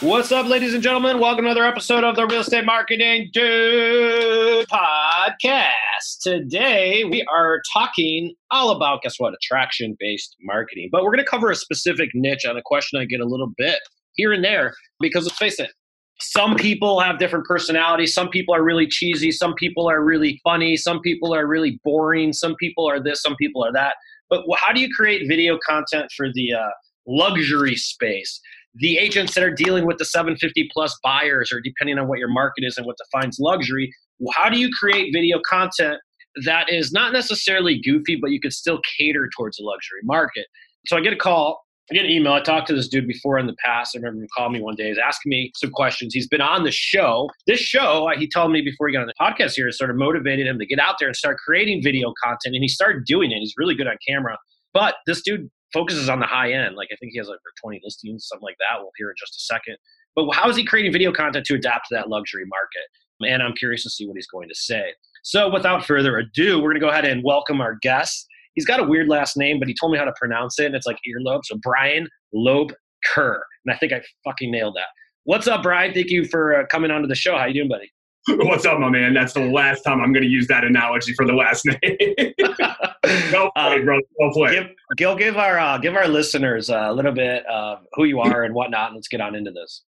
What's 0.00 0.30
up, 0.30 0.46
ladies 0.46 0.74
and 0.74 0.82
gentlemen? 0.82 1.18
Welcome 1.18 1.44
to 1.46 1.50
another 1.50 1.66
episode 1.66 2.04
of 2.04 2.14
the 2.14 2.24
Real 2.24 2.42
Estate 2.42 2.64
Marketing 2.64 3.30
Dude 3.32 4.64
podcast. 4.68 6.20
Today, 6.22 7.02
we 7.02 7.24
are 7.24 7.60
talking 7.72 8.32
all 8.52 8.70
about, 8.70 9.02
guess 9.02 9.18
what, 9.18 9.34
attraction 9.34 9.96
based 9.98 10.36
marketing. 10.40 10.88
But 10.92 11.02
we're 11.02 11.10
going 11.10 11.24
to 11.24 11.28
cover 11.28 11.50
a 11.50 11.56
specific 11.56 12.10
niche 12.14 12.46
on 12.48 12.56
a 12.56 12.62
question 12.64 13.00
I 13.00 13.06
get 13.06 13.18
a 13.18 13.24
little 13.24 13.50
bit 13.58 13.80
here 14.12 14.32
and 14.32 14.44
there 14.44 14.72
because 15.00 15.24
let's 15.24 15.36
face 15.36 15.58
it, 15.58 15.72
some 16.20 16.54
people 16.54 17.00
have 17.00 17.18
different 17.18 17.46
personalities. 17.46 18.14
Some 18.14 18.28
people 18.28 18.54
are 18.54 18.62
really 18.62 18.86
cheesy. 18.86 19.32
Some 19.32 19.54
people 19.54 19.90
are 19.90 20.04
really 20.04 20.40
funny. 20.44 20.76
Some 20.76 21.00
people 21.00 21.34
are 21.34 21.44
really 21.44 21.80
boring. 21.82 22.32
Some 22.32 22.54
people 22.54 22.88
are 22.88 23.02
this. 23.02 23.20
Some 23.20 23.34
people 23.34 23.64
are 23.64 23.72
that. 23.72 23.96
But 24.30 24.44
how 24.58 24.72
do 24.72 24.80
you 24.80 24.94
create 24.94 25.26
video 25.26 25.58
content 25.68 26.12
for 26.16 26.28
the 26.32 26.54
uh, 26.54 26.68
luxury 27.08 27.74
space? 27.74 28.40
The 28.78 28.98
agents 28.98 29.34
that 29.34 29.44
are 29.44 29.50
dealing 29.50 29.86
with 29.86 29.98
the 29.98 30.04
750 30.04 30.68
plus 30.72 30.96
buyers, 31.02 31.52
or 31.52 31.60
depending 31.60 31.98
on 31.98 32.08
what 32.08 32.18
your 32.18 32.28
market 32.28 32.64
is 32.64 32.76
and 32.76 32.86
what 32.86 32.96
defines 32.96 33.38
luxury, 33.40 33.92
how 34.34 34.48
do 34.48 34.58
you 34.58 34.70
create 34.78 35.12
video 35.12 35.40
content 35.48 35.98
that 36.44 36.70
is 36.70 36.92
not 36.92 37.12
necessarily 37.12 37.80
goofy, 37.80 38.16
but 38.16 38.30
you 38.30 38.40
could 38.40 38.52
still 38.52 38.80
cater 38.98 39.28
towards 39.36 39.56
the 39.56 39.64
luxury 39.64 40.00
market? 40.04 40.46
So 40.86 40.96
I 40.96 41.00
get 41.00 41.12
a 41.12 41.16
call 41.16 41.60
I 41.90 41.94
get 41.94 42.04
an 42.04 42.10
email. 42.10 42.34
I 42.34 42.40
talked 42.40 42.66
to 42.68 42.74
this 42.74 42.86
dude 42.86 43.06
before 43.06 43.38
in 43.38 43.46
the 43.46 43.56
past. 43.64 43.96
I 43.96 43.98
remember 43.98 44.20
him 44.20 44.28
calling 44.36 44.52
me 44.52 44.60
one 44.60 44.74
day. 44.74 44.88
He's 44.88 44.98
asking 44.98 45.30
me 45.30 45.52
some 45.56 45.70
questions. 45.70 46.12
He's 46.12 46.28
been 46.28 46.42
on 46.42 46.64
the 46.64 46.70
show. 46.70 47.30
This 47.46 47.60
show, 47.60 48.10
uh, 48.10 48.18
he 48.18 48.28
told 48.28 48.52
me 48.52 48.60
before 48.60 48.88
he 48.88 48.94
got 48.94 49.00
on 49.00 49.06
the 49.06 49.14
podcast 49.18 49.54
here, 49.54 49.70
sort 49.72 49.88
of 49.88 49.96
motivated 49.96 50.46
him 50.46 50.58
to 50.58 50.66
get 50.66 50.78
out 50.78 50.96
there 50.98 51.08
and 51.08 51.16
start 51.16 51.38
creating 51.38 51.82
video 51.82 52.12
content. 52.22 52.54
And 52.54 52.62
he 52.62 52.68
started 52.68 53.06
doing 53.06 53.32
it. 53.32 53.38
He's 53.38 53.54
really 53.56 53.74
good 53.74 53.86
on 53.86 53.96
camera. 54.06 54.36
But 54.74 54.96
this 55.06 55.22
dude 55.22 55.48
focuses 55.72 56.08
on 56.08 56.20
the 56.20 56.26
high 56.26 56.52
end. 56.52 56.76
Like 56.76 56.88
I 56.92 56.96
think 56.96 57.12
he 57.12 57.18
has 57.18 57.28
like 57.28 57.38
20 57.62 57.80
listings, 57.84 58.26
something 58.28 58.44
like 58.44 58.56
that. 58.58 58.80
We'll 58.80 58.90
hear 58.96 59.10
in 59.10 59.16
just 59.18 59.36
a 59.36 59.40
second. 59.40 59.76
But 60.14 60.30
how 60.32 60.48
is 60.48 60.56
he 60.56 60.64
creating 60.64 60.92
video 60.92 61.12
content 61.12 61.46
to 61.46 61.54
adapt 61.54 61.88
to 61.88 61.94
that 61.94 62.08
luxury 62.08 62.44
market? 62.46 63.32
And 63.32 63.42
I'm 63.42 63.54
curious 63.54 63.82
to 63.82 63.90
see 63.90 64.06
what 64.06 64.16
he's 64.16 64.26
going 64.26 64.48
to 64.48 64.54
say. 64.54 64.92
So 65.22 65.50
without 65.50 65.84
further 65.84 66.16
ado, 66.18 66.58
we're 66.58 66.70
going 66.70 66.80
to 66.80 66.80
go 66.80 66.88
ahead 66.88 67.04
and 67.04 67.22
welcome 67.24 67.60
our 67.60 67.76
guest 67.82 68.28
he's 68.58 68.66
got 68.66 68.80
a 68.80 68.84
weird 68.84 69.08
last 69.08 69.36
name, 69.36 69.60
but 69.60 69.68
he 69.68 69.74
told 69.80 69.92
me 69.92 69.98
how 69.98 70.04
to 70.04 70.12
pronounce 70.18 70.58
it, 70.58 70.66
and 70.66 70.74
it's 70.74 70.84
like 70.86 70.98
earlobe. 71.08 71.44
So 71.44 71.56
Brian 71.62 72.08
Loeb 72.32 72.72
Kerr, 73.06 73.40
and 73.64 73.72
I 73.72 73.78
think 73.78 73.92
I 73.92 74.02
fucking 74.24 74.50
nailed 74.50 74.74
that. 74.74 74.88
What's 75.22 75.46
up, 75.46 75.62
Brian? 75.62 75.94
Thank 75.94 76.10
you 76.10 76.24
for 76.24 76.56
uh, 76.56 76.66
coming 76.66 76.90
onto 76.90 77.06
the 77.06 77.14
show. 77.14 77.38
How 77.38 77.44
you 77.44 77.54
doing, 77.54 77.68
buddy? 77.68 77.88
What's 78.48 78.66
up, 78.66 78.80
my 78.80 78.90
man? 78.90 79.14
That's 79.14 79.32
the 79.32 79.44
last 79.44 79.82
time 79.82 80.00
I'm 80.00 80.12
going 80.12 80.24
to 80.24 80.28
use 80.28 80.48
that 80.48 80.64
analogy 80.64 81.12
for 81.14 81.24
the 81.24 81.34
last 81.34 81.66
name. 81.66 82.34
well 83.04 83.50
played, 83.56 83.88
uh. 83.88 84.00
Well 84.18 84.32
played. 84.32 84.52
Give, 84.52 84.66
Gil, 84.96 85.16
give 85.16 85.36
our 85.36 85.58
uh, 85.58 85.78
give 85.78 85.96
our 85.96 86.08
listeners 86.08 86.70
a 86.70 86.92
little 86.92 87.12
bit 87.12 87.44
of 87.46 87.80
who 87.94 88.04
you 88.04 88.20
are 88.20 88.44
and 88.44 88.54
whatnot. 88.54 88.88
And 88.88 88.96
let's 88.96 89.08
get 89.08 89.20
on 89.20 89.34
into 89.34 89.50
this. 89.50 89.82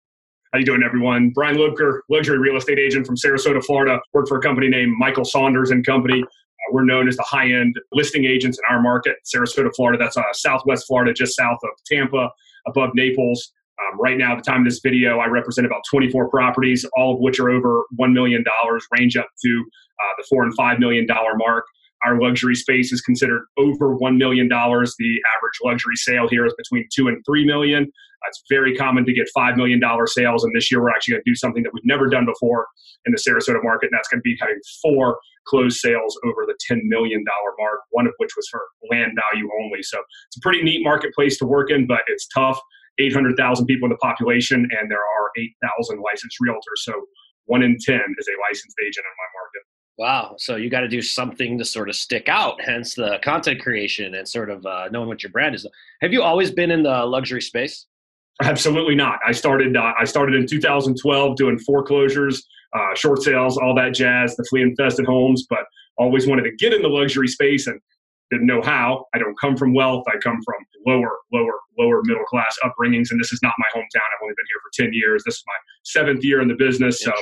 How 0.53 0.59
you 0.59 0.65
doing, 0.65 0.83
everyone? 0.85 1.31
Brian 1.31 1.57
Loebker, 1.57 2.01
luxury 2.11 2.39
real 2.39 2.57
estate 2.57 2.79
agent 2.79 3.07
from 3.07 3.17
Sarasota, 3.17 3.65
Florida. 3.65 4.01
Worked 4.13 4.29
for 4.29 4.39
a 4.39 4.43
company 4.43 4.69
named 4.69 4.95
Michael 4.99 5.25
Saunders 5.25 5.71
and 5.71 5.87
Company. 5.87 6.23
Uh, 6.23 6.73
we're 6.73 6.85
known 6.85 7.07
as 7.09 7.17
the 7.17 7.23
high 7.23 7.53
end 7.53 7.77
listing 7.93 8.25
agents 8.25 8.59
in 8.59 8.75
our 8.75 8.83
market, 8.83 9.17
Sarasota, 9.25 9.75
Florida. 9.75 10.03
That's 10.03 10.17
uh, 10.17 10.23
southwest 10.33 10.87
Florida, 10.87 11.13
just 11.13 11.37
south 11.37 11.59
of 11.63 11.71
Tampa, 11.87 12.31
above 12.67 12.91
Naples. 12.95 13.53
Um, 13.81 14.01
right 14.01 14.19
now, 14.19 14.33
at 14.33 14.45
the 14.45 14.51
time 14.51 14.63
of 14.63 14.67
this 14.67 14.81
video, 14.83 15.19
I 15.21 15.27
represent 15.27 15.67
about 15.67 15.83
24 15.89 16.29
properties, 16.29 16.85
all 16.97 17.15
of 17.15 17.21
which 17.21 17.41
are 17.41 17.51
over 17.51 17.85
$1 17.99 18.13
million, 18.13 18.45
range 18.99 19.17
up 19.17 19.29
to 19.43 19.65
uh, 20.01 20.15
the 20.19 20.25
four 20.29 20.43
and 20.43 20.57
$5 20.57 20.79
million 20.79 21.07
mark. 21.37 21.65
Our 22.05 22.21
luxury 22.21 22.55
space 22.55 22.93
is 22.93 23.01
considered 23.01 23.45
over 23.59 23.97
$1 23.97 24.17
million. 24.17 24.49
The 24.49 24.55
average 24.57 25.59
luxury 25.65 25.97
sale 25.97 26.29
here 26.29 26.47
is 26.47 26.55
between 26.57 26.89
two 26.95 27.09
and 27.09 27.23
$3 27.29 27.45
million. 27.47 27.91
It's 28.27 28.43
very 28.51 28.77
common 28.77 29.05
to 29.07 29.13
get 29.13 29.29
$5 29.37 29.57
million 29.57 29.81
sales. 30.07 30.45
And 30.45 30.55
this 30.55 30.71
year, 30.71 30.83
we're 30.83 30.91
actually 30.91 31.13
going 31.13 31.23
to 31.25 31.31
do 31.31 31.35
something 31.35 31.63
that 31.63 31.73
we've 31.73 31.85
never 31.85 32.09
done 32.09 32.27
before 32.27 32.67
in 33.07 33.13
the 33.13 33.19
Sarasota 33.19 33.63
market. 33.63 33.89
And 33.91 33.99
that's 33.99 34.09
going 34.09 34.21
to 34.21 34.23
be 34.23 34.37
having 34.41 34.59
four 34.83 35.19
closed 35.47 35.79
sales 35.79 36.19
over 36.25 36.45
the 36.47 36.55
$10 36.71 36.81
million 36.85 37.25
mark, 37.59 37.81
one 37.91 38.07
of 38.07 38.13
which 38.19 38.31
was 38.37 38.47
for 38.49 38.63
land 38.91 39.13
value 39.17 39.49
only. 39.63 39.83
So 39.83 39.99
it's 40.29 40.37
a 40.37 40.41
pretty 40.41 40.63
neat 40.63 40.83
marketplace 40.85 41.39
to 41.39 41.47
work 41.47 41.71
in, 41.71 41.87
but 41.87 42.01
it's 42.09 42.27
tough. 42.29 42.61
800,000 42.99 43.65
people 43.65 43.87
in 43.87 43.91
the 43.91 43.97
population, 43.97 44.69
and 44.79 44.91
there 44.91 44.99
are 45.01 45.31
8,000 45.39 46.03
licensed 46.05 46.37
realtors. 46.43 46.85
So 46.85 46.93
one 47.47 47.63
in 47.63 47.77
10 47.81 47.97
is 48.19 48.29
a 48.29 48.37
licensed 48.47 48.77
agent 48.85 49.07
in 49.09 49.15
my 49.17 49.31
market. 49.33 49.63
Wow. 50.01 50.37
So 50.39 50.57
you 50.57 50.71
got 50.71 50.81
to 50.81 50.89
do 50.89 51.03
something 51.03 51.59
to 51.59 51.65
sort 51.67 51.91
of 51.91 51.95
stick 51.95 52.27
out, 52.27 52.59
hence 52.63 52.95
the 52.95 53.19
content 53.23 53.61
creation 53.61 54.15
and 54.15 54.27
sort 54.27 54.49
of 54.49 54.65
uh, 54.65 54.89
knowing 54.91 55.09
what 55.09 55.23
your 55.23 55.29
brand 55.31 55.55
is. 55.55 55.67
Have 56.01 56.11
you 56.11 56.23
always 56.23 56.51
been 56.51 56.71
in 56.71 56.83
the 56.83 57.05
luxury 57.05 57.43
space? 57.43 57.85
Absolutely 58.43 58.95
not. 58.95 59.19
I 59.27 59.33
started. 59.33 59.77
Uh, 59.77 59.93
I 60.01 60.07
started 60.07 60.37
in 60.37 60.47
2012 60.47 61.37
doing 61.37 61.59
foreclosures, 61.59 62.43
uh, 62.75 62.95
short 62.95 63.23
sales, 63.23 63.59
all 63.59 63.75
that 63.75 63.93
jazz, 63.93 64.37
the 64.37 64.45
flea 64.49 64.63
infested 64.63 65.05
homes. 65.05 65.45
But 65.51 65.67
always 65.99 66.27
wanted 66.27 66.45
to 66.45 66.57
get 66.57 66.73
in 66.73 66.81
the 66.81 66.89
luxury 66.89 67.29
space 67.29 67.67
and 67.67 67.79
didn't 68.31 68.47
know 68.47 68.63
how. 68.63 69.05
I 69.15 69.19
don't 69.19 69.39
come 69.39 69.55
from 69.55 69.75
wealth. 69.75 70.05
I 70.09 70.17
come 70.17 70.41
from 70.43 70.55
lower, 70.87 71.19
lower, 71.31 71.61
lower 71.79 72.01
middle 72.05 72.25
class 72.25 72.57
upbringings, 72.65 73.11
and 73.11 73.21
this 73.21 73.35
is 73.35 73.41
not 73.43 73.53
my 73.59 73.67
hometown. 73.79 74.01
I've 74.01 74.23
only 74.23 74.35
been 74.35 74.47
here 74.49 74.61
for 74.63 74.83
10 74.83 74.95
years. 74.95 75.25
This 75.27 75.35
is 75.35 75.45
my 75.47 75.53
seventh 75.83 76.25
year 76.25 76.41
in 76.41 76.49
the 76.49 76.55
business. 76.55 77.03
So, 77.03 77.13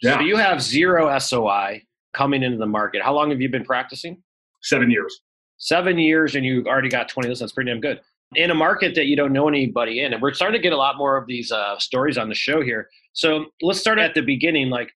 yeah. 0.00 0.18
So 0.18 0.20
you 0.20 0.36
have 0.36 0.62
zero 0.62 1.18
SOI 1.18 1.82
coming 2.14 2.42
into 2.42 2.58
the 2.58 2.66
market. 2.66 3.02
How 3.02 3.14
long 3.14 3.30
have 3.30 3.40
you 3.40 3.48
been 3.48 3.64
practicing? 3.64 4.22
Seven 4.62 4.90
years. 4.90 5.20
Seven 5.58 5.98
years, 5.98 6.34
and 6.34 6.44
you've 6.44 6.66
already 6.66 6.88
got 6.88 7.08
20 7.08 7.28
listings. 7.28 7.40
That's 7.40 7.52
pretty 7.52 7.70
damn 7.70 7.80
good. 7.80 8.00
In 8.36 8.50
a 8.50 8.54
market 8.54 8.94
that 8.94 9.06
you 9.06 9.16
don't 9.16 9.32
know 9.32 9.48
anybody 9.48 10.00
in, 10.00 10.12
and 10.12 10.22
we're 10.22 10.32
starting 10.32 10.58
to 10.58 10.62
get 10.62 10.72
a 10.72 10.76
lot 10.76 10.96
more 10.96 11.16
of 11.16 11.26
these 11.26 11.50
uh, 11.50 11.78
stories 11.78 12.16
on 12.16 12.28
the 12.28 12.34
show 12.34 12.62
here. 12.62 12.88
So 13.12 13.46
let's 13.60 13.80
start 13.80 13.98
at 13.98 14.14
the 14.14 14.22
beginning. 14.22 14.70
Like, 14.70 14.92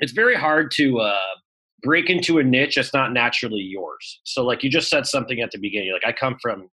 it's 0.00 0.12
very 0.12 0.34
hard 0.34 0.70
to 0.72 0.98
uh, 0.98 1.18
break 1.82 2.10
into 2.10 2.38
a 2.38 2.42
niche 2.42 2.74
that's 2.74 2.92
not 2.92 3.12
naturally 3.12 3.60
yours. 3.60 4.20
So, 4.24 4.44
like 4.44 4.64
you 4.64 4.70
just 4.70 4.90
said 4.90 5.06
something 5.06 5.40
at 5.40 5.52
the 5.52 5.58
beginning. 5.58 5.92
Like, 5.92 6.04
I 6.04 6.12
come 6.12 6.36
from 6.42 6.68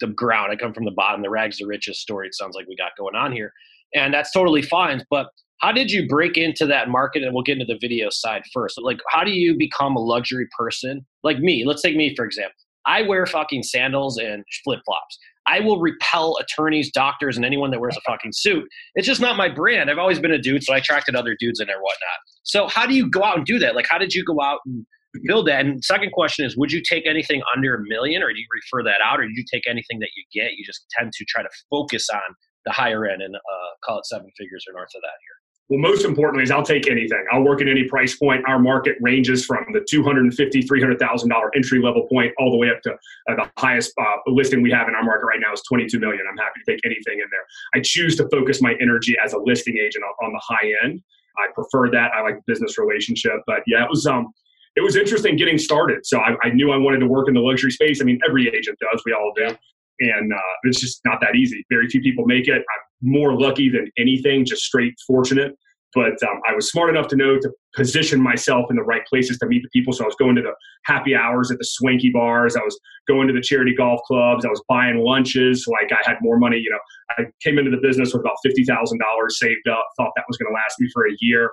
the 0.00 0.08
ground. 0.08 0.52
I 0.52 0.56
come 0.56 0.74
from 0.74 0.84
the 0.84 0.90
bottom. 0.90 1.22
The 1.22 1.30
rags 1.30 1.58
to 1.58 1.66
riches 1.66 2.00
story. 2.00 2.26
It 2.28 2.34
sounds 2.34 2.54
like 2.54 2.68
we 2.68 2.76
got 2.76 2.92
going 2.98 3.16
on 3.16 3.32
here, 3.32 3.52
and 3.94 4.12
that's 4.12 4.32
totally 4.32 4.62
fine. 4.62 5.04
But 5.10 5.28
how 5.60 5.72
did 5.72 5.90
you 5.90 6.06
break 6.06 6.36
into 6.36 6.66
that 6.66 6.88
market? 6.88 7.22
And 7.22 7.32
we'll 7.32 7.42
get 7.42 7.58
into 7.58 7.72
the 7.72 7.78
video 7.80 8.08
side 8.10 8.42
first 8.52 8.78
like 8.82 8.98
how 9.10 9.24
do 9.24 9.30
you 9.30 9.56
become 9.56 9.96
a 9.96 10.00
luxury 10.00 10.46
person? 10.56 11.04
Like 11.22 11.38
me 11.38 11.64
let's 11.66 11.82
take 11.82 11.96
me 11.96 12.14
for 12.14 12.24
example. 12.24 12.54
I 12.86 13.02
wear 13.02 13.26
fucking 13.26 13.64
sandals 13.64 14.16
and 14.16 14.44
flip-flops. 14.62 15.18
I 15.48 15.58
will 15.60 15.80
repel 15.80 16.36
attorneys 16.40 16.90
doctors 16.92 17.36
and 17.36 17.44
anyone 17.44 17.70
that 17.72 17.80
wears 17.80 17.96
a 17.96 18.00
fucking 18.00 18.32
suit. 18.32 18.64
It's 18.94 19.06
just 19.06 19.20
not 19.20 19.36
my 19.36 19.48
brand. 19.48 19.90
I've 19.90 19.98
always 19.98 20.20
been 20.20 20.32
a 20.32 20.38
dude 20.38 20.62
so 20.62 20.72
i 20.72 20.78
attracted 20.78 21.16
other 21.16 21.36
dudes 21.38 21.60
in 21.60 21.66
there 21.66 21.80
whatnot. 21.80 22.18
So 22.44 22.68
how 22.68 22.86
do 22.86 22.94
you 22.94 23.10
go 23.10 23.24
out 23.24 23.36
and 23.36 23.46
do 23.46 23.58
that? 23.58 23.74
Like 23.74 23.86
how 23.88 23.98
did 23.98 24.14
you 24.14 24.24
go 24.24 24.40
out 24.40 24.60
and 24.66 24.86
build 25.24 25.48
that? 25.48 25.64
And 25.64 25.84
second 25.84 26.12
question 26.12 26.44
is 26.44 26.56
would 26.56 26.72
you 26.72 26.82
take 26.82 27.06
anything 27.06 27.42
under 27.56 27.74
a 27.74 27.82
million 27.88 28.22
or 28.22 28.32
do 28.32 28.38
you 28.38 28.46
refer 28.52 28.84
that 28.84 29.00
out 29.04 29.20
or 29.20 29.24
do 29.24 29.32
you 29.34 29.44
take 29.52 29.64
anything 29.68 29.98
that 30.00 30.10
you 30.16 30.24
get? 30.32 30.52
You 30.52 30.64
just 30.64 30.86
tend 30.96 31.12
to 31.12 31.24
try 31.28 31.42
to 31.42 31.48
focus 31.70 32.08
on 32.12 32.34
the 32.64 32.72
higher 32.72 33.06
end 33.06 33.22
and 33.22 33.34
uh, 33.34 33.70
call 33.84 33.98
it 33.98 34.06
seven 34.06 34.28
figures 34.36 34.64
or 34.68 34.74
north 34.74 34.90
of 34.94 35.02
that 35.02 35.18
here 35.22 35.45
well, 35.68 35.80
most 35.80 36.04
importantly 36.04 36.44
is 36.44 36.50
I'll 36.50 36.62
take 36.62 36.88
anything. 36.88 37.24
I'll 37.32 37.42
work 37.42 37.60
at 37.60 37.68
any 37.68 37.84
price 37.84 38.16
point. 38.16 38.44
Our 38.46 38.58
market 38.58 38.96
ranges 39.00 39.44
from 39.44 39.64
the 39.72 39.80
$250,000, 39.80 40.64
$300,000 40.64 41.50
entry 41.56 41.80
level 41.80 42.06
point 42.06 42.32
all 42.38 42.52
the 42.52 42.56
way 42.56 42.70
up 42.70 42.82
to 42.82 42.92
uh, 42.92 43.34
the 43.34 43.50
highest 43.56 43.92
uh, 44.00 44.16
listing 44.28 44.62
we 44.62 44.70
have 44.70 44.86
in 44.88 44.94
our 44.94 45.02
market 45.02 45.26
right 45.26 45.40
now 45.40 45.52
is 45.52 45.62
22 45.62 45.98
million. 45.98 46.22
I'm 46.30 46.36
happy 46.36 46.60
to 46.64 46.72
take 46.72 46.80
anything 46.84 47.14
in 47.14 47.26
there. 47.30 47.40
I 47.74 47.80
choose 47.82 48.16
to 48.16 48.28
focus 48.30 48.62
my 48.62 48.74
energy 48.80 49.16
as 49.22 49.32
a 49.32 49.38
listing 49.38 49.76
agent 49.78 50.04
on, 50.04 50.26
on 50.26 50.32
the 50.32 50.40
high 50.42 50.72
end. 50.84 51.02
I 51.36 51.48
prefer 51.52 51.90
that. 51.90 52.12
I 52.14 52.22
like 52.22 52.38
business 52.46 52.78
relationship, 52.78 53.40
but 53.46 53.60
yeah, 53.66 53.82
it 53.82 53.90
was, 53.90 54.06
um, 54.06 54.32
it 54.76 54.82
was 54.82 54.94
interesting 54.94 55.36
getting 55.36 55.58
started. 55.58 56.06
So 56.06 56.20
I, 56.20 56.36
I 56.44 56.50
knew 56.50 56.70
I 56.70 56.76
wanted 56.76 57.00
to 57.00 57.06
work 57.06 57.28
in 57.28 57.34
the 57.34 57.40
luxury 57.40 57.72
space. 57.72 58.00
I 58.00 58.04
mean, 58.04 58.20
every 58.26 58.48
agent 58.48 58.78
does. 58.78 59.02
We 59.04 59.12
all 59.12 59.32
do 59.34 59.56
and 60.00 60.32
uh, 60.32 60.38
it's 60.64 60.80
just 60.80 61.00
not 61.04 61.20
that 61.20 61.34
easy. 61.34 61.64
Very 61.70 61.88
few 61.88 62.00
people 62.00 62.26
make 62.26 62.48
it. 62.48 62.56
I'm 62.56 62.85
more 63.02 63.38
lucky 63.38 63.68
than 63.68 63.90
anything, 63.98 64.44
just 64.44 64.62
straight 64.62 64.94
fortunate. 65.06 65.52
But 65.94 66.22
um, 66.22 66.40
I 66.46 66.54
was 66.54 66.70
smart 66.70 66.90
enough 66.90 67.08
to 67.08 67.16
know 67.16 67.38
to 67.38 67.50
position 67.74 68.20
myself 68.20 68.66
in 68.68 68.76
the 68.76 68.82
right 68.82 69.00
places 69.06 69.38
to 69.38 69.46
meet 69.46 69.62
the 69.62 69.68
people. 69.72 69.94
So 69.94 70.04
I 70.04 70.06
was 70.06 70.16
going 70.16 70.36
to 70.36 70.42
the 70.42 70.52
happy 70.84 71.14
hours 71.14 71.50
at 71.50 71.56
the 71.56 71.64
swanky 71.64 72.10
bars. 72.10 72.54
I 72.54 72.60
was 72.60 72.78
going 73.08 73.28
to 73.28 73.32
the 73.32 73.40
charity 73.40 73.74
golf 73.74 74.00
clubs. 74.06 74.44
I 74.44 74.48
was 74.48 74.62
buying 74.68 74.98
lunches. 74.98 75.66
Like 75.66 75.90
I 75.92 76.08
had 76.08 76.18
more 76.20 76.38
money. 76.38 76.58
You 76.58 76.70
know, 76.70 76.78
I 77.18 77.24
came 77.42 77.58
into 77.58 77.70
the 77.70 77.80
business 77.80 78.12
with 78.12 78.20
about 78.20 78.36
fifty 78.44 78.62
thousand 78.64 78.98
dollars 78.98 79.38
saved 79.38 79.66
up. 79.68 79.86
Thought 79.96 80.10
that 80.16 80.24
was 80.28 80.36
going 80.36 80.50
to 80.50 80.54
last 80.54 80.74
me 80.78 80.88
for 80.92 81.06
a 81.06 81.12
year. 81.20 81.50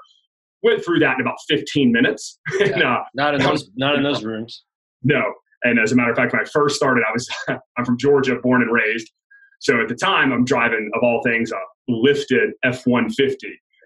Went 0.61 0.83
through 0.83 0.99
that 0.99 1.15
in 1.15 1.21
about 1.21 1.37
fifteen 1.47 1.91
minutes. 1.91 2.37
Yeah, 2.59 2.65
and, 2.65 2.83
uh, 2.83 2.99
not 3.13 3.35
in 3.35 3.41
those. 3.41 3.69
Not 3.77 3.95
in 3.95 4.03
those 4.03 4.25
rooms. 4.25 4.63
No. 5.03 5.21
And 5.63 5.79
as 5.79 5.93
a 5.93 5.95
matter 5.95 6.11
of 6.11 6.17
fact, 6.17 6.33
when 6.33 6.41
I 6.41 6.45
first 6.45 6.75
started, 6.75 7.03
I 7.07 7.13
was 7.13 7.29
I'm 7.77 7.85
from 7.85 7.97
Georgia, 7.97 8.35
born 8.41 8.61
and 8.61 8.73
raised. 8.73 9.09
So 9.63 9.81
at 9.81 9.87
the 9.87 9.95
time, 9.95 10.33
I'm 10.33 10.43
driving 10.43 10.91
of 10.93 11.03
all 11.03 11.21
things 11.23 11.51
a 11.51 11.55
lifted 11.87 12.51
F-150 12.63 13.35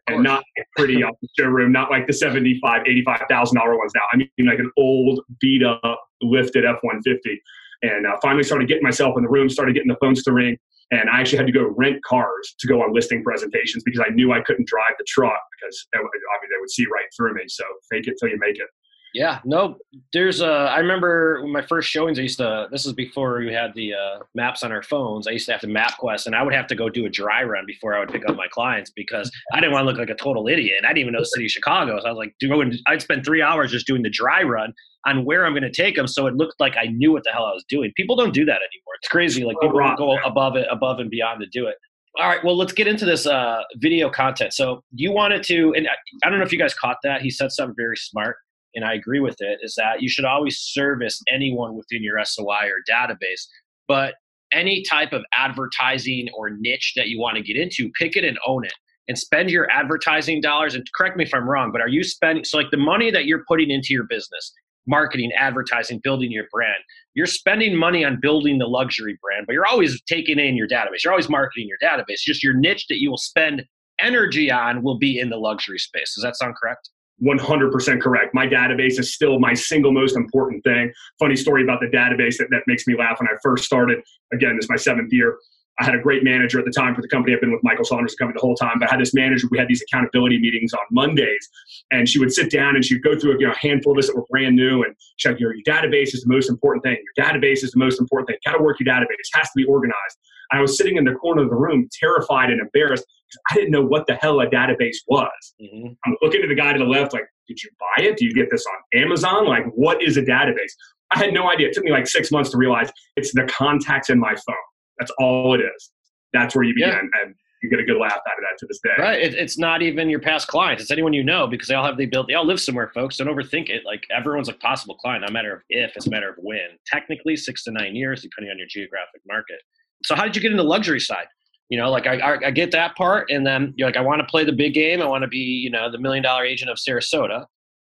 and 0.08 0.24
not 0.24 0.44
pretty 0.76 1.04
off 1.04 1.16
the 1.22 1.28
showroom, 1.38 1.72
not 1.72 1.92
like 1.92 2.08
the 2.08 2.14
75, 2.14 2.82
85,000 2.88 3.56
dollar 3.56 3.78
ones 3.78 3.92
now. 3.96 4.02
I 4.12 4.18
mean, 4.18 4.30
like 4.40 4.60
an 4.60 4.72
old 4.78 5.22
beat 5.40 5.64
up 5.64 6.04
lifted 6.22 6.66
F 6.66 6.78
150. 6.82 7.42
And 7.84 8.08
uh, 8.08 8.18
finally 8.24 8.44
started 8.44 8.68
getting 8.68 8.84
myself 8.84 9.16
in 9.18 9.24
the 9.24 9.30
room, 9.30 9.50
started 9.50 9.74
getting 9.74 9.90
the 9.90 9.98
phones 10.02 10.24
to 10.24 10.34
ring. 10.34 10.58
And 10.90 11.10
I 11.12 11.20
actually 11.20 11.38
had 11.38 11.48
to 11.48 11.54
go 11.54 11.72
rent 11.78 12.04
cars 12.04 12.56
to 12.60 12.68
go 12.68 12.82
on 12.82 12.92
listing 12.92 13.24
presentations 13.24 13.84
because 13.84 14.02
I 14.04 14.10
knew 14.10 14.34
I 14.34 14.42
couldn't 14.42 14.68
drive 14.68 14.94
the 14.98 15.06
truck 15.08 15.38
because 15.60 15.88
I 15.94 16.00
mean, 16.00 16.08
they 16.10 16.60
would 16.60 16.72
see 16.72 16.86
right 16.86 17.06
through 17.16 17.36
me. 17.36 17.44
So 17.48 17.64
fake 17.92 18.08
it 18.08 18.16
till 18.20 18.30
you 18.30 18.40
make 18.40 18.58
it. 18.58 18.68
Yeah, 19.18 19.40
no, 19.46 19.78
there's 20.14 20.42
a. 20.42 20.46
I 20.46 20.78
remember 20.78 21.44
my 21.48 21.64
first 21.64 21.90
showings. 21.90 22.20
I 22.20 22.22
used 22.22 22.38
to. 22.38 22.68
This 22.72 22.86
is 22.86 22.94
before 22.94 23.40
we 23.40 23.52
had 23.52 23.74
the 23.74 23.96
uh, 23.96 24.20
maps 24.36 24.62
on 24.62 24.72
our 24.72 24.84
phones. 24.84 25.26
I 25.26 25.32
used 25.32 25.48
to 25.48 25.54
have 25.54 25.62
to 25.62 25.68
MapQuest, 25.68 26.28
and 26.28 26.36
I 26.36 26.44
would 26.44 26.54
have 26.54 26.68
to 26.68 26.76
go 26.76 26.88
do 26.88 27.04
a 27.08 27.10
dry 27.10 27.42
run 27.44 27.64
before 27.66 27.96
I 27.96 28.00
would 28.00 28.10
pick 28.10 28.30
up 28.30 28.36
my 28.36 28.46
clients 28.52 28.92
because 28.92 29.32
I 29.54 29.60
didn't 29.60 29.74
want 29.74 29.86
to 29.86 29.88
look 29.88 29.98
like 29.98 30.12
a 30.12 30.24
total 30.24 30.48
idiot. 30.48 30.76
And 30.78 30.86
I 30.86 30.90
didn't 30.90 31.00
even 31.00 31.14
know 31.14 31.22
the 31.22 31.26
city 31.26 31.46
of 31.46 31.52
Chicago, 31.52 32.00
so 32.00 32.06
I 32.06 32.12
was 32.12 32.18
like, 32.18 32.36
doing. 32.40 32.78
I'd 32.86 33.02
spend 33.02 33.26
three 33.26 33.42
hours 33.42 33.72
just 33.72 33.88
doing 33.88 34.04
the 34.04 34.12
dry 34.12 34.44
run 34.44 34.72
on 35.08 35.26
where 35.26 35.48
I'm 35.48 35.54
going 35.54 35.64
to 35.64 35.72
take 35.72 35.96
them, 35.96 36.06
so 36.06 36.28
it 36.28 36.36
looked 36.36 36.60
like 36.60 36.78
I 36.78 36.86
knew 36.86 37.12
what 37.12 37.24
the 37.24 37.32
hell 37.32 37.46
I 37.46 37.54
was 37.54 37.66
doing. 37.68 37.92
People 37.98 38.16
don't 38.16 38.36
do 38.36 38.46
that 38.46 38.52
anymore. 38.52 38.94
It's 39.02 39.10
crazy. 39.10 39.44
Like 39.44 39.58
people 39.60 39.82
go 39.98 40.20
above 40.26 40.56
it, 40.58 40.68
above 40.70 41.00
and 41.00 41.10
beyond 41.10 41.42
to 41.42 41.48
do 41.48 41.66
it. 41.66 41.78
All 42.20 42.28
right, 42.28 42.44
well, 42.44 42.56
let's 42.56 42.74
get 42.74 42.88
into 42.88 43.06
this 43.06 43.26
uh, 43.26 43.62
video 43.78 44.12
content. 44.12 44.54
So 44.54 44.84
you 44.92 45.12
wanted 45.12 45.42
to, 45.44 45.74
and 45.76 45.88
I 46.24 46.30
don't 46.30 46.38
know 46.38 46.46
if 46.46 46.52
you 46.52 46.60
guys 46.60 46.76
caught 46.76 46.98
that. 47.04 47.24
He 47.24 47.32
said 47.32 47.52
something 47.52 47.76
very 47.76 47.98
smart 47.98 48.38
and 48.78 48.86
I 48.86 48.94
agree 48.94 49.20
with 49.20 49.38
it, 49.40 49.60
is 49.64 49.74
that 49.76 50.02
you 50.02 50.08
should 50.08 50.24
always 50.24 50.60
service 50.60 51.22
anyone 51.34 51.76
within 51.76 52.04
your 52.04 52.24
SOI 52.24 52.68
or 52.68 52.84
database. 52.90 53.48
But 53.88 54.14
any 54.54 54.84
type 54.84 55.14
of 55.14 55.24
advertising 55.34 56.30
or 56.38 56.52
niche 56.52 56.94
that 56.96 57.08
you 57.08 57.20
want 57.20 57.38
to 57.38 57.44
get 57.44 57.58
into, 57.58 57.92
pick 58.00 58.16
it 58.16 58.24
and 58.24 58.38
own 58.46 58.66
it 58.66 58.74
and 59.08 59.18
spend 59.18 59.50
your 59.50 59.70
advertising 59.72 60.42
dollars. 60.42 60.76
And 60.76 60.88
correct 60.96 61.18
me 61.18 61.24
if 61.24 61.34
I'm 61.34 61.50
wrong, 61.50 61.72
but 61.72 61.82
are 61.82 61.88
you 61.88 62.04
spending 62.04 62.44
so 62.44 62.58
like 62.58 62.72
the 62.72 62.78
money 62.78 63.10
that 63.10 63.26
you're 63.26 63.44
putting 63.48 63.72
into 63.72 63.94
your 63.94 64.04
business, 64.04 64.54
marketing, 64.86 65.32
advertising, 65.38 66.00
building 66.04 66.32
your 66.32 66.46
brand, 66.52 66.78
you're 67.14 67.26
spending 67.26 67.76
money 67.76 68.06
on 68.06 68.20
building 68.22 68.58
the 68.58 68.68
luxury 68.68 69.18
brand, 69.22 69.48
but 69.48 69.54
you're 69.54 69.66
always 69.66 70.00
taking 70.04 70.40
in 70.40 70.56
your 70.56 70.68
database. 70.68 71.04
You're 71.04 71.14
always 71.14 71.30
marketing 71.30 71.68
your 71.68 71.80
database. 71.82 72.20
Just 72.20 72.44
your 72.44 72.54
niche 72.54 72.86
that 72.90 73.00
you 73.00 73.10
will 73.10 73.18
spend 73.18 73.64
energy 74.00 74.52
on 74.52 74.84
will 74.84 75.00
be 75.00 75.20
in 75.20 75.30
the 75.30 75.38
luxury 75.38 75.80
space. 75.80 76.14
Does 76.14 76.24
that 76.24 76.36
sound 76.36 76.56
correct? 76.62 76.90
100% 77.24 78.02
correct. 78.02 78.34
My 78.34 78.46
database 78.46 79.00
is 79.00 79.14
still 79.14 79.40
my 79.40 79.54
single 79.54 79.92
most 79.92 80.16
important 80.16 80.64
thing. 80.64 80.92
Funny 81.20 81.36
story 81.36 81.64
about 81.64 81.80
the 81.80 81.88
database 81.88 82.38
that, 82.38 82.48
that 82.52 82.62
makes 82.68 82.86
me 82.86 82.96
laugh 82.98 83.20
when 83.20 83.28
I 83.28 83.38
first 83.42 83.64
started. 83.64 84.00
Again, 84.32 84.56
this 84.56 84.66
is 84.66 84.70
my 84.70 84.76
seventh 84.76 85.12
year. 85.12 85.38
I 85.80 85.86
had 85.86 85.94
a 85.94 86.00
great 86.00 86.24
manager 86.24 86.58
at 86.58 86.66
the 86.66 86.72
time 86.72 86.96
for 86.96 87.02
the 87.02 87.08
company. 87.08 87.36
I've 87.36 87.42
been 87.42 87.52
with 87.52 87.64
Michael 87.64 87.86
Saunders 87.86 88.16
company 88.16 88.38
the 88.38 88.46
whole 88.46 88.56
time, 88.56 88.80
but 88.80 88.88
I 88.88 88.92
had 88.92 89.00
this 89.00 89.14
manager. 89.14 89.48
We 89.52 89.60
had 89.60 89.68
these 89.68 89.84
accountability 89.84 90.40
meetings 90.40 90.74
on 90.74 90.80
Mondays, 90.90 91.50
and 91.92 92.10
she 92.10 92.18
would 92.20 92.34
sit 92.34 92.52
down 92.52 92.76
and 92.76 92.84
she'd 92.84 93.04
go 93.04 93.18
through 93.18 93.36
a, 93.36 93.40
you 93.40 93.46
know, 93.46 93.54
a 93.54 93.58
handful 93.58 93.92
of 93.92 94.00
us 94.00 94.08
that 94.08 94.16
were 94.16 94.26
brand 94.30 94.56
new, 94.56 94.84
and 94.84 94.96
she'd 95.18 95.30
like, 95.30 95.40
your, 95.40 95.54
your 95.54 95.64
database 95.64 96.16
is 96.16 96.24
the 96.28 96.34
most 96.34 96.50
important 96.50 96.84
thing. 96.84 96.98
Your 97.16 97.26
database 97.26 97.64
is 97.64 97.72
the 97.72 97.80
most 97.80 98.00
important 98.00 98.28
thing. 98.28 98.38
Got 98.46 98.58
to 98.58 98.64
work 98.64 98.80
your 98.80 98.94
database. 98.94 99.06
It 99.12 99.28
has 99.36 99.48
to 99.48 99.54
be 99.56 99.66
organized. 99.66 100.18
I 100.52 100.62
was 100.62 100.78
sitting 100.78 100.98
in 100.98 101.04
the 101.04 101.14
corner 101.14 101.44
of 101.44 101.50
the 101.50 101.56
room, 101.56 101.90
terrified 102.00 102.50
and 102.50 102.62
embarrassed 102.62 103.06
because 103.28 103.42
I 103.52 103.56
didn't 103.56 103.72
know 103.72 103.86
what 103.86 104.08
the 104.08 104.16
hell 104.16 104.40
a 104.40 104.48
database 104.48 104.98
was. 105.08 105.54
Mm-hmm. 105.62 105.94
I'm 106.06 106.16
looking 106.22 106.42
at 106.42 106.50
the 106.50 106.56
guy 106.56 106.74
to 106.74 106.80
the 106.80 106.86
left, 106.86 107.14
like, 107.14 107.28
did 107.48 107.62
you 107.62 107.70
buy 107.80 108.06
it? 108.06 108.18
Do 108.18 108.26
you 108.26 108.34
get 108.34 108.50
this 108.50 108.66
on 108.66 109.02
Amazon? 109.02 109.46
Like, 109.46 109.66
what 109.76 110.02
is 110.02 110.18
a 110.18 110.22
database? 110.22 110.72
I 111.12 111.20
had 111.20 111.34
no 111.34 111.50
idea. 111.50 111.68
It 111.68 111.74
took 111.74 111.84
me 111.84 111.92
like 111.92 112.08
six 112.08 112.32
months 112.32 112.50
to 112.52 112.58
realize 112.58 112.90
it's 113.16 113.34
the 113.34 113.44
contacts 113.44 114.10
in 114.10 114.20
my 114.20 114.36
phone. 114.36 114.56
That's 115.00 115.12
all 115.20 115.54
it 115.54 115.60
is. 115.60 115.92
That's 116.34 116.56
where 116.56 116.64
you 116.64 116.74
begin. 116.74 116.90
Yeah. 116.90 117.22
And 117.24 117.36
you 117.62 117.70
get 117.70 117.80
a 117.80 117.84
good 117.84 117.98
laugh 117.98 118.12
out 118.12 118.18
of 118.18 118.42
that 118.42 118.58
to 118.60 118.66
this 118.68 118.80
day. 118.84 118.92
Right. 119.00 119.22
It, 119.22 119.34
it's 119.34 119.58
not 119.58 119.82
even 119.82 120.10
your 120.10 120.20
past 120.20 120.48
clients. 120.48 120.84
It's 120.84 120.92
anyone 120.92 121.14
you 121.14 121.24
know 121.24 121.48
because 121.48 121.68
they 121.68 121.76
all 121.76 121.86
have 121.86 121.98
the 121.98 122.04
ability. 122.04 122.34
They 122.34 122.36
all 122.36 122.46
live 122.46 122.60
somewhere, 122.60 122.92
folks. 122.94 123.18
Don't 123.18 123.28
overthink 123.28 123.70
it. 123.70 123.84
Like 123.86 124.04
everyone's 124.16 124.50
a 124.50 124.54
possible 124.54 124.96
client, 124.96 125.22
not 125.22 125.32
a 125.32 125.34
matter 125.34 125.54
of 125.54 125.62
if, 125.70 125.92
it's 125.96 126.08
a 126.08 126.10
matter 126.10 126.30
of 126.30 126.36
when. 126.38 126.68
Technically, 126.86 127.36
six 127.36 127.64
to 127.64 127.72
nine 127.72 127.96
years, 127.96 128.22
depending 128.22 128.52
on 128.52 128.58
your 128.58 128.68
geographic 128.68 129.22
market. 129.28 129.58
So, 130.06 130.16
how 130.16 130.24
did 130.24 130.36
you 130.36 130.42
get 130.42 130.52
into 130.52 130.64
luxury 130.64 131.00
side? 131.00 131.28
You 131.70 131.78
know, 131.78 131.90
like 131.90 132.08
I, 132.08 132.18
I, 132.20 132.48
I 132.48 132.52
get 132.52 132.72
that 132.72 132.96
part, 132.96 133.30
and 133.30 133.46
then 133.46 133.74
you're 133.76 133.88
like, 133.88 133.98
I 133.98 134.02
want 134.02 134.20
to 134.22 134.28
play 134.28 134.46
the 134.46 134.54
big 134.54 134.74
game. 134.74 135.02
I 135.02 135.06
want 135.06 135.24
to 135.24 135.28
be, 135.28 135.38
you 135.38 135.70
know, 135.70 135.92
the 135.92 135.98
million 135.98 136.24
dollar 136.24 136.46
agent 136.46 136.70
of 136.70 136.78
Sarasota. 136.78 137.46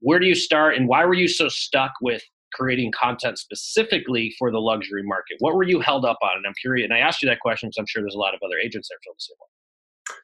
Where 0.01 0.19
do 0.19 0.25
you 0.25 0.35
start, 0.35 0.75
and 0.75 0.88
why 0.88 1.06
were 1.06 1.13
you 1.13 1.27
so 1.27 1.47
stuck 1.47 1.94
with 2.01 2.21
creating 2.53 2.91
content 2.91 3.38
specifically 3.38 4.33
for 4.38 4.51
the 4.51 4.59
luxury 4.59 5.03
market? 5.03 5.38
What 5.39 5.55
were 5.55 5.63
you 5.63 5.79
held 5.79 6.05
up 6.05 6.17
on? 6.21 6.38
And 6.38 6.45
I'm 6.45 6.53
curious, 6.61 6.85
and 6.85 6.94
I 6.94 7.00
asked 7.00 7.21
you 7.21 7.29
that 7.29 7.39
question 7.39 7.69
because 7.69 7.77
I'm 7.77 7.88
sure 7.88 8.01
there's 8.01 8.15
a 8.15 8.19
lot 8.19 8.33
of 8.33 8.39
other 8.44 8.57
agents 8.57 8.89
there 8.89 8.97
feel 9.03 9.13
the 9.13 9.21
same 9.21 9.35
way. 9.39 9.47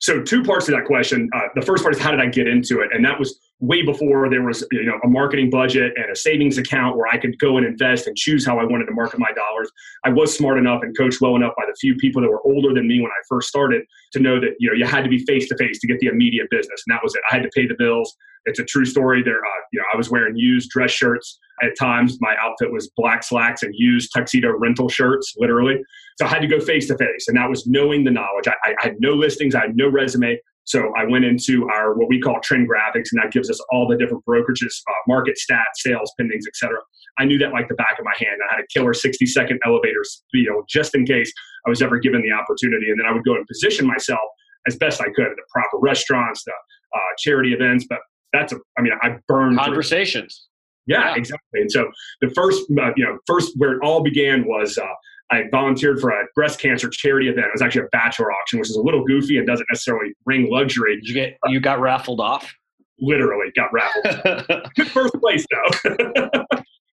So, 0.02 0.22
two 0.22 0.44
parts 0.44 0.66
to 0.66 0.72
that 0.72 0.86
question. 0.86 1.30
Uh, 1.34 1.48
the 1.56 1.62
first 1.62 1.84
part 1.84 1.96
is 1.96 2.02
how 2.02 2.12
did 2.12 2.20
I 2.20 2.28
get 2.28 2.48
into 2.48 2.82
it, 2.82 2.90
and 2.94 3.04
that 3.06 3.18
was 3.18 3.40
way 3.60 3.82
before 3.82 4.30
there 4.30 4.44
was 4.44 4.66
you 4.72 4.86
know 4.86 5.00
a 5.04 5.08
marketing 5.08 5.50
budget 5.50 5.94
and 5.96 6.12
a 6.12 6.16
savings 6.16 6.58
account 6.58 6.98
where 6.98 7.08
I 7.08 7.18
could 7.18 7.38
go 7.40 7.58
and 7.58 7.66
invest 7.66 8.08
and 8.08 8.16
choose 8.16 8.46
how 8.46 8.60
I 8.60 8.64
wanted 8.64 8.86
to 8.86 8.92
market 8.92 9.20
my 9.20 9.32
dollars. 9.32 9.70
I 10.06 10.10
was 10.10 10.36
smart 10.36 10.58
enough 10.58 10.82
and 10.84 10.98
coached 10.98 11.22
well 11.22 11.36
enough 11.36 11.54
by 11.58 11.64
the 11.66 11.76
few 11.80 11.96
people 11.96 12.22
that 12.22 12.30
were 12.30 12.42
older 12.46 12.74
than 12.74 12.88
me 12.88 13.02
when 13.02 13.12
I 13.12 13.22
first 13.28 13.48
started 13.48 13.84
to 14.14 14.20
know 14.20 14.40
that 14.40 14.56
you 14.60 14.70
know 14.70 14.76
you 14.76 14.86
had 14.86 15.04
to 15.04 15.10
be 15.10 15.20
face 15.20 15.48
to 15.50 15.58
face 15.58 15.80
to 15.80 15.88
get 15.88 16.00
the 16.00 16.08
immediate 16.08 16.50
business, 16.50 16.84
and 16.86 16.96
that 16.96 17.04
was 17.04 17.16
it. 17.16 17.22
I 17.30 17.36
had 17.36 17.44
to 17.44 17.50
pay 17.54 17.68
the 17.68 17.76
bills. 17.78 18.16
It's 18.50 18.60
a 18.60 18.66
true 18.66 18.86
story. 18.86 19.24
There, 19.24 19.38
uh, 19.38 19.62
you 19.72 19.80
know, 19.80 19.86
I 19.94 19.98
was 19.98 20.10
wearing 20.10 20.36
used 20.36 20.70
dress 20.70 20.92
shirts 20.92 21.40
at 21.62 21.72
times. 21.80 22.18
My 22.20 22.36
outfit 22.42 22.72
was 22.72 22.92
black 22.98 23.24
slacks 23.24 23.64
and 23.64 23.74
used 23.76 24.12
tuxedo 24.16 24.52
rental 24.58 24.90
shirts, 24.90 25.34
literally. 25.38 25.78
So 26.20 26.26
I 26.26 26.30
had 26.30 26.42
to 26.42 26.48
go 26.48 26.60
face 26.60 26.88
to 26.88 26.98
face, 26.98 27.28
and 27.28 27.38
that 27.38 27.50
was 27.50 27.66
knowing 27.68 28.04
the 28.04 28.12
knowledge. 28.12 28.48
I, 28.48 28.54
I 28.66 28.76
had 28.82 28.96
no 29.00 29.14
listings, 29.14 29.56
I 29.56 29.62
had 29.62 29.78
no 29.78 29.90
resume. 29.90 30.38
So 30.66 30.94
I 30.96 31.06
went 31.06 31.26
into 31.26 31.68
our 31.70 31.96
what 31.96 32.10
we 32.10 32.20
call 32.20 32.36
Trendgraphix, 32.36 33.10
and 33.12 33.24
that 33.24 33.32
gives 33.32 33.50
us 33.50 33.60
all 33.72 33.88
the 33.88 33.98
different 33.98 34.24
brokerages, 34.26 34.74
uh, 34.88 34.94
market 35.08 35.36
stats, 35.36 35.78
sales, 35.78 36.12
pendings, 36.20 36.44
etc. 36.48 36.78
I 37.18 37.26
knew 37.26 37.40
that 37.40 37.52
like 37.54 37.68
the 37.68 37.76
back 37.76 37.98
of 37.98 38.06
my 38.06 38.14
hand. 38.18 38.40
I 38.48 38.56
had 38.56 38.64
a 38.64 38.68
killer 38.72 38.94
60 38.94 39.26
second 39.26 39.60
elevator 39.66 40.04
spiel 40.04 40.64
just 40.70 40.94
in 40.94 41.06
case 41.06 41.32
I 41.66 41.70
was 41.70 41.82
ever 41.82 41.98
given 41.98 42.22
the 42.22 42.32
opportunity, 42.32 42.92
and 42.92 43.00
then 43.00 43.08
I 43.08 43.14
would 43.14 43.26
go 43.26 43.36
and 43.36 43.48
position 43.48 43.88
myself 43.88 44.22
as 44.68 44.76
best 44.76 45.02
I 45.02 45.10
could 45.16 45.26
at 45.26 45.36
the 45.36 45.44
proper 45.52 45.80
restaurants, 45.80 46.44
the 46.44 46.52
uh, 46.52 47.00
charity 47.18 47.54
events. 47.54 47.86
But 47.90 48.00
that's 48.34 48.54
a, 48.54 48.58
I 48.78 48.82
mean, 48.82 48.94
I 49.02 49.18
burned 49.28 49.58
conversations. 49.58 50.48
Yeah, 50.86 51.10
yeah, 51.10 51.16
exactly. 51.16 51.62
And 51.62 51.72
so 51.72 51.90
the 52.22 52.30
first, 52.32 52.64
uh, 52.80 52.92
you 52.96 53.06
know, 53.06 53.20
first 53.28 53.54
where 53.58 53.74
it 53.74 53.80
all 53.84 54.02
began 54.02 54.46
was 54.48 54.78
uh, 54.78 54.86
I 55.32 55.44
volunteered 55.52 56.00
for 56.00 56.10
a 56.10 56.26
breast 56.34 56.60
cancer 56.60 56.90
charity 56.90 57.30
event. 57.30 57.48
It 57.48 57.52
was 57.54 57.62
actually 57.62 57.84
a 57.84 57.90
bachelor 57.92 58.32
auction, 58.32 58.60
which 58.60 58.70
is 58.70 58.76
a 58.76 58.82
little 58.82 59.04
goofy 59.06 59.38
and 59.38 59.46
doesn't 59.46 59.68
necessarily 59.72 60.14
ring 60.26 60.50
luxury. 60.50 60.96
Did 60.96 61.08
you 61.08 61.14
get 61.14 61.38
you 61.48 61.60
got 61.60 61.80
raffled 61.80 62.20
off? 62.20 62.54
Literally 63.00 63.52
got 63.56 63.70
raffled. 63.72 64.88
First 64.90 65.14
place 65.16 65.46
though. 65.52 66.44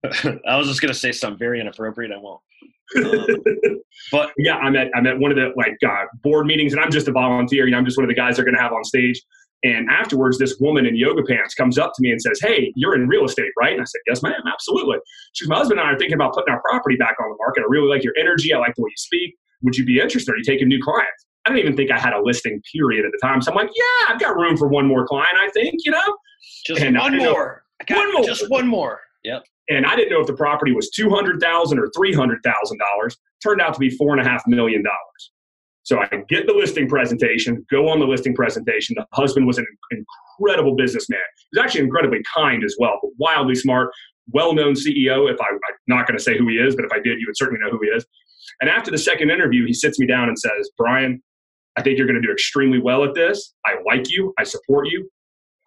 I 0.48 0.56
was 0.56 0.66
just 0.66 0.80
gonna 0.80 0.94
say 0.94 1.12
something 1.12 1.38
very 1.38 1.60
inappropriate. 1.60 2.12
I 2.12 2.16
won't. 2.16 2.40
Um, 2.96 3.36
but 4.10 4.32
yeah, 4.36 4.56
I'm 4.56 4.74
at 4.76 4.88
I'm 4.94 5.06
at 5.06 5.18
one 5.18 5.30
of 5.30 5.36
the 5.36 5.52
like 5.56 5.76
uh, 5.86 6.06
board 6.22 6.46
meetings, 6.46 6.72
and 6.72 6.82
I'm 6.82 6.90
just 6.90 7.08
a 7.08 7.12
volunteer. 7.12 7.66
You 7.66 7.72
know, 7.72 7.78
I'm 7.78 7.84
just 7.84 7.96
one 7.96 8.04
of 8.04 8.08
the 8.08 8.14
guys 8.14 8.36
they're 8.36 8.44
gonna 8.44 8.60
have 8.60 8.72
on 8.72 8.84
stage. 8.84 9.22
And 9.64 9.88
afterwards, 9.90 10.38
this 10.38 10.58
woman 10.58 10.86
in 10.86 10.96
yoga 10.96 11.22
pants 11.22 11.54
comes 11.54 11.78
up 11.78 11.92
to 11.94 12.02
me 12.02 12.10
and 12.10 12.20
says, 12.20 12.40
Hey, 12.40 12.72
you're 12.74 12.94
in 12.94 13.06
real 13.06 13.24
estate, 13.24 13.52
right? 13.58 13.72
And 13.72 13.80
I 13.80 13.84
said, 13.84 14.00
Yes, 14.06 14.22
ma'am, 14.22 14.40
absolutely. 14.52 14.98
She's 15.34 15.48
my 15.48 15.56
husband 15.56 15.78
and 15.78 15.88
I 15.88 15.92
are 15.92 15.98
thinking 15.98 16.14
about 16.14 16.34
putting 16.34 16.52
our 16.52 16.60
property 16.62 16.96
back 16.96 17.16
on 17.22 17.30
the 17.30 17.36
market. 17.38 17.60
I 17.60 17.66
really 17.68 17.88
like 17.88 18.02
your 18.02 18.14
energy. 18.18 18.52
I 18.52 18.58
like 18.58 18.74
the 18.74 18.82
way 18.82 18.90
you 18.90 18.96
speak. 18.96 19.36
Would 19.62 19.76
you 19.76 19.84
be 19.84 20.00
interested? 20.00 20.32
Are 20.32 20.36
you 20.36 20.44
taking 20.44 20.68
new 20.68 20.82
clients? 20.82 21.26
I 21.44 21.50
don't 21.50 21.58
even 21.58 21.76
think 21.76 21.90
I 21.90 21.98
had 21.98 22.12
a 22.12 22.20
listing 22.20 22.60
period 22.72 23.04
at 23.04 23.12
the 23.12 23.18
time. 23.24 23.40
So 23.40 23.52
I'm 23.52 23.56
like, 23.56 23.70
Yeah, 23.74 24.12
I've 24.12 24.20
got 24.20 24.36
room 24.36 24.56
for 24.56 24.68
one 24.68 24.86
more 24.86 25.06
client, 25.06 25.36
I 25.38 25.48
think, 25.50 25.74
you 25.84 25.92
know? 25.92 26.16
Just 26.66 26.80
and 26.82 26.96
uh, 26.96 27.02
one 27.02 27.16
more. 27.18 27.64
one 27.88 28.12
more. 28.14 28.24
Just 28.24 28.50
one 28.50 28.66
more. 28.66 29.00
Yep. 29.24 29.44
And 29.68 29.86
I 29.86 29.94
didn't 29.94 30.10
know 30.10 30.20
if 30.20 30.26
the 30.26 30.34
property 30.34 30.72
was 30.72 30.90
two 30.90 31.08
hundred 31.08 31.40
thousand 31.40 31.78
or 31.78 31.88
three 31.96 32.12
hundred 32.12 32.40
thousand 32.42 32.78
dollars. 32.78 33.16
Turned 33.42 33.60
out 33.60 33.74
to 33.74 33.80
be 33.80 33.90
four 33.90 34.12
and 34.16 34.20
a 34.20 34.28
half 34.28 34.42
million 34.46 34.82
dollars. 34.82 35.30
So 35.84 35.98
I 35.98 36.06
get 36.28 36.46
the 36.46 36.52
listing 36.52 36.88
presentation, 36.88 37.66
go 37.70 37.88
on 37.88 37.98
the 37.98 38.06
listing 38.06 38.34
presentation. 38.34 38.94
The 38.96 39.06
husband 39.12 39.46
was 39.46 39.58
an 39.58 39.66
incredible 39.90 40.76
businessman. 40.76 41.20
He 41.50 41.58
was 41.58 41.64
actually 41.64 41.82
incredibly 41.82 42.20
kind 42.34 42.62
as 42.62 42.76
well, 42.78 42.98
but 43.02 43.10
wildly 43.18 43.56
smart, 43.56 43.90
well 44.32 44.54
known 44.54 44.74
CEO. 44.74 45.32
If 45.32 45.40
I, 45.40 45.46
I'm 45.46 45.58
not 45.88 46.06
going 46.06 46.16
to 46.16 46.22
say 46.22 46.38
who 46.38 46.46
he 46.48 46.56
is, 46.56 46.76
but 46.76 46.84
if 46.84 46.92
I 46.92 47.00
did, 47.00 47.20
you 47.20 47.26
would 47.26 47.36
certainly 47.36 47.60
know 47.60 47.70
who 47.70 47.80
he 47.82 47.88
is. 47.88 48.06
And 48.60 48.70
after 48.70 48.90
the 48.90 48.98
second 48.98 49.30
interview, 49.30 49.66
he 49.66 49.74
sits 49.74 49.98
me 49.98 50.06
down 50.06 50.28
and 50.28 50.38
says, 50.38 50.70
Brian, 50.76 51.20
I 51.76 51.82
think 51.82 51.98
you're 51.98 52.06
going 52.06 52.20
to 52.20 52.26
do 52.26 52.32
extremely 52.32 52.78
well 52.78 53.04
at 53.04 53.14
this. 53.14 53.54
I 53.64 53.76
like 53.86 54.10
you. 54.10 54.32
I 54.38 54.44
support 54.44 54.88
you. 54.88 55.08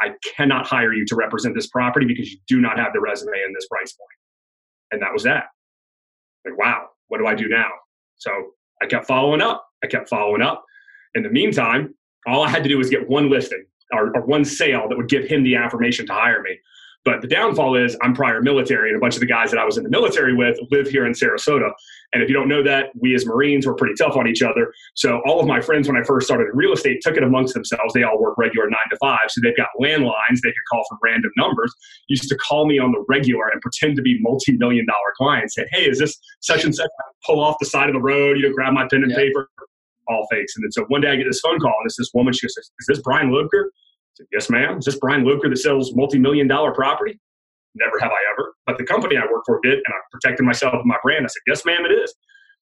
I 0.02 0.12
cannot 0.36 0.68
hire 0.68 0.94
you 0.94 1.06
to 1.08 1.16
represent 1.16 1.56
this 1.56 1.68
property 1.68 2.06
because 2.06 2.32
you 2.32 2.38
do 2.48 2.62
not 2.62 2.78
have 2.78 2.94
the 2.94 3.00
resume 3.00 3.38
in 3.46 3.54
this 3.54 3.68
price 3.68 3.94
point. 3.94 4.10
And 4.92 5.02
that 5.02 5.12
was 5.14 5.24
that. 5.24 5.46
Like, 6.46 6.58
wow, 6.58 6.88
what 7.08 7.18
do 7.18 7.28
I 7.28 7.34
do 7.34 7.48
now? 7.48 7.70
So 8.18 8.32
I 8.82 8.86
kept 8.86 9.08
following 9.08 9.42
up. 9.42 9.66
I 9.86 9.88
kept 9.88 10.10
following 10.10 10.42
up. 10.42 10.64
In 11.14 11.24
the 11.24 11.30
meantime, 11.30 11.94
all 12.28 12.44
I 12.44 12.50
had 12.50 12.64
to 12.64 12.70
do 12.70 12.78
was 12.78 12.90
get 12.90 13.08
one 13.08 13.30
listing 13.30 13.64
or, 13.94 14.16
or 14.16 14.26
one 14.26 14.44
sale 14.44 14.90
that 14.90 14.98
would 14.98 15.10
give 15.10 15.26
him 15.26 15.44
the 15.44 15.56
affirmation 15.56 16.06
to 16.08 16.14
hire 16.14 16.42
me. 16.42 16.58
But 17.06 17.22
the 17.22 17.28
downfall 17.28 17.76
is 17.76 17.96
I'm 18.02 18.16
prior 18.16 18.42
military, 18.42 18.90
and 18.90 18.98
a 18.98 19.00
bunch 19.00 19.14
of 19.14 19.20
the 19.20 19.28
guys 19.28 19.52
that 19.52 19.60
I 19.60 19.64
was 19.64 19.78
in 19.78 19.84
the 19.84 19.92
military 19.92 20.36
with 20.36 20.58
live 20.72 20.88
here 20.88 21.06
in 21.06 21.14
Sarasota. 21.14 21.72
And 22.14 22.24
if 22.24 22.30
you 22.30 22.34
don't 22.34 22.48
know 22.48 22.64
that, 22.64 22.88
we 23.00 23.14
as 23.14 23.28
Marines 23.28 23.68
were 23.68 23.76
pretty 23.76 23.94
tough 23.94 24.16
on 24.16 24.28
each 24.28 24.42
other. 24.42 24.74
So 24.96 25.22
all 25.28 25.40
of 25.40 25.46
my 25.46 25.62
friends, 25.62 25.88
when 25.88 25.98
I 25.98 26.04
first 26.04 26.26
started 26.26 26.46
in 26.46 26.58
real 26.58 26.74
estate, 26.74 27.02
took 27.04 27.16
it 27.16 27.22
amongst 27.22 27.54
themselves. 27.54 27.94
They 27.94 28.02
all 28.02 28.20
work 28.20 28.40
regular 28.40 28.68
nine 28.68 28.90
to 28.90 28.98
five, 28.98 29.30
so 29.30 29.40
they've 29.44 29.56
got 29.56 29.68
landlines 29.80 30.42
they 30.42 30.50
could 30.50 30.66
call 30.72 30.84
from 30.90 30.98
random 31.04 31.30
numbers. 31.38 31.72
Used 32.08 32.28
to 32.28 32.38
call 32.38 32.66
me 32.66 32.80
on 32.80 32.92
the 32.92 33.06
regular 33.08 33.50
and 33.50 33.62
pretend 33.62 33.98
to 33.98 34.02
be 34.02 34.18
multi-million 34.22 34.88
dollar 34.88 35.14
clients. 35.16 35.54
Say, 35.54 35.68
hey, 35.74 35.88
is 35.88 36.00
this 36.00 36.18
such 36.42 36.64
and 36.64 36.74
such? 36.74 36.90
pull 37.24 37.40
off 37.40 37.58
the 37.60 37.66
side 37.66 37.88
of 37.88 37.94
the 37.94 38.02
road, 38.02 38.38
you 38.38 38.48
know, 38.48 38.54
grab 38.54 38.74
my 38.74 38.88
pen 38.88 39.04
and 39.04 39.14
paper. 39.14 39.50
All 40.08 40.28
fakes. 40.32 40.56
And 40.56 40.64
then 40.64 40.72
so 40.72 40.86
one 40.88 41.02
day 41.02 41.10
I 41.10 41.16
get 41.16 41.26
this 41.30 41.40
phone 41.40 41.60
call, 41.60 41.74
and 41.80 41.86
it's 41.86 41.98
this 41.98 42.12
woman. 42.14 42.34
She 42.34 42.46
goes, 42.48 42.56
"Is 42.58 42.86
this 42.88 43.02
Brian 43.02 43.30
Loebker?" 43.30 43.66
said, 44.16 44.28
Yes, 44.32 44.50
ma'am. 44.50 44.78
Is 44.78 44.86
this 44.86 44.98
Brian 44.98 45.24
Luker 45.24 45.50
that 45.50 45.58
sells 45.58 45.94
multi 45.96 46.18
million 46.18 46.48
dollar 46.48 46.74
property? 46.74 47.20
Never 47.76 48.00
have 48.00 48.12
I 48.12 48.22
ever. 48.34 48.54
But 48.66 48.78
the 48.78 48.86
company 48.86 49.18
I 49.18 49.26
work 49.32 49.44
for 49.46 49.60
did, 49.62 49.74
and 49.74 49.88
I 49.90 49.98
protected 50.12 50.46
myself 50.46 50.74
and 50.74 50.86
my 50.86 50.98
brand. 51.04 51.26
I 51.26 51.28
said, 51.28 51.42
Yes, 51.48 51.66
ma'am, 51.66 51.86
it 51.86 51.92
is. 51.92 52.14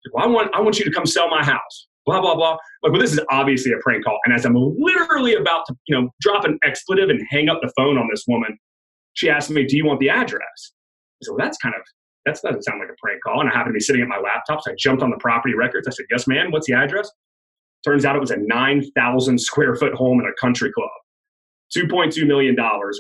Said, 0.05 0.11
well, 0.15 0.25
I 0.25 0.29
want, 0.29 0.55
I 0.55 0.61
want 0.61 0.79
you 0.79 0.85
to 0.85 0.91
come 0.91 1.07
sell 1.07 1.29
my 1.29 1.45
house. 1.45 1.87
Blah, 2.07 2.21
blah, 2.21 2.35
blah. 2.35 2.57
Like, 2.83 2.93
well, 2.93 3.01
this 3.01 3.13
is 3.13 3.21
obviously 3.31 3.71
a 3.73 3.77
prank 3.81 4.05
call. 4.05 4.19
And 4.25 4.35
as 4.35 4.45
I'm 4.45 4.57
literally 4.57 5.35
about 5.35 5.65
to, 5.69 5.77
you 5.87 5.95
know, 5.95 6.09
drop 6.21 6.45
an 6.45 6.59
expletive 6.65 7.11
and 7.11 7.23
hang 7.31 7.49
up 7.49 7.61
the 7.63 7.73
phone 7.77 7.97
on 7.97 8.09
this 8.11 8.25
woman, 8.27 8.59
she 9.13 9.31
asked 9.31 9.51
me, 9.51 9.65
Do 9.65 9.77
you 9.77 9.87
want 9.87 10.01
the 10.01 10.09
address? 10.09 10.41
I 10.43 11.23
said, 11.23 11.33
Well, 11.33 11.39
that's 11.39 11.59
kind 11.59 11.75
of 11.75 11.83
that 12.25 12.39
doesn't 12.41 12.63
sound 12.63 12.79
like 12.79 12.89
a 12.89 12.95
prank 13.03 13.21
call. 13.25 13.41
And 13.41 13.51
I 13.51 13.53
happened 13.53 13.75
to 13.75 13.79
be 13.79 13.81
sitting 13.81 14.01
at 14.01 14.09
my 14.09 14.19
laptop. 14.19 14.63
So 14.63 14.71
I 14.71 14.75
jumped 14.79 15.03
on 15.03 15.11
the 15.11 15.17
property 15.19 15.55
records. 15.55 15.87
I 15.87 15.91
said, 15.91 16.07
Yes, 16.11 16.27
ma'am. 16.27 16.51
What's 16.51 16.67
the 16.67 16.75
address? 16.75 17.11
Turns 17.85 18.05
out 18.05 18.17
it 18.17 18.21
was 18.21 18.31
a 18.31 18.37
9,000 18.37 19.39
square 19.39 19.75
foot 19.75 19.95
home 19.95 20.21
in 20.21 20.27
a 20.27 20.41
country 20.41 20.73
club. 20.73 20.91
$2.2 21.77 22.27
million, 22.27 22.55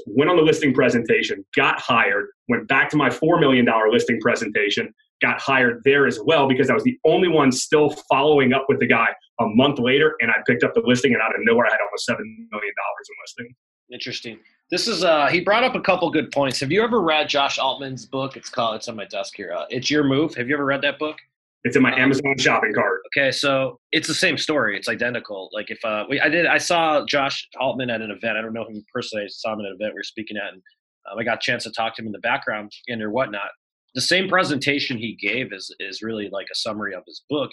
went 0.07 0.31
on 0.31 0.37
the 0.37 0.43
listing 0.43 0.73
presentation, 0.73 1.45
got 1.55 1.79
hired, 1.79 2.29
went 2.49 2.67
back 2.69 2.89
to 2.91 2.97
my 2.97 3.11
$4 3.11 3.39
million 3.39 3.67
listing 3.91 4.19
presentation, 4.21 4.93
got 5.21 5.41
hired 5.41 5.83
there 5.85 6.07
as 6.07 6.19
well 6.25 6.49
because 6.49 6.71
I 6.71 6.75
was 6.75 6.83
the 6.83 6.99
only 7.05 7.29
one 7.29 7.53
still 7.53 7.91
following 8.11 8.55
up 8.55 8.65
with 8.69 8.81
the 8.81 8.87
guy 8.87 9.09
a 9.41 9.47
month 9.47 9.79
later. 9.79 10.15
And 10.21 10.31
I 10.31 10.37
picked 10.47 10.65
up 10.65 10.73
the 10.75 10.83
listing, 10.85 11.13
and 11.13 11.23
out 11.23 11.35
of 11.35 11.41
nowhere, 11.45 11.67
I 11.67 11.71
had 11.71 11.81
almost 11.85 12.09
$7 12.09 12.17
million 12.51 12.73
in 12.73 13.17
listing. 13.23 13.55
Interesting. 13.93 14.39
This 14.71 14.89
is 14.89 15.05
uh 15.05 15.27
he 15.27 15.41
brought 15.41 15.65
up 15.65 15.75
a 15.75 15.81
couple 15.81 16.11
good 16.11 16.31
points. 16.33 16.59
Have 16.61 16.73
you 16.73 16.83
ever 16.83 17.03
read 17.03 17.29
Josh 17.29 17.59
Altman's 17.59 18.07
book? 18.07 18.39
It's 18.39 18.49
called 18.49 18.77
it's 18.77 18.89
on 18.89 18.97
my 18.97 19.05
desk 19.05 19.35
here. 19.37 19.53
Uh, 19.53 19.67
it's 19.69 19.91
your 19.91 20.03
move. 20.03 20.35
Have 20.35 20.49
you 20.49 20.55
ever 20.55 20.65
read 20.65 20.81
that 20.81 20.99
book? 20.99 21.19
It's 21.65 21.77
in 21.77 21.83
my 21.83 21.93
um, 21.93 22.01
Amazon 22.01 22.37
shopping 22.39 22.73
cart. 22.75 23.01
Okay, 23.17 23.31
so 23.31 23.79
it's 23.93 24.09
the 24.09 24.15
same 24.15 24.37
story. 24.37 24.77
It's 24.77 24.89
identical. 24.89 25.49
Like 25.53 25.71
if 25.71 25.85
uh, 25.85 26.05
we, 26.09 26.21
I 26.21 26.29
did, 26.29 26.47
I 26.47 26.59
saw 26.59 27.05
Josh 27.07 27.47
Altman 27.61 27.89
at 27.89 28.01
an 28.01 28.11
event. 28.11 28.37
I 28.37 28.43
don't 28.43 28.53
know 28.53 28.67
him 28.67 28.85
personally. 28.93 29.25
I 29.25 29.29
saw 29.29 29.53
him 29.53 29.61
at 29.61 29.67
an 29.67 29.77
event 29.79 29.95
we 29.95 29.99
were 30.01 30.03
speaking 30.03 30.37
at, 30.37 30.53
and 30.53 30.63
um, 31.11 31.19
I 31.19 31.25
got 31.25 31.39
a 31.39 31.41
chance 31.41 31.65
to 31.65 31.73
talk 31.73 31.95
to 31.97 32.03
him 32.03 32.07
in 32.07 32.13
the 32.13 32.19
background 32.19 32.73
and 32.89 33.01
or 33.01 33.11
whatnot. 33.11 33.51
The 33.95 34.01
same 34.01 34.29
presentation 34.29 34.99
he 34.99 35.17
gave 35.21 35.53
is 35.53 35.75
is 35.79 36.03
really 36.03 36.29
like 36.33 36.47
a 36.51 36.57
summary 36.57 36.95
of 36.95 37.05
his 37.07 37.23
book, 37.31 37.51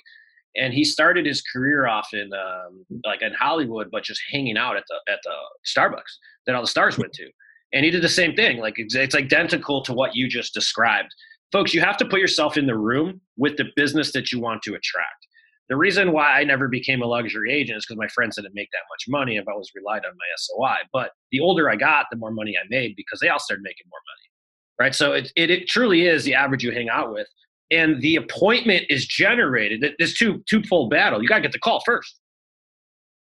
and 0.56 0.74
he 0.74 0.84
started 0.84 1.28
his 1.28 1.44
career 1.44 1.88
off 1.88 2.08
in 2.14 2.32
um, 2.34 2.86
like 3.06 3.22
in 3.22 3.34
Hollywood, 3.34 3.90
but 3.92 4.04
just 4.04 4.22
hanging 4.32 4.58
out 4.58 4.76
at 4.76 4.86
the 4.88 5.14
at 5.14 5.20
the 5.24 5.36
Starbucks 5.68 6.18
that 6.48 6.56
all 6.56 6.62
the 6.62 6.68
stars 6.68 6.98
went 6.98 7.14
to. 7.14 7.30
And 7.72 7.86
he 7.86 7.92
did 7.92 8.02
the 8.02 8.10
same 8.10 8.36
thing. 8.36 8.58
Like 8.58 8.76
it's, 8.78 8.96
it's 8.96 9.14
identical 9.14 9.84
to 9.84 9.94
what 9.94 10.16
you 10.16 10.28
just 10.28 10.56
described 10.56 11.14
folks, 11.52 11.74
you 11.74 11.82
have 11.82 11.98
to 11.98 12.06
put 12.06 12.20
yourself 12.20 12.58
in 12.58 12.66
the 12.68 12.78
room 12.78 13.22
with 13.38 13.58
the 13.58 13.66
business 13.76 14.12
that 14.14 14.32
you 14.32 14.40
want 14.40 14.62
to 14.64 14.76
attract. 14.76 15.28
The 15.70 15.78
reason 15.78 16.12
why 16.12 16.40
I 16.40 16.44
never 16.44 16.68
became 16.68 17.04
a 17.04 17.06
luxury 17.06 17.54
agent 17.54 17.78
is 17.78 17.86
because 17.86 18.00
my 18.00 18.08
friends 18.08 18.36
didn't 18.36 18.56
make 18.56 18.70
that 18.72 18.82
much 18.90 19.06
money 19.08 19.38
if 19.38 19.48
I 19.48 19.54
was 19.54 19.70
relied 19.76 20.04
on 20.04 20.12
my 20.14 20.26
SOI. 20.38 20.76
But 20.92 21.12
the 21.32 21.40
older 21.40 21.70
I 21.70 21.76
got, 21.76 22.08
the 22.10 22.18
more 22.18 22.32
money 22.32 22.56
I 22.58 22.66
made 22.70 22.96
because 22.96 23.20
they 23.20 23.30
all 23.30 23.40
started 23.40 23.62
making 23.62 23.86
more 23.90 24.00
money. 24.00 24.88
Right. 24.88 24.96
So 24.96 25.14
it, 25.14 25.32
it, 25.36 25.52
it 25.52 25.68
truly 25.68 26.08
is 26.08 26.24
the 26.24 26.34
average 26.34 26.64
you 26.64 26.72
hang 26.72 26.90
out 26.90 27.14
with. 27.14 27.28
And 27.70 28.02
the 28.02 28.16
appointment 28.16 28.86
is 28.90 29.06
generated. 29.06 29.94
This 30.00 30.18
two 30.18 30.44
two 30.50 30.64
full 30.64 30.90
battle. 30.90 31.22
You 31.22 31.28
gotta 31.28 31.42
get 31.42 31.52
the 31.52 31.60
call 31.60 31.84
first. 31.86 32.20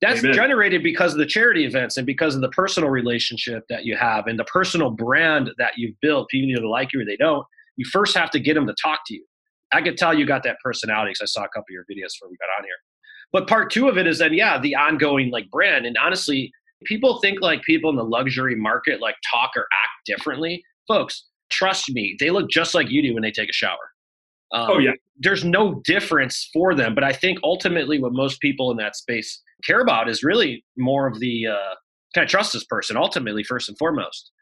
That's 0.00 0.20
Amen. 0.20 0.32
generated 0.32 0.82
because 0.82 1.12
of 1.12 1.18
the 1.18 1.26
charity 1.26 1.66
events 1.66 1.98
and 1.98 2.06
because 2.06 2.34
of 2.34 2.40
the 2.40 2.48
personal 2.50 2.88
relationship 2.88 3.64
that 3.68 3.84
you 3.84 3.96
have 3.96 4.26
and 4.26 4.38
the 4.38 4.44
personal 4.44 4.90
brand 4.90 5.50
that 5.58 5.72
you've 5.76 6.00
built. 6.00 6.30
People 6.30 6.50
either 6.50 6.66
like 6.66 6.94
you 6.94 7.02
or 7.02 7.04
they 7.04 7.16
don't 7.16 7.44
you 7.78 7.88
first 7.90 8.14
have 8.16 8.30
to 8.32 8.40
get 8.40 8.54
them 8.54 8.66
to 8.66 8.74
talk 8.82 9.00
to 9.06 9.14
you. 9.14 9.24
I 9.72 9.80
could 9.80 9.96
tell 9.96 10.12
you 10.12 10.26
got 10.26 10.42
that 10.42 10.56
personality 10.62 11.12
because 11.12 11.22
I 11.22 11.40
saw 11.40 11.44
a 11.44 11.48
couple 11.48 11.66
of 11.70 11.72
your 11.72 11.84
videos 11.84 12.12
before 12.14 12.28
we 12.30 12.36
got 12.36 12.58
on 12.58 12.64
here. 12.64 12.74
But 13.32 13.46
part 13.46 13.70
two 13.70 13.88
of 13.88 13.96
it 13.96 14.06
is 14.06 14.18
then, 14.18 14.34
yeah, 14.34 14.58
the 14.58 14.74
ongoing 14.74 15.30
like 15.30 15.50
brand. 15.50 15.86
And 15.86 15.96
honestly, 15.98 16.50
people 16.84 17.20
think 17.20 17.40
like 17.40 17.62
people 17.62 17.90
in 17.90 17.96
the 17.96 18.04
luxury 18.04 18.56
market 18.56 19.00
like 19.00 19.16
talk 19.30 19.52
or 19.56 19.62
act 19.62 20.06
differently. 20.06 20.62
Folks, 20.88 21.26
trust 21.50 21.90
me, 21.90 22.16
they 22.18 22.30
look 22.30 22.50
just 22.50 22.74
like 22.74 22.90
you 22.90 23.02
do 23.02 23.14
when 23.14 23.22
they 23.22 23.30
take 23.30 23.50
a 23.50 23.52
shower. 23.54 23.92
Um, 24.52 24.70
oh 24.70 24.78
yeah. 24.78 24.92
There's 25.18 25.44
no 25.44 25.82
difference 25.84 26.48
for 26.52 26.74
them, 26.74 26.94
but 26.94 27.04
I 27.04 27.12
think 27.12 27.38
ultimately 27.44 28.00
what 28.00 28.12
most 28.12 28.40
people 28.40 28.70
in 28.70 28.78
that 28.78 28.96
space 28.96 29.42
care 29.64 29.80
about 29.80 30.08
is 30.08 30.22
really 30.22 30.64
more 30.78 31.06
of 31.06 31.20
the 31.20 31.48
uh, 31.48 31.74
can 32.14 32.22
I 32.22 32.26
trust 32.26 32.54
this 32.54 32.64
person? 32.64 32.96
Ultimately, 32.96 33.44
first 33.44 33.68
and 33.68 33.76
foremost 33.76 34.32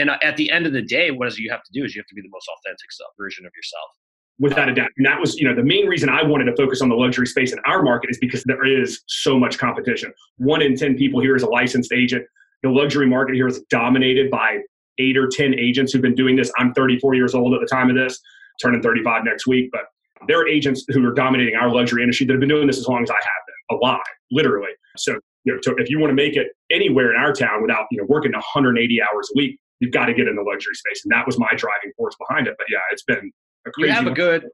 and 0.00 0.10
at 0.22 0.36
the 0.36 0.50
end 0.50 0.66
of 0.66 0.72
the 0.72 0.82
day, 0.82 1.10
what 1.10 1.28
is 1.28 1.38
you 1.38 1.50
have 1.50 1.62
to 1.62 1.72
do 1.72 1.84
is 1.84 1.94
you 1.94 2.00
have 2.00 2.06
to 2.06 2.14
be 2.14 2.22
the 2.22 2.30
most 2.30 2.48
authentic 2.48 2.90
self, 2.90 3.10
version 3.18 3.44
of 3.44 3.52
yourself. 3.54 3.90
Without 4.38 4.70
a 4.70 4.74
doubt. 4.74 4.88
And 4.96 5.04
that 5.04 5.20
was, 5.20 5.36
you 5.36 5.46
know, 5.46 5.54
the 5.54 5.62
main 5.62 5.86
reason 5.86 6.08
I 6.08 6.22
wanted 6.22 6.44
to 6.44 6.56
focus 6.56 6.80
on 6.80 6.88
the 6.88 6.94
luxury 6.94 7.26
space 7.26 7.52
in 7.52 7.58
our 7.66 7.82
market 7.82 8.08
is 8.08 8.16
because 8.18 8.42
there 8.44 8.64
is 8.64 9.02
so 9.06 9.38
much 9.38 9.58
competition. 9.58 10.14
One 10.38 10.62
in 10.62 10.74
10 10.74 10.96
people 10.96 11.20
here 11.20 11.36
is 11.36 11.42
a 11.42 11.46
licensed 11.46 11.92
agent. 11.92 12.24
The 12.62 12.70
luxury 12.70 13.06
market 13.06 13.34
here 13.34 13.46
is 13.46 13.60
dominated 13.68 14.30
by 14.30 14.60
eight 14.98 15.18
or 15.18 15.28
10 15.28 15.54
agents 15.58 15.92
who've 15.92 16.00
been 16.00 16.14
doing 16.14 16.36
this. 16.36 16.50
I'm 16.56 16.72
34 16.72 17.14
years 17.14 17.34
old 17.34 17.52
at 17.52 17.60
the 17.60 17.66
time 17.66 17.90
of 17.90 17.96
this, 17.96 18.18
turning 18.62 18.80
35 18.80 19.24
next 19.24 19.46
week. 19.46 19.68
But 19.72 19.82
there 20.26 20.40
are 20.40 20.48
agents 20.48 20.86
who 20.88 21.04
are 21.06 21.12
dominating 21.12 21.56
our 21.56 21.70
luxury 21.70 22.02
industry 22.02 22.26
that 22.26 22.32
have 22.32 22.40
been 22.40 22.48
doing 22.48 22.66
this 22.66 22.78
as 22.78 22.88
long 22.88 23.02
as 23.02 23.10
I 23.10 23.14
have 23.14 23.22
been, 23.46 23.78
alive, 23.78 24.00
literally. 24.30 24.72
So, 24.96 25.18
you 25.44 25.52
know, 25.52 25.74
if 25.76 25.90
you 25.90 25.98
want 25.98 26.10
to 26.10 26.14
make 26.14 26.36
it 26.36 26.48
anywhere 26.70 27.14
in 27.14 27.20
our 27.20 27.32
town 27.32 27.62
without, 27.62 27.86
you 27.90 27.98
know, 27.98 28.06
working 28.08 28.32
180 28.32 29.00
hours 29.02 29.28
a 29.34 29.38
week, 29.38 29.58
you've 29.80 29.92
got 29.92 30.06
to 30.06 30.14
get 30.14 30.28
in 30.28 30.36
the 30.36 30.42
luxury 30.42 30.74
space. 30.74 31.02
And 31.04 31.12
that 31.12 31.26
was 31.26 31.38
my 31.38 31.50
driving 31.56 31.92
force 31.96 32.14
behind 32.28 32.46
it. 32.46 32.54
But 32.58 32.66
yeah, 32.70 32.78
it's 32.92 33.02
been 33.02 33.30
a 33.66 33.70
crazy. 33.70 33.88
You 33.88 33.94
have 33.94 34.06
a 34.06 34.12
good. 34.12 34.48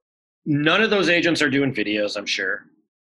None 0.47 0.83
of 0.83 0.91
those 0.91 1.09
agents 1.09 1.43
are 1.43 1.51
doing 1.51 1.75
videos. 1.75 2.17
I'm 2.17 2.27
sure. 2.27 2.65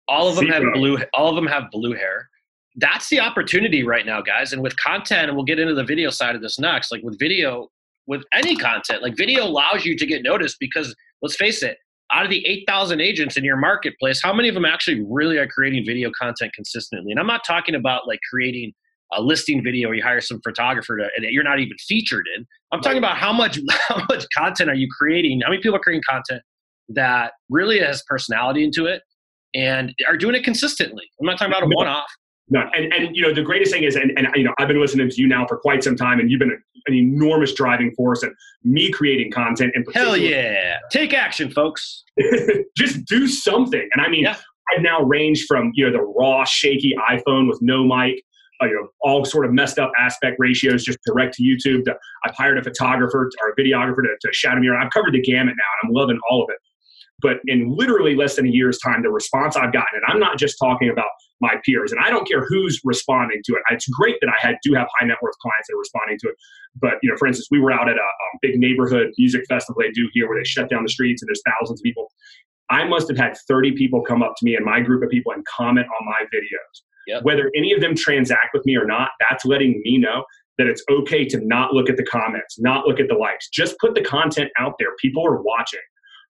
All 0.09 0.29
of 0.29 0.37
them 0.37 0.49
have 0.49 0.65
blue. 0.75 0.99
All 1.15 1.29
of 1.29 1.37
them 1.37 1.47
have 1.47 1.71
blue 1.71 1.95
hair. 1.95 2.29
That's 2.77 3.09
the 3.09 3.21
opportunity 3.21 3.85
right 3.85 4.05
now, 4.05 4.21
guys. 4.21 4.53
And 4.53 4.63
with 4.63 4.77
content, 4.77 5.29
and 5.29 5.37
we'll 5.37 5.45
get 5.45 5.59
into 5.59 5.75
the 5.75 5.85
video 5.85 6.11
side 6.11 6.35
of 6.35 6.43
this 6.43 6.59
next. 6.59 6.91
Like 6.91 7.03
with 7.03 7.19
video, 7.19 7.69
with 8.07 8.25
any 8.33 8.57
content, 8.57 9.03
like 9.03 9.17
video 9.17 9.45
allows 9.45 9.85
you 9.85 9.97
to 9.97 10.07
get 10.07 10.23
noticed 10.23 10.57
because 10.59 10.95
let's 11.23 11.37
face 11.37 11.63
it, 11.63 11.79
out 12.13 12.25
of 12.25 12.31
the 12.31 12.45
8,000 12.45 13.01
agents 13.01 13.37
in 13.37 13.45
your 13.45 13.57
marketplace, 13.57 14.21
how 14.23 14.33
many 14.33 14.49
of 14.49 14.55
them 14.55 14.65
actually 14.65 15.05
really 15.09 15.39
are 15.39 15.47
creating 15.47 15.85
video 15.87 16.11
content 16.21 16.53
consistently? 16.53 17.13
And 17.13 17.21
I'm 17.21 17.27
not 17.27 17.43
talking 17.47 17.77
about 17.77 18.09
like 18.09 18.19
creating 18.29 18.73
a 19.13 19.23
listing 19.23 19.63
video 19.63 19.89
or 19.89 19.95
you 19.95 20.03
hire 20.03 20.21
some 20.21 20.41
photographer 20.43 20.97
to, 20.97 21.09
and 21.17 21.25
you're 21.31 21.45
not 21.45 21.59
even 21.59 21.77
featured 21.79 22.27
in. 22.37 22.47
I'm 22.73 22.81
talking 22.81 22.99
about 22.99 23.17
how 23.17 23.33
much 23.33 23.59
how 23.89 24.05
much 24.09 24.27
content 24.37 24.71
are 24.71 24.75
you 24.75 24.89
creating? 24.97 25.41
How 25.43 25.51
many 25.51 25.63
people 25.63 25.77
are 25.77 25.81
creating 25.81 26.03
content 26.09 26.43
that 26.91 27.33
really 27.49 27.79
has 27.81 28.03
personality 28.09 28.65
into 28.65 28.87
it 28.87 29.03
and 29.55 29.95
are 30.09 30.17
doing 30.17 30.35
it 30.35 30.45
consistently? 30.45 31.05
I'm 31.21 31.27
not 31.27 31.39
talking 31.39 31.53
about 31.53 31.65
a 31.65 31.67
one 31.67 31.87
off. 31.87 32.11
No, 32.53 32.69
and, 32.75 32.93
and 32.93 33.15
you 33.15 33.23
know 33.23 33.33
the 33.33 33.43
greatest 33.43 33.73
thing 33.73 33.85
is, 33.85 33.95
and, 33.95 34.11
and 34.17 34.27
you 34.35 34.43
know 34.43 34.53
I've 34.59 34.67
been 34.67 34.81
listening 34.81 35.09
to 35.09 35.21
you 35.21 35.29
now 35.29 35.47
for 35.47 35.57
quite 35.57 35.85
some 35.85 35.95
time, 35.95 36.19
and 36.19 36.31
you've 36.31 36.41
been 36.41 36.51
an 36.87 36.95
enormous 36.95 37.55
driving 37.55 37.93
force 37.95 38.25
and 38.25 38.33
me 38.65 38.91
creating 38.91 39.31
content. 39.31 39.73
In 39.77 39.85
hell 39.95 40.17
yeah, 40.17 40.79
take 40.91 41.15
action, 41.15 41.49
folks. 41.51 42.03
Just 42.77 43.05
do 43.05 43.29
something, 43.29 43.89
and 43.95 44.05
I 44.05 44.09
mean, 44.09 44.25
yeah. 44.25 44.37
I've 44.75 44.83
now 44.83 45.01
ranged 45.01 45.47
from 45.47 45.71
you 45.75 45.87
know 45.87 45.93
the 45.93 46.03
raw, 46.03 46.45
shaky 46.45 46.97
iPhone 47.09 47.49
with 47.49 47.61
no 47.63 47.85
mic 47.85 48.21
Uh, 48.63 48.67
you 48.67 48.75
know, 48.75 48.89
all 49.01 49.25
sort 49.25 49.47
of 49.47 49.53
messed 49.53 49.79
up 49.79 49.91
aspect 49.99 50.37
ratios 50.39 50.85
just 50.85 50.99
direct 51.07 51.35
to 51.35 51.43
YouTube. 51.43 51.85
To, 51.85 51.97
I've 52.25 52.35
hired 52.35 52.59
a 52.59 52.63
photographer 52.63 53.31
or 53.43 53.49
a 53.51 53.57
videographer 53.61 54.03
to, 54.03 54.17
to 54.21 54.33
shadow 54.33 54.61
me 54.61 54.69
around. 54.69 54.85
I've 54.85 54.93
covered 54.93 55.15
the 55.15 55.23
gamut 55.23 55.55
now, 55.57 55.71
and 55.83 55.89
I'm 55.89 55.95
loving 55.95 56.19
all 56.31 56.43
of 56.43 56.49
it. 56.51 56.59
But 57.23 57.39
in 57.47 57.75
literally 57.77 58.15
less 58.17 58.37
than 58.37 58.47
a 58.47 58.51
year's 58.51 58.79
time, 58.79 59.03
the 59.03 59.11
response 59.11 59.57
I've 59.57 59.73
gotten, 59.73 59.95
and 59.95 60.05
I'm 60.09 60.19
not 60.19 60.39
just 60.39 60.57
talking 60.59 60.89
about 60.89 61.09
my 61.41 61.55
peers, 61.65 61.93
and 61.93 62.01
I 62.05 62.11
don't 62.11 62.29
care 62.29 62.45
who's 62.47 62.81
responding 62.85 63.41
to 63.45 63.53
it. 63.55 63.63
It's 63.71 63.89
great 63.89 64.17
that 64.21 64.29
I 64.29 64.47
had 64.47 64.57
do 64.63 64.75
have 64.75 64.89
high 64.99 65.07
net 65.07 65.17
worth 65.23 65.37
clients 65.39 65.69
that 65.69 65.75
are 65.75 65.79
responding 65.79 66.19
to 66.21 66.29
it. 66.29 66.35
But 66.81 66.95
you 67.03 67.11
know, 67.11 67.17
for 67.17 67.27
instance, 67.27 67.49
we 67.51 67.61
were 67.61 67.73
out 67.73 67.89
at 67.89 67.97
a, 67.97 68.01
a 68.01 68.39
big 68.43 68.59
neighborhood 68.59 69.13
music 69.19 69.43
festival 69.49 69.83
they 69.83 69.91
do 69.91 70.09
here, 70.13 70.29
where 70.29 70.39
they 70.39 70.45
shut 70.45 70.69
down 70.69 70.83
the 70.83 70.91
streets 70.91 71.23
and 71.23 71.29
there's 71.29 71.43
thousands 71.47 71.81
of 71.81 71.85
people. 71.85 72.11
I 72.71 72.85
must 72.85 73.09
have 73.09 73.19
had 73.19 73.37
30 73.49 73.73
people 73.73 74.01
come 74.01 74.23
up 74.23 74.35
to 74.39 74.45
me 74.45 74.55
and 74.55 74.65
my 74.65 74.81
group 74.81 75.03
of 75.03 75.11
people 75.11 75.33
and 75.33 75.45
comment 75.47 75.87
on 75.87 76.07
my 76.07 76.23
videos. 76.33 76.83
Yep. 77.07 77.23
Whether 77.25 77.51
any 77.57 77.73
of 77.73 77.81
them 77.81 77.95
transact 77.95 78.49
with 78.53 78.65
me 78.67 78.77
or 78.77 78.85
not, 78.85 79.11
that's 79.29 79.45
letting 79.45 79.81
me 79.85 79.99
know 79.99 80.25
that 80.59 80.67
it's 80.67 80.85
okay 80.91 81.25
to 81.25 81.41
not 81.47 81.73
look 81.73 81.89
at 81.89 81.97
the 81.97 82.05
comments, 82.05 82.59
not 82.59 82.87
look 82.87 83.01
at 83.01 83.09
the 83.09 83.15
likes. 83.15 83.49
Just 83.49 83.79
put 83.79 83.95
the 83.95 84.03
content 84.03 84.51
out 84.59 84.75
there. 84.79 84.89
People 85.01 85.27
are 85.27 85.41
watching. 85.43 85.81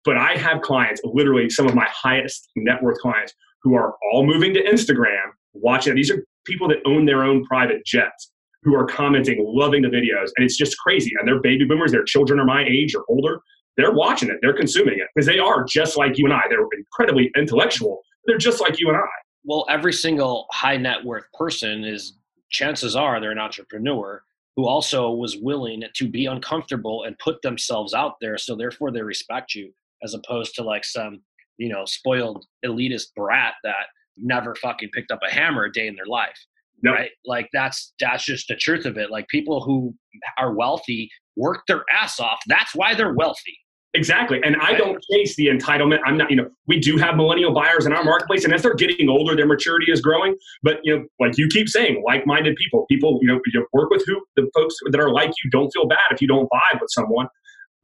But 0.03 0.17
I 0.17 0.37
have 0.37 0.61
clients, 0.61 1.01
literally 1.03 1.49
some 1.49 1.67
of 1.67 1.75
my 1.75 1.87
highest 1.89 2.49
net 2.55 2.81
worth 2.83 2.99
clients, 2.99 3.33
who 3.63 3.75
are 3.75 3.95
all 4.11 4.25
moving 4.25 4.53
to 4.53 4.63
Instagram, 4.63 5.31
watching. 5.53 5.95
These 5.95 6.11
are 6.11 6.23
people 6.45 6.67
that 6.69 6.77
own 6.85 7.05
their 7.05 7.23
own 7.23 7.45
private 7.45 7.85
jets 7.85 8.31
who 8.63 8.75
are 8.75 8.85
commenting, 8.85 9.43
loving 9.47 9.81
the 9.81 9.87
videos. 9.87 10.29
And 10.35 10.45
it's 10.45 10.57
just 10.57 10.77
crazy. 10.77 11.11
And 11.19 11.27
they're 11.27 11.41
baby 11.41 11.65
boomers, 11.65 11.91
their 11.91 12.03
children 12.03 12.39
are 12.39 12.45
my 12.45 12.65
age 12.65 12.95
or 12.95 13.03
older. 13.09 13.39
They're 13.77 13.93
watching 13.93 14.29
it, 14.29 14.37
they're 14.41 14.55
consuming 14.55 14.95
it 14.99 15.07
because 15.15 15.27
they 15.27 15.39
are 15.39 15.63
just 15.63 15.97
like 15.97 16.17
you 16.17 16.25
and 16.25 16.33
I. 16.33 16.41
They're 16.49 16.65
incredibly 16.77 17.31
intellectual. 17.37 18.01
They're 18.25 18.37
just 18.37 18.59
like 18.59 18.79
you 18.79 18.89
and 18.89 18.97
I. 18.97 19.07
Well, 19.43 19.65
every 19.69 19.93
single 19.93 20.47
high 20.51 20.77
net 20.77 21.03
worth 21.03 21.25
person 21.33 21.83
is, 21.83 22.17
chances 22.49 22.95
are, 22.95 23.19
they're 23.19 23.31
an 23.31 23.39
entrepreneur 23.39 24.21
who 24.55 24.67
also 24.67 25.11
was 25.11 25.37
willing 25.37 25.83
to 25.95 26.09
be 26.09 26.25
uncomfortable 26.25 27.03
and 27.03 27.17
put 27.19 27.41
themselves 27.41 27.93
out 27.93 28.15
there. 28.19 28.37
So 28.37 28.55
therefore, 28.55 28.91
they 28.91 29.01
respect 29.01 29.53
you 29.53 29.71
as 30.03 30.13
opposed 30.13 30.55
to 30.55 30.63
like 30.63 30.83
some, 30.83 31.21
you 31.57 31.69
know, 31.69 31.85
spoiled 31.85 32.45
elitist 32.65 33.13
brat 33.15 33.53
that 33.63 33.87
never 34.17 34.55
fucking 34.55 34.89
picked 34.93 35.11
up 35.11 35.19
a 35.27 35.31
hammer 35.31 35.65
a 35.65 35.71
day 35.71 35.87
in 35.87 35.95
their 35.95 36.07
life 36.07 36.37
nope. 36.83 36.95
right? 36.95 37.11
Like 37.25 37.49
that's 37.53 37.93
that's 37.99 38.25
just 38.25 38.47
the 38.47 38.55
truth 38.55 38.85
of 38.85 38.97
it. 38.97 39.09
Like 39.09 39.27
people 39.27 39.63
who 39.63 39.93
are 40.37 40.53
wealthy 40.53 41.09
work 41.35 41.61
their 41.67 41.83
ass 41.93 42.19
off. 42.19 42.39
That's 42.47 42.75
why 42.75 42.95
they're 42.95 43.13
wealthy. 43.13 43.57
Exactly. 43.97 44.39
And 44.43 44.55
I 44.61 44.73
don't 44.73 45.03
chase 45.11 45.35
the 45.37 45.47
entitlement. 45.47 45.97
I'm 46.05 46.17
not, 46.17 46.29
you 46.29 46.35
know, 46.35 46.47
we 46.67 46.79
do 46.79 46.97
have 46.97 47.15
millennial 47.15 47.51
buyers 47.51 47.87
in 47.87 47.93
our 47.93 48.03
marketplace, 48.03 48.45
and 48.45 48.53
as 48.53 48.61
they're 48.61 48.75
getting 48.75 49.09
older, 49.09 49.35
their 49.35 49.47
maturity 49.47 49.91
is 49.91 50.01
growing. 50.01 50.35
But, 50.61 50.81
you 50.83 50.95
know, 50.95 51.05
like 51.19 51.35
you 51.39 51.47
keep 51.47 51.67
saying, 51.67 52.03
like 52.05 52.27
minded 52.27 52.55
people, 52.57 52.85
people, 52.91 53.17
you 53.23 53.27
know, 53.27 53.39
you 53.51 53.67
work 53.73 53.89
with 53.89 54.03
who 54.05 54.21
the 54.35 54.47
folks 54.53 54.75
that 54.91 55.01
are 55.01 55.09
like 55.11 55.31
you 55.43 55.49
don't 55.49 55.71
feel 55.71 55.87
bad 55.87 56.11
if 56.11 56.21
you 56.21 56.27
don't 56.27 56.47
vibe 56.51 56.79
with 56.79 56.91
someone. 56.91 57.27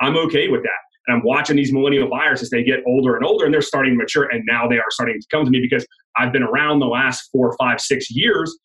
I'm 0.01 0.15
okay 0.17 0.50
with 0.50 0.62
that. 0.62 0.70
And 1.08 1.17
I'm 1.17 1.24
watching 1.25 1.55
these 1.55 1.74
millennial 1.74 2.08
buyers 2.08 2.43
as 2.43 2.51
they 2.51 2.63
get 2.63 2.82
older 2.86 3.15
and 3.15 3.25
older 3.25 3.46
and 3.46 3.53
they're 3.53 3.62
starting 3.62 3.93
to 3.93 3.98
mature. 3.98 4.25
And 4.25 4.43
now 4.48 4.67
they 4.67 4.77
are 4.77 4.91
starting 4.91 5.20
to 5.20 5.27
come 5.32 5.46
to 5.46 5.51
me 5.51 5.62
because 5.62 5.86
I've 6.15 6.32
been 6.32 6.43
around 6.43 6.79
the 6.79 6.86
last 6.86 7.29
four, 7.32 7.55
five, 7.58 7.82
six 7.82 8.12
years 8.12 8.55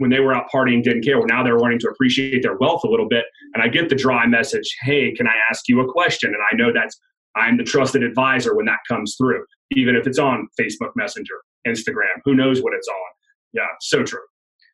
when 0.00 0.08
they 0.08 0.20
were 0.20 0.34
out 0.34 0.46
partying 0.52 0.82
didn't 0.82 1.02
care. 1.02 1.18
Well, 1.18 1.26
now 1.26 1.42
they're 1.42 1.58
learning 1.58 1.78
to 1.80 1.88
appreciate 1.88 2.42
their 2.42 2.56
wealth 2.56 2.84
a 2.84 2.88
little 2.88 3.06
bit. 3.06 3.26
And 3.52 3.62
I 3.62 3.68
get 3.68 3.90
the 3.90 3.94
dry 3.94 4.26
message, 4.26 4.74
hey, 4.80 5.12
can 5.12 5.26
I 5.26 5.34
ask 5.50 5.68
you 5.68 5.80
a 5.80 5.92
question? 5.92 6.32
And 6.32 6.42
I 6.50 6.56
know 6.56 6.72
that's 6.72 6.98
I'm 7.36 7.58
the 7.58 7.64
trusted 7.64 8.02
advisor 8.02 8.56
when 8.56 8.64
that 8.64 8.78
comes 8.88 9.14
through, 9.16 9.44
even 9.72 9.96
if 9.96 10.06
it's 10.06 10.18
on 10.18 10.48
Facebook 10.58 10.92
Messenger, 10.96 11.34
Instagram, 11.68 12.16
who 12.24 12.34
knows 12.34 12.62
what 12.62 12.72
it's 12.72 12.88
on. 12.88 13.10
Yeah, 13.52 13.66
so 13.80 14.02
true. 14.02 14.20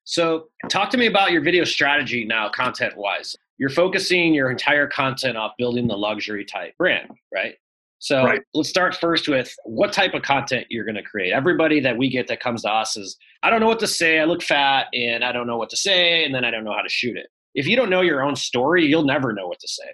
So, 0.04 0.44
talk 0.68 0.90
to 0.90 0.96
me 0.96 1.06
about 1.06 1.32
your 1.32 1.42
video 1.42 1.64
strategy 1.64 2.24
now, 2.24 2.48
content 2.48 2.96
wise. 2.96 3.34
You're 3.58 3.68
focusing 3.68 4.32
your 4.32 4.50
entire 4.50 4.86
content 4.86 5.36
off 5.36 5.52
building 5.58 5.88
the 5.88 5.96
luxury 5.96 6.44
type 6.44 6.74
brand, 6.78 7.10
right? 7.34 7.56
So 7.98 8.24
right. 8.24 8.42
let's 8.54 8.68
start 8.68 8.94
first 8.94 9.28
with 9.28 9.52
what 9.64 9.92
type 9.92 10.14
of 10.14 10.22
content 10.22 10.66
you're 10.68 10.84
going 10.84 10.96
to 10.96 11.02
create. 11.02 11.32
Everybody 11.32 11.80
that 11.80 11.96
we 11.96 12.10
get 12.10 12.28
that 12.28 12.40
comes 12.40 12.62
to 12.62 12.70
us 12.70 12.96
is, 12.96 13.16
I 13.42 13.50
don't 13.50 13.60
know 13.60 13.66
what 13.66 13.80
to 13.80 13.86
say. 13.86 14.18
I 14.18 14.24
look 14.24 14.42
fat 14.42 14.86
and 14.92 15.24
I 15.24 15.32
don't 15.32 15.46
know 15.46 15.56
what 15.56 15.70
to 15.70 15.76
say, 15.76 16.24
and 16.24 16.34
then 16.34 16.44
I 16.44 16.50
don't 16.50 16.64
know 16.64 16.74
how 16.74 16.82
to 16.82 16.88
shoot 16.88 17.16
it. 17.16 17.26
If 17.54 17.66
you 17.66 17.74
don't 17.74 17.88
know 17.88 18.02
your 18.02 18.22
own 18.22 18.36
story, 18.36 18.84
you'll 18.84 19.06
never 19.06 19.32
know 19.32 19.46
what 19.46 19.60
to 19.60 19.68
say. 19.68 19.88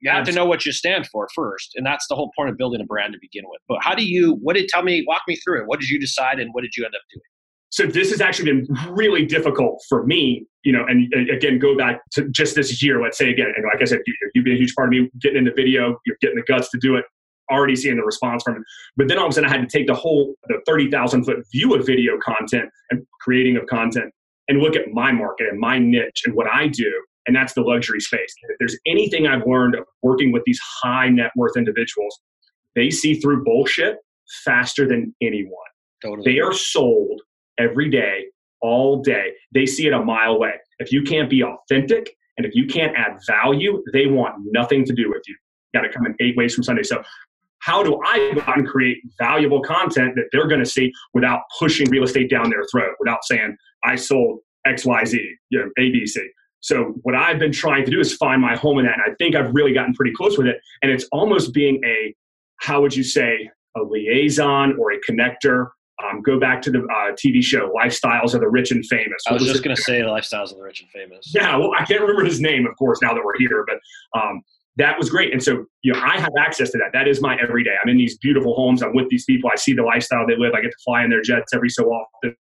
You 0.00 0.10
have 0.10 0.24
to 0.26 0.32
know 0.32 0.46
what 0.46 0.66
you 0.66 0.72
stand 0.72 1.06
for 1.06 1.28
first, 1.32 1.74
and 1.76 1.86
that's 1.86 2.08
the 2.08 2.16
whole 2.16 2.32
point 2.36 2.50
of 2.50 2.56
building 2.56 2.80
a 2.80 2.84
brand 2.84 3.12
to 3.12 3.18
begin 3.20 3.44
with. 3.48 3.60
But 3.68 3.78
how 3.82 3.94
do 3.94 4.04
you? 4.04 4.36
What 4.42 4.56
did 4.56 4.66
tell 4.68 4.82
me? 4.82 5.04
Walk 5.06 5.22
me 5.28 5.36
through 5.36 5.60
it. 5.60 5.68
What 5.68 5.78
did 5.78 5.90
you 5.90 6.00
decide, 6.00 6.40
and 6.40 6.50
what 6.52 6.62
did 6.62 6.76
you 6.76 6.84
end 6.84 6.94
up 6.96 7.02
doing? 7.14 7.22
So 7.70 7.86
this 7.86 8.10
has 8.10 8.20
actually 8.20 8.52
been 8.52 8.66
really 8.90 9.24
difficult 9.24 9.80
for 9.88 10.04
me, 10.04 10.44
you 10.64 10.72
know, 10.72 10.84
and 10.86 11.12
uh, 11.14 11.32
again, 11.32 11.58
go 11.58 11.76
back 11.76 12.00
to 12.12 12.28
just 12.30 12.56
this 12.56 12.82
year, 12.82 13.00
let's 13.00 13.16
say 13.16 13.30
again, 13.30 13.52
and 13.56 13.64
like 13.64 13.80
I 13.80 13.84
said, 13.84 14.00
you've 14.34 14.44
been 14.44 14.54
a 14.54 14.58
huge 14.58 14.74
part 14.74 14.88
of 14.88 14.90
me 14.90 15.08
getting 15.20 15.38
into 15.38 15.54
video, 15.54 15.96
you're 16.04 16.16
getting 16.20 16.36
the 16.36 16.42
guts 16.42 16.68
to 16.70 16.78
do 16.78 16.96
it 16.96 17.04
already 17.52 17.76
seeing 17.76 17.96
the 17.96 18.04
response 18.04 18.42
from 18.42 18.56
it. 18.56 18.62
But 18.96 19.08
then 19.08 19.18
all 19.18 19.26
of 19.26 19.30
a 19.30 19.34
sudden, 19.34 19.48
I 19.48 19.52
had 19.52 19.68
to 19.68 19.78
take 19.78 19.86
the 19.86 19.94
whole 19.94 20.34
the 20.48 20.60
thirty 20.66 20.90
thousand 20.90 21.24
foot 21.24 21.44
view 21.52 21.74
of 21.74 21.86
video 21.86 22.18
content 22.24 22.68
and 22.90 23.06
creating 23.20 23.56
of 23.56 23.66
content 23.66 24.12
and 24.48 24.60
look 24.60 24.74
at 24.74 24.88
my 24.92 25.12
market 25.12 25.48
and 25.50 25.60
my 25.60 25.78
niche 25.78 26.22
and 26.24 26.34
what 26.34 26.46
I 26.52 26.68
do, 26.68 26.92
and 27.26 27.36
that's 27.36 27.52
the 27.52 27.62
luxury 27.62 28.00
space. 28.00 28.34
If 28.48 28.56
there's 28.58 28.78
anything 28.86 29.26
I've 29.26 29.46
learned 29.46 29.76
of 29.76 29.84
working 30.02 30.32
with 30.32 30.42
these 30.44 30.60
high 30.82 31.08
net 31.08 31.30
worth 31.36 31.56
individuals, 31.56 32.18
they 32.74 32.90
see 32.90 33.14
through 33.14 33.44
bullshit 33.44 33.96
faster 34.44 34.88
than 34.88 35.14
anyone. 35.22 35.52
Totally. 36.04 36.32
They 36.32 36.40
are 36.40 36.52
sold 36.52 37.20
every 37.58 37.90
day, 37.90 38.26
all 38.60 39.02
day. 39.02 39.32
They 39.52 39.66
see 39.66 39.86
it 39.86 39.92
a 39.92 40.02
mile 40.02 40.32
away. 40.32 40.54
If 40.78 40.92
you 40.92 41.02
can't 41.02 41.30
be 41.30 41.44
authentic 41.44 42.16
and 42.36 42.46
if 42.46 42.54
you 42.54 42.66
can't 42.66 42.96
add 42.96 43.18
value, 43.26 43.82
they 43.92 44.06
want 44.06 44.34
nothing 44.46 44.84
to 44.86 44.92
do 44.92 45.08
with 45.08 45.22
you. 45.28 45.36
you 45.72 45.80
got 45.80 45.86
to 45.86 45.92
come 45.92 46.06
in 46.06 46.16
eight 46.20 46.36
ways 46.36 46.54
from 46.54 46.64
Sunday. 46.64 46.82
So 46.82 47.02
how 47.62 47.82
do 47.82 48.00
I 48.04 48.32
go 48.34 48.42
out 48.46 48.58
and 48.58 48.66
create 48.66 48.98
valuable 49.18 49.62
content 49.62 50.16
that 50.16 50.24
they're 50.32 50.48
going 50.48 50.62
to 50.62 50.68
see 50.68 50.92
without 51.14 51.42
pushing 51.58 51.88
real 51.90 52.02
estate 52.02 52.28
down 52.28 52.50
their 52.50 52.64
throat, 52.70 52.94
without 52.98 53.24
saying, 53.24 53.56
I 53.84 53.96
sold 53.96 54.40
XYZ, 54.66 55.16
you 55.50 55.58
know, 55.58 55.70
ABC. 55.78 56.18
So 56.60 56.94
what 57.02 57.14
I've 57.14 57.38
been 57.38 57.52
trying 57.52 57.84
to 57.84 57.90
do 57.90 58.00
is 58.00 58.14
find 58.14 58.42
my 58.42 58.56
home 58.56 58.78
in 58.78 58.86
that. 58.86 58.94
And 58.94 59.02
I 59.02 59.14
think 59.16 59.36
I've 59.36 59.54
really 59.54 59.72
gotten 59.72 59.94
pretty 59.94 60.12
close 60.12 60.36
with 60.36 60.48
it. 60.48 60.56
And 60.82 60.90
it's 60.90 61.04
almost 61.12 61.52
being 61.52 61.80
a, 61.84 62.14
how 62.60 62.80
would 62.80 62.94
you 62.94 63.04
say, 63.04 63.48
a 63.76 63.82
liaison 63.82 64.76
or 64.78 64.92
a 64.92 65.00
connector. 65.08 65.68
Um, 66.04 66.20
go 66.20 66.40
back 66.40 66.62
to 66.62 66.70
the 66.70 66.80
uh, 66.80 67.12
TV 67.12 67.42
show 67.42 67.72
Lifestyles 67.72 68.34
of 68.34 68.40
the 68.40 68.48
Rich 68.48 68.72
and 68.72 68.84
Famous. 68.86 69.22
What 69.26 69.30
I 69.30 69.34
was, 69.34 69.42
was 69.42 69.52
just 69.52 69.64
going 69.64 69.76
to 69.76 69.82
say 69.82 70.00
Lifestyles 70.00 70.50
of 70.50 70.56
the 70.56 70.64
Rich 70.64 70.80
and 70.80 70.90
Famous. 70.90 71.32
Yeah, 71.32 71.56
well, 71.56 71.70
I 71.78 71.84
can't 71.84 72.00
remember 72.00 72.24
his 72.24 72.40
name, 72.40 72.66
of 72.66 72.76
course, 72.76 72.98
now 73.02 73.14
that 73.14 73.22
we're 73.24 73.38
here, 73.38 73.64
but 73.68 74.20
um, 74.20 74.42
that 74.76 74.98
was 74.98 75.10
great. 75.10 75.32
And 75.32 75.42
so, 75.42 75.66
you 75.82 75.92
know, 75.92 76.00
I 76.00 76.18
have 76.18 76.30
access 76.38 76.70
to 76.70 76.78
that. 76.78 76.92
That 76.92 77.06
is 77.06 77.20
my 77.20 77.36
everyday. 77.42 77.76
I'm 77.82 77.88
in 77.90 77.98
these 77.98 78.16
beautiful 78.18 78.54
homes. 78.54 78.82
I'm 78.82 78.94
with 78.94 79.08
these 79.10 79.24
people. 79.24 79.50
I 79.52 79.56
see 79.56 79.74
the 79.74 79.82
lifestyle 79.82 80.26
they 80.26 80.36
live. 80.36 80.54
I 80.54 80.62
get 80.62 80.70
to 80.70 80.76
fly 80.84 81.04
in 81.04 81.10
their 81.10 81.22
jets 81.22 81.52
every 81.52 81.68
so 81.68 81.84
often. 81.84 82.34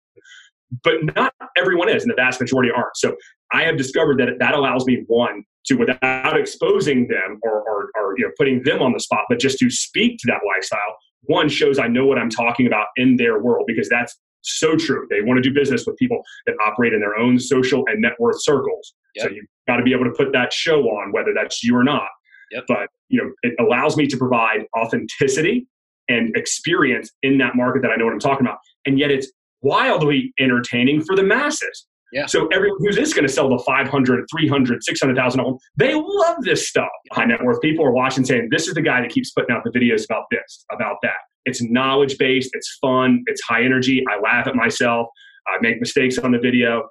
But 0.83 1.15
not 1.15 1.33
everyone 1.57 1.89
is, 1.89 2.03
and 2.03 2.11
the 2.11 2.15
vast 2.15 2.39
majority 2.39 2.69
aren't. 2.71 2.95
So 2.95 3.15
I 3.51 3.63
have 3.63 3.77
discovered 3.77 4.19
that 4.19 4.37
that 4.37 4.53
allows 4.53 4.85
me 4.85 5.03
one 5.07 5.43
to, 5.65 5.75
without 5.75 6.37
exposing 6.37 7.07
them 7.07 7.39
or, 7.41 7.63
or, 7.67 7.89
or 7.95 8.13
you 8.17 8.25
know, 8.25 8.31
putting 8.37 8.61
them 8.63 8.81
on 8.81 8.93
the 8.93 8.99
spot, 8.99 9.23
but 9.29 9.39
just 9.39 9.57
to 9.59 9.71
speak 9.71 10.19
to 10.19 10.27
that 10.27 10.41
lifestyle. 10.47 10.97
One 11.23 11.49
shows 11.49 11.79
I 11.79 11.87
know 11.87 12.05
what 12.05 12.19
I'm 12.19 12.29
talking 12.29 12.67
about 12.67 12.87
in 12.95 13.17
their 13.17 13.41
world 13.41 13.65
because 13.67 13.89
that's 13.89 14.17
so 14.41 14.75
true. 14.75 15.07
They 15.09 15.21
want 15.21 15.37
to 15.37 15.41
do 15.41 15.53
business 15.53 15.85
with 15.85 15.97
people 15.97 16.21
that 16.45 16.55
operate 16.63 16.93
in 16.93 16.99
their 16.99 17.17
own 17.17 17.39
social 17.39 17.83
and 17.87 18.01
net 18.01 18.13
worth 18.19 18.41
circles. 18.41 18.93
Yep. 19.15 19.25
So 19.25 19.33
you've 19.33 19.45
got 19.67 19.77
to 19.77 19.83
be 19.83 19.93
able 19.93 20.05
to 20.05 20.13
put 20.15 20.31
that 20.33 20.53
show 20.53 20.81
on, 20.83 21.11
whether 21.11 21.33
that's 21.33 21.63
you 21.63 21.75
or 21.75 21.83
not. 21.83 22.07
Yep. 22.51 22.63
But 22.67 22.87
you 23.09 23.21
know, 23.21 23.31
it 23.43 23.53
allows 23.59 23.97
me 23.97 24.07
to 24.07 24.17
provide 24.17 24.65
authenticity 24.77 25.67
and 26.07 26.35
experience 26.35 27.11
in 27.21 27.37
that 27.37 27.55
market 27.55 27.81
that 27.83 27.91
I 27.91 27.95
know 27.95 28.05
what 28.05 28.13
I'm 28.13 28.19
talking 28.19 28.45
about. 28.45 28.57
And 28.85 28.97
yet 28.97 29.11
it's 29.11 29.31
wildly 29.61 30.33
entertaining 30.39 31.03
for 31.03 31.15
the 31.15 31.23
masses. 31.23 31.85
Yeah. 32.11 32.25
So 32.25 32.47
everyone 32.47 32.79
who's 32.79 32.95
just 32.95 33.13
going 33.13 33.27
to 33.27 33.31
sell 33.31 33.49
the 33.49 33.59
500, 33.59 34.25
300, 34.31 34.83
600,000 34.83 35.39
home, 35.39 35.59
they 35.77 35.93
love 35.93 36.37
this 36.41 36.67
stuff. 36.67 36.89
High 37.11 37.25
net 37.25 37.43
worth 37.43 37.61
people 37.61 37.85
are 37.85 37.91
watching 37.91 38.25
saying, 38.25 38.47
this 38.49 38.67
is 38.67 38.73
the 38.73 38.81
guy 38.81 39.01
that 39.01 39.11
keeps 39.11 39.31
putting 39.31 39.55
out 39.55 39.63
the 39.63 39.69
videos 39.69 40.05
about 40.05 40.23
this, 40.31 40.65
about 40.71 40.97
that. 41.03 41.17
It's 41.45 41.61
knowledge 41.61 42.17
based. 42.17 42.49
It's 42.53 42.77
fun. 42.81 43.23
It's 43.27 43.41
high 43.43 43.63
energy. 43.63 44.03
I 44.09 44.19
laugh 44.19 44.47
at 44.47 44.55
myself. 44.55 45.07
I 45.47 45.57
make 45.61 45.79
mistakes 45.79 46.17
on 46.17 46.31
the 46.31 46.39
video. 46.39 46.89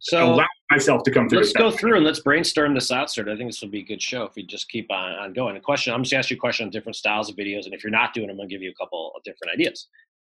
So 0.00 0.34
allow 0.34 0.46
myself 0.70 1.02
to 1.04 1.10
come 1.10 1.28
through. 1.28 1.40
Let's 1.40 1.52
go 1.52 1.70
through 1.70 1.96
and 1.96 2.04
let's 2.04 2.20
brainstorm 2.20 2.74
this 2.74 2.90
out, 2.90 3.10
sir. 3.10 3.22
I 3.22 3.36
think 3.36 3.50
this 3.50 3.60
will 3.60 3.68
be 3.68 3.80
a 3.80 3.84
good 3.84 4.02
show 4.02 4.24
if 4.24 4.34
we 4.34 4.44
just 4.44 4.68
keep 4.68 4.90
on, 4.90 5.12
on 5.12 5.32
going. 5.32 5.56
A 5.56 5.60
question, 5.60 5.92
I'm 5.92 6.02
just 6.02 6.12
gonna 6.12 6.20
ask 6.20 6.30
you 6.30 6.36
a 6.36 6.40
question 6.40 6.64
on 6.66 6.70
different 6.70 6.96
styles 6.96 7.28
of 7.30 7.36
videos, 7.36 7.64
and 7.64 7.74
if 7.74 7.84
you're 7.84 7.90
not 7.90 8.14
doing 8.14 8.28
them, 8.28 8.34
I'm 8.34 8.38
gonna 8.38 8.48
give 8.48 8.62
you 8.62 8.70
a 8.70 8.74
couple 8.74 9.12
of 9.16 9.22
different 9.24 9.52
ideas. 9.54 9.88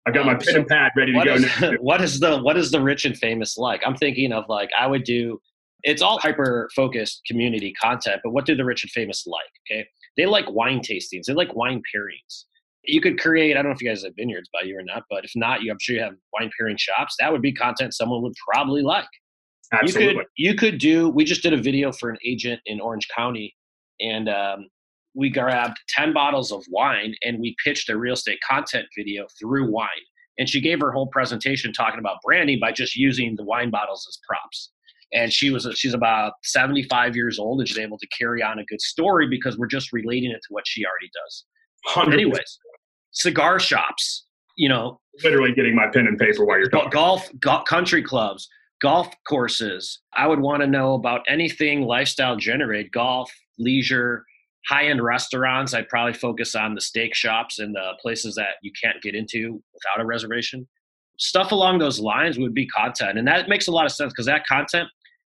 I've 0.08 0.14
got 0.14 0.26
my 0.26 0.34
um, 0.34 0.40
pen 0.40 0.54
so 0.54 0.60
and 0.60 0.68
pad 0.68 0.92
ready 0.98 1.14
to 1.14 1.24
go. 1.24 1.34
Is, 1.36 1.78
what 1.80 2.02
is 2.02 2.20
the 2.20 2.40
what 2.40 2.58
is 2.58 2.72
the 2.72 2.82
rich 2.82 3.06
and 3.06 3.18
famous 3.18 3.58
like? 3.58 3.82
I'm 3.86 3.96
thinking 3.96 4.32
of 4.32 4.46
like 4.50 4.70
I 4.78 4.88
would 4.88 5.04
do. 5.04 5.40
It's 5.84 6.02
all 6.02 6.20
hyper 6.20 6.70
focused 6.76 7.22
community 7.26 7.74
content, 7.74 8.22
but 8.24 8.32
what 8.32 8.46
do 8.46 8.56
the 8.56 8.66
rich 8.66 8.84
and 8.84 8.92
famous 8.92 9.26
like? 9.26 9.50
Okay, 9.70 9.88
they 10.18 10.26
like 10.26 10.50
wine 10.50 10.80
tastings. 10.80 11.26
They 11.28 11.34
like 11.34 11.56
wine 11.56 11.82
pairings. 11.94 12.46
You 12.84 13.02
could 13.02 13.20
create. 13.20 13.52
I 13.58 13.62
don't 13.62 13.72
know 13.72 13.76
if 13.76 13.82
you 13.82 13.90
guys 13.90 14.04
have 14.04 14.14
vineyards 14.16 14.50
by 14.52 14.62
you 14.66 14.78
or 14.78 14.84
not, 14.84 15.04
but 15.10 15.24
if 15.24 15.32
not, 15.36 15.62
you, 15.62 15.72
I'm 15.72 15.78
sure 15.80 15.96
you 15.96 16.02
have 16.02 16.16
wine 16.34 16.50
pairing 16.58 16.78
shops. 16.78 17.16
That 17.20 17.32
would 17.32 17.42
be 17.42 17.52
content 17.52 17.94
someone 17.94 18.24
would 18.24 18.34
probably 18.52 18.82
like. 18.82 19.06
Absolutely. 19.72 20.14
You 20.14 20.18
could 20.18 20.28
you 20.36 20.56
could 20.56 20.78
do. 20.80 21.10
We 21.10 21.24
just 21.24 21.44
did 21.44 21.54
a 21.54 21.62
video 21.62 21.92
for 21.92 22.10
an 22.10 22.18
agent 22.26 22.60
in 22.66 22.82
Orange 22.82 23.08
County, 23.16 23.56
and 24.00 24.28
um, 24.28 24.68
we 25.16 25.30
grabbed 25.30 25.78
ten 25.90 26.14
bottles 26.14 26.52
of 26.52 26.64
wine 26.70 27.16
and 27.24 27.40
we 27.40 27.56
pitched 27.64 27.90
a 27.90 27.98
real 27.98 28.14
estate 28.14 28.40
content 28.48 28.86
video 28.98 29.28
through 29.40 29.72
wine. 29.72 29.90
And 30.38 30.50
she 30.50 30.62
gave 30.62 30.80
her 30.80 30.92
whole 30.92 31.08
presentation 31.08 31.74
talking 31.74 32.00
about 32.00 32.18
branding 32.24 32.60
by 32.60 32.72
just 32.72 32.96
using 32.96 33.36
the 33.36 33.44
wine 33.44 33.70
bottles 33.70 34.06
as 34.10 34.18
props. 34.28 34.72
And 35.14 35.32
she 35.32 35.52
was 35.52 35.68
she's 35.76 35.94
about 35.94 36.34
75 36.44 37.16
years 37.16 37.38
old 37.38 37.60
and 37.60 37.68
she's 37.68 37.78
able 37.78 37.98
to 37.98 38.08
carry 38.18 38.42
on 38.42 38.60
a 38.60 38.66
good 38.66 38.82
story 38.82 39.28
because 39.28 39.58
we're 39.58 39.68
just 39.68 39.92
relating 39.92 40.32
it 40.32 40.40
to 40.42 40.48
what 40.50 40.64
she 40.66 40.84
already 40.86 41.10
does. 41.14 41.46
100%. 41.88 42.14
Anyways, 42.14 42.60
cigar 43.12 43.60
shops, 43.60 44.26
you 44.56 44.70
know, 44.70 45.00
literally 45.24 45.54
getting 45.54 45.76
my 45.76 45.88
pen 45.94 46.08
and 46.08 46.18
paper 46.18 46.46
while 46.46 46.58
you're 46.58 46.70
talking. 46.70 46.90
Golf, 46.92 47.30
golf 47.40 47.66
country 47.66 48.02
clubs, 48.02 48.48
golf 48.82 49.10
courses. 49.28 50.00
I 50.14 50.28
would 50.28 50.40
want 50.40 50.62
to 50.62 50.68
know 50.68 50.94
about 50.94 51.22
anything 51.28 51.84
lifestyle 51.84 52.36
generated, 52.36 52.92
golf, 52.92 53.32
leisure, 53.58 54.26
high 54.68 54.86
end 54.86 55.04
restaurants. 55.04 55.74
I'd 55.74 55.90
probably 55.90 56.14
focus 56.14 56.56
on 56.56 56.76
the 56.76 56.82
steak 56.82 57.16
shops 57.16 57.60
and 57.60 57.74
the 57.74 57.94
places 58.02 58.36
that 58.36 58.56
you 58.62 58.72
can't 58.82 59.02
get 59.02 59.16
into 59.16 59.62
without 59.74 60.04
a 60.04 60.06
reservation. 60.06 60.68
Stuff 61.18 61.52
along 61.52 61.80
those 61.80 62.00
lines 62.00 62.40
would 62.40 62.54
be 62.54 62.68
content. 62.68 63.18
And 63.18 63.28
that 63.28 63.48
makes 63.48 63.68
a 63.68 63.72
lot 63.72 63.86
of 63.86 63.92
sense 63.92 64.12
because 64.12 64.26
that 64.26 64.46
content 64.48 64.88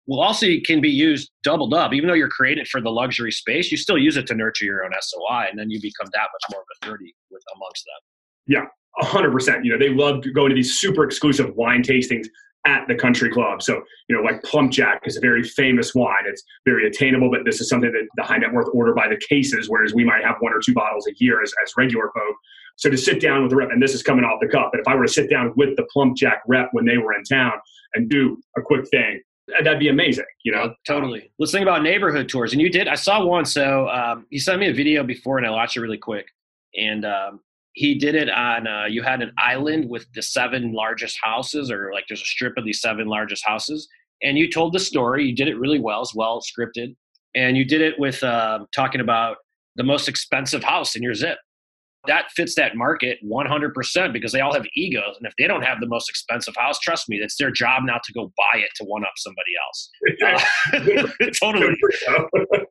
will 0.08 0.22
also 0.22 0.48
can 0.66 0.82
be 0.82 0.90
used 0.90 1.32
doubled 1.44 1.74
up. 1.74 1.94
Even 1.94 2.08
though 2.08 2.14
you're 2.14 2.30
created 2.30 2.68
for 2.68 2.82
the 2.82 2.90
luxury 2.90 3.32
space, 3.32 3.72
you 3.72 3.78
still 3.78 3.98
use 3.98 4.18
it 4.18 4.28
to 4.28 4.36
nurture 4.36 4.66
your 4.66 4.86
own 4.86 4.92
SOI, 5.00 5.48
and 5.50 5.60
then 5.60 5.70
you 5.70 5.80
become 5.82 6.10
that 6.14 6.28
much 6.34 6.44
more 6.52 6.62
of 6.62 6.68
a 6.82 6.86
30 6.88 7.14
with 7.30 7.44
amongst 7.56 7.86
them. 7.86 8.02
Yeah, 8.48 8.66
hundred 9.06 9.32
percent. 9.32 9.66
You 9.66 9.72
know, 9.72 9.78
they 9.78 9.90
love 9.90 10.24
going 10.34 10.50
to 10.50 10.56
these 10.56 10.80
super 10.80 11.04
exclusive 11.04 11.56
wine 11.56 11.84
tastings 11.84 12.28
at 12.65 12.88
the 12.88 12.95
country 12.95 13.30
club. 13.32 13.62
So, 13.62 13.82
you 14.08 14.15
know, 14.15 14.21
like 14.21 14.41
PlumpJack 14.43 15.00
is 15.06 15.17
a 15.17 15.19
very 15.19 15.43
famous 15.43 15.95
wine. 15.95 16.24
It's 16.26 16.43
very 16.65 16.88
attainable, 16.88 17.32
but 17.32 17.43
this 17.43 17.60
is 17.60 17.69
something 17.69 17.91
that 17.91 18.08
the 18.15 18.24
high 18.24 18.38
net 18.38 18.54
worth 18.54 18.67
order 18.74 18.93
by 18.93 19.08
the 19.08 19.19
cases, 19.28 19.69
whereas 19.69 19.93
we 19.93 20.04
might 20.04 20.24
have 20.24 20.36
one 20.39 20.54
or 20.54 20.60
two 20.63 20.74
bottles 20.74 21.08
a 21.08 21.12
year 21.17 21.41
as, 21.41 21.52
as 21.63 21.74
regular 21.76 22.12
folk. 22.13 22.36
So 22.78 22.89
to 22.89 22.97
sit 22.97 23.19
down 23.19 23.41
with 23.41 23.52
the 23.52 23.56
rep, 23.56 23.69
and 23.71 23.82
this 23.82 23.93
is 23.93 24.04
coming 24.04 24.26
off 24.26 24.39
the 24.41 24.47
cup, 24.47 24.69
but 24.71 24.80
if 24.80 24.88
I 24.88 24.95
were 24.95 25.06
to 25.06 25.12
sit 25.12 25.30
down 25.30 25.54
with 25.56 25.76
the 25.76 25.88
PlumpJack 25.95 26.39
rep 26.47 26.69
when 26.71 26.86
they 26.86 26.97
were 26.97 27.13
in 27.13 27.24
town 27.24 27.54
and 27.93 28.10
do 28.10 28.38
a 28.58 28.62
quick 28.62 28.88
thing, 28.89 29.21
that'd 29.63 29.80
be 29.80 29.89
amazing, 29.89 30.26
you 30.43 30.52
know? 30.52 30.74
Totally. 30.88 31.32
Let's 31.39 31.52
think 31.52 31.63
about 31.63 31.84
neighborhood 31.84 32.30
tours. 32.30 32.54
And 32.54 32.62
you 32.62 32.69
did, 32.69 32.88
I 32.88 32.95
saw 32.95 33.24
one. 33.26 33.45
So 33.45 33.89
um, 33.89 34.26
he 34.30 34.39
sent 34.39 34.60
me 34.60 34.69
a 34.69 34.74
video 34.74 35.04
before 35.04 35.38
and 35.38 35.47
I 35.47 35.50
watched 35.50 35.78
it 35.78 35.82
really 35.82 35.97
quick. 35.97 36.28
And 36.76 37.06
um, 37.06 37.41
he 37.74 37.96
did 37.96 38.16
it 38.16 38.30
on 38.30 38.68
uh, 38.68 38.86
you 38.86 39.02
had 39.02 39.22
an 39.22 39.32
island 39.38 39.90
with 39.90 40.06
the 40.14 40.22
seven 40.22 40.74
largest 40.74 41.18
houses 41.22 41.72
or 41.72 41.92
like 41.94 42.04
there's 42.10 42.22
a 42.22 42.26
strip 42.26 42.58
of 42.58 42.66
these 42.66 42.82
seven 42.82 43.08
largest 43.08 43.44
houses 43.46 43.88
and 44.22 44.38
you 44.38 44.50
told 44.50 44.74
the 44.74 44.80
story 44.80 45.26
you 45.26 45.36
did 45.36 45.48
it 45.48 45.58
really 45.58 45.80
well 45.80 46.02
as 46.02 46.12
well 46.14 46.42
scripted 46.42 46.96
and 47.36 47.58
you 47.58 47.66
did 47.66 47.82
it 47.82 47.98
with 47.98 48.22
uh, 48.24 48.60
talking 48.76 49.02
about 49.02 49.38
the 49.76 49.84
most 49.84 50.10
expensive 50.10 50.64
house 50.64 50.96
in 50.96 51.04
your 51.04 51.14
zip. 51.14 51.38
That 52.08 52.32
fits 52.32 52.56
that 52.56 52.76
market 52.76 53.20
100% 53.24 54.12
because 54.12 54.32
they 54.32 54.42
all 54.42 54.54
have 54.54 54.66
egos 54.76 55.16
and 55.18 55.28
if 55.28 55.34
they 55.38 55.46
don't 55.46 55.62
have 55.62 55.80
the 55.80 55.88
most 55.88 56.10
expensive 56.10 56.56
house 56.58 56.80
trust 56.80 57.08
me 57.08 57.18
it's 57.18 57.38
their 57.38 57.52
job 57.52 57.84
now 57.86 58.00
to 58.04 58.14
go 58.14 58.32
buy 58.36 58.60
it 58.60 58.72
to 58.78 58.84
one 58.86 59.04
up 59.04 59.14
somebody 59.18 59.52
else. 59.66 59.90
Uh, 60.74 61.28
totally. 61.42 61.76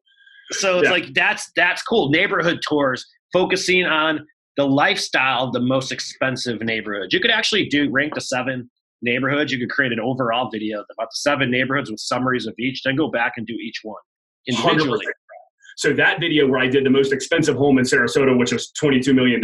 So 0.52 0.78
it's 0.78 0.86
yeah. 0.86 0.90
like 0.90 1.14
that's 1.14 1.52
that's 1.54 1.80
cool. 1.82 2.10
Neighborhood 2.10 2.58
tours 2.68 3.06
focusing 3.32 3.84
on 3.84 4.26
the 4.60 4.66
lifestyle 4.66 5.44
of 5.44 5.54
the 5.54 5.60
most 5.60 5.90
expensive 5.90 6.60
neighborhoods. 6.60 7.14
You 7.14 7.20
could 7.20 7.30
actually 7.30 7.66
do 7.66 7.88
rank 7.90 8.14
the 8.14 8.20
seven 8.20 8.70
neighborhoods. 9.00 9.50
You 9.50 9.58
could 9.58 9.70
create 9.70 9.90
an 9.90 10.00
overall 10.00 10.50
video 10.50 10.80
about 10.80 11.08
the 11.08 11.16
seven 11.16 11.50
neighborhoods 11.50 11.90
with 11.90 11.98
summaries 11.98 12.46
of 12.46 12.54
each, 12.58 12.82
then 12.82 12.94
go 12.94 13.10
back 13.10 13.32
and 13.38 13.46
do 13.46 13.54
each 13.54 13.80
one 13.82 14.02
individually. 14.46 15.06
100%. 15.06 15.10
So 15.78 15.94
that 15.94 16.20
video 16.20 16.46
where 16.46 16.60
I 16.60 16.66
did 16.66 16.84
the 16.84 16.90
most 16.90 17.10
expensive 17.10 17.56
home 17.56 17.78
in 17.78 17.86
Sarasota, 17.86 18.38
which 18.38 18.52
was 18.52 18.70
$22 18.78 19.14
million, 19.14 19.40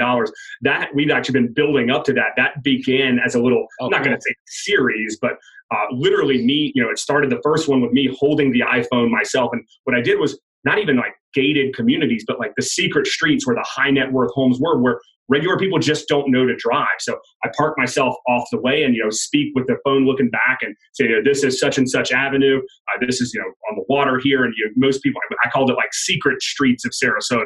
that 0.61 0.91
we've 0.95 1.11
actually 1.11 1.41
been 1.41 1.55
building 1.55 1.89
up 1.89 2.05
to 2.05 2.13
that. 2.13 2.33
That 2.37 2.63
began 2.63 3.19
as 3.19 3.37
a 3.37 3.41
little, 3.41 3.67
oh, 3.81 3.87
I'm 3.87 3.91
not 3.93 4.03
cool. 4.03 4.09
going 4.09 4.19
to 4.19 4.23
say 4.23 4.35
series, 4.47 5.19
but 5.19 5.39
uh, 5.71 5.87
literally 5.93 6.45
me, 6.45 6.73
you 6.75 6.83
know, 6.83 6.91
it 6.91 6.99
started 6.99 7.31
the 7.31 7.41
first 7.43 7.69
one 7.69 7.81
with 7.81 7.93
me 7.93 8.15
holding 8.21 8.53
the 8.53 8.61
iPhone 8.61 9.11
myself. 9.11 9.49
And 9.55 9.67
what 9.85 9.97
I 9.97 10.03
did 10.03 10.21
was 10.21 10.39
not 10.67 10.79
even 10.79 10.97
like 10.97 11.15
gated 11.33 11.75
communities, 11.75 12.25
but 12.27 12.39
like 12.39 12.53
the 12.57 12.63
secret 12.63 13.07
streets 13.07 13.47
where 13.47 13.55
the 13.55 13.65
high 13.67 13.91
net 13.91 14.13
worth 14.13 14.31
homes 14.35 14.59
were, 14.61 14.79
where 14.81 15.01
regular 15.29 15.57
people 15.57 15.79
just 15.79 16.09
don't 16.09 16.31
know 16.31 16.47
to 16.47 16.55
drive. 16.57 16.99
So 17.01 17.19
I 17.45 17.51
park 17.57 17.75
myself 17.79 18.15
off 18.29 18.47
the 18.51 18.61
way 18.61 18.83
and 18.83 18.95
you 18.95 19.03
know 19.03 19.11
speak 19.11 19.53
with 19.55 19.67
the 19.67 19.77
phone 19.85 20.05
looking 20.05 20.29
back 20.29 20.59
and 20.63 20.75
say, 20.93 21.05
you 21.05 21.13
know, 21.13 21.23
this 21.25 21.45
is 21.45 21.59
such 21.59 21.79
and 21.79 21.89
such 21.89 22.13
avenue. 22.13 22.59
Uh, 22.59 23.07
this 23.07 23.21
is 23.21 23.33
you 23.33 23.41
know 23.41 23.47
on 23.71 23.77
the 23.77 23.85
water 23.89 24.21
here, 24.23 24.45
and 24.45 24.53
you 24.59 24.67
know, 24.67 24.73
most 24.77 25.03
people 25.03 25.21
I 25.45 25.49
called 25.51 25.71
it 25.71 25.75
like 25.75 25.95
secret 25.95 26.43
streets 26.43 26.85
of 26.85 26.93
Sarasota. 26.93 27.45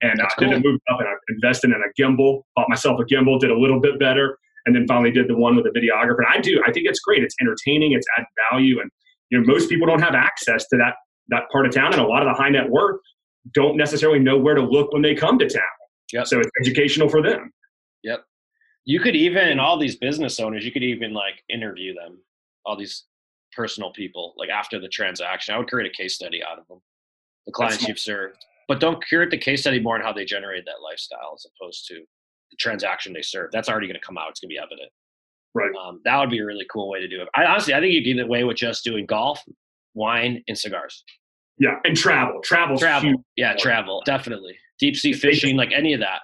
And 0.00 0.20
uh, 0.20 0.28
cool. 0.38 0.48
then 0.48 0.58
I 0.58 0.62
moved 0.62 0.82
up 0.92 1.00
and 1.00 1.08
I 1.08 1.12
invested 1.28 1.72
in 1.72 1.76
a 1.76 2.00
gimbal, 2.00 2.42
bought 2.54 2.68
myself 2.68 3.00
a 3.00 3.04
gimbal, 3.04 3.40
did 3.40 3.50
a 3.50 3.58
little 3.58 3.80
bit 3.80 3.98
better, 3.98 4.38
and 4.64 4.76
then 4.76 4.86
finally 4.86 5.10
did 5.10 5.26
the 5.26 5.36
one 5.36 5.56
with 5.56 5.64
the 5.64 5.70
videographer. 5.70 6.18
And 6.18 6.28
I 6.32 6.40
do, 6.40 6.62
I 6.64 6.70
think 6.70 6.86
it's 6.86 7.00
great. 7.00 7.24
It's 7.24 7.34
entertaining, 7.40 7.92
it's 7.92 8.06
added 8.16 8.28
value, 8.52 8.80
and 8.80 8.90
you 9.30 9.40
know 9.40 9.46
most 9.52 9.68
people 9.68 9.86
don't 9.86 10.02
have 10.02 10.14
access 10.14 10.68
to 10.68 10.76
that 10.76 10.94
that 11.28 11.44
part 11.50 11.66
of 11.66 11.74
town, 11.74 11.92
and 11.92 12.00
a 12.00 12.06
lot 12.06 12.26
of 12.26 12.28
the 12.28 12.40
high 12.40 12.50
net 12.50 12.68
worth 12.68 13.00
don't 13.54 13.76
necessarily 13.76 14.18
know 14.18 14.38
where 14.38 14.54
to 14.54 14.62
look 14.62 14.92
when 14.92 15.02
they 15.02 15.14
come 15.14 15.38
to 15.38 15.48
town. 15.48 15.62
Yep. 16.12 16.26
So 16.26 16.40
it's 16.40 16.50
educational 16.60 17.08
for 17.08 17.22
them. 17.22 17.50
Yep. 18.02 18.24
You 18.84 19.00
could 19.00 19.16
even 19.16 19.58
all 19.58 19.78
these 19.78 19.96
business 19.96 20.40
owners, 20.40 20.64
you 20.64 20.72
could 20.72 20.82
even 20.82 21.12
like 21.12 21.42
interview 21.48 21.94
them, 21.94 22.18
all 22.64 22.76
these 22.76 23.04
personal 23.54 23.92
people, 23.92 24.34
like 24.36 24.48
after 24.48 24.80
the 24.80 24.88
transaction. 24.88 25.54
I 25.54 25.58
would 25.58 25.68
create 25.68 25.90
a 25.90 25.94
case 25.94 26.14
study 26.14 26.42
out 26.42 26.58
of 26.58 26.66
them, 26.68 26.80
the 27.46 27.52
clients 27.52 27.86
you've 27.86 27.98
served. 27.98 28.36
But 28.66 28.80
don't 28.80 29.02
curate 29.06 29.30
the 29.30 29.38
case 29.38 29.62
study 29.62 29.80
more 29.80 29.96
on 29.96 30.02
how 30.02 30.12
they 30.12 30.24
generated 30.24 30.66
that 30.66 30.82
lifestyle 30.82 31.32
as 31.34 31.46
opposed 31.46 31.86
to 31.88 31.94
the 31.94 32.56
transaction 32.58 33.12
they 33.12 33.22
served. 33.22 33.52
That's 33.52 33.68
already 33.68 33.86
going 33.86 33.98
to 33.98 34.06
come 34.06 34.18
out. 34.18 34.30
It's 34.30 34.40
going 34.40 34.50
to 34.50 34.54
be 34.54 34.58
evident. 34.58 34.90
Right. 35.54 35.70
Um, 35.74 36.00
that 36.04 36.18
would 36.18 36.30
be 36.30 36.40
a 36.40 36.44
really 36.44 36.66
cool 36.70 36.88
way 36.88 37.00
to 37.00 37.08
do 37.08 37.22
it. 37.22 37.28
I 37.34 37.44
honestly, 37.44 37.72
I 37.74 37.80
think 37.80 37.92
you 37.92 38.02
can 38.02 38.16
get 38.16 38.26
away 38.26 38.44
with 38.44 38.58
just 38.58 38.84
doing 38.84 39.06
golf, 39.06 39.42
wine, 39.94 40.42
and 40.48 40.56
cigars. 40.56 41.02
Yeah, 41.58 41.76
and 41.84 41.96
travel. 41.96 42.40
Travel. 42.42 42.78
Travel. 42.78 43.14
Yeah, 43.36 43.54
travel. 43.54 44.02
Definitely. 44.06 44.56
Deep 44.78 44.96
sea 44.96 45.12
fishing, 45.12 45.56
like 45.56 45.72
any 45.72 45.92
of 45.92 46.00
that. 46.00 46.20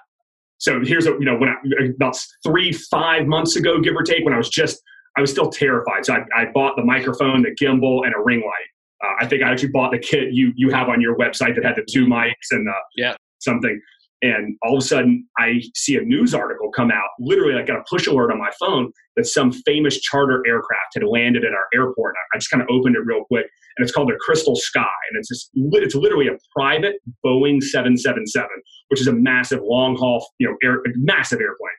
So 0.57 0.79
here's 0.83 1.05
a 1.05 1.11
you 1.11 1.25
know 1.25 1.37
when 1.37 1.49
I, 1.49 1.55
about 1.95 2.17
three 2.43 2.71
five 2.71 3.27
months 3.27 3.55
ago, 3.55 3.79
give 3.81 3.95
or 3.95 4.03
take, 4.03 4.23
when 4.23 4.33
I 4.33 4.37
was 4.37 4.49
just 4.49 4.81
I 5.17 5.21
was 5.21 5.31
still 5.31 5.49
terrified. 5.49 6.05
So 6.05 6.13
I, 6.13 6.19
I 6.35 6.45
bought 6.53 6.75
the 6.75 6.83
microphone, 6.83 7.43
the 7.43 7.55
gimbal, 7.61 8.05
and 8.05 8.13
a 8.15 8.23
ring 8.23 8.41
light. 8.41 9.03
Uh, 9.03 9.23
I 9.25 9.27
think 9.27 9.43
I 9.43 9.51
actually 9.51 9.69
bought 9.69 9.91
the 9.91 9.99
kit 9.99 10.33
you 10.33 10.53
you 10.55 10.69
have 10.71 10.87
on 10.87 11.01
your 11.01 11.17
website 11.17 11.55
that 11.55 11.65
had 11.65 11.75
the 11.75 11.85
two 11.89 12.05
mics 12.05 12.51
and 12.51 12.65
the 12.65 12.73
yeah 12.95 13.15
something. 13.39 13.79
And 14.25 14.57
all 14.63 14.75
of 14.75 14.83
a 14.83 14.85
sudden, 14.85 15.27
I 15.37 15.61
see 15.75 15.97
a 15.97 16.01
news 16.01 16.33
article 16.33 16.71
come 16.71 16.89
out. 16.89 17.09
Literally, 17.19 17.53
I 17.53 17.63
got 17.63 17.77
a 17.77 17.83
push 17.87 18.07
alert 18.07 18.31
on 18.31 18.39
my 18.39 18.49
phone 18.59 18.91
that 19.15 19.27
some 19.27 19.51
famous 19.51 20.01
charter 20.01 20.43
aircraft 20.47 20.95
had 20.95 21.03
landed 21.03 21.43
at 21.45 21.51
our 21.51 21.67
airport. 21.75 22.15
I 22.33 22.37
just 22.39 22.49
kind 22.49 22.63
of 22.63 22.67
opened 22.71 22.95
it 22.95 23.05
real 23.05 23.23
quick, 23.25 23.45
and 23.77 23.83
it's 23.83 23.93
called 23.93 24.09
the 24.09 24.17
Crystal 24.19 24.55
Skye, 24.55 24.81
and 24.81 25.19
it's 25.19 25.29
just 25.29 25.51
it's 25.53 25.93
literally 25.93 26.27
a 26.27 26.37
private 26.57 26.95
Boeing 27.23 27.61
777, 27.61 28.49
which 28.87 28.99
is 28.99 29.05
a 29.05 29.13
massive 29.13 29.61
long 29.61 29.95
haul, 29.95 30.27
you 30.39 30.47
know, 30.47 30.55
air, 30.63 30.81
massive 30.95 31.39
airplane. 31.39 31.69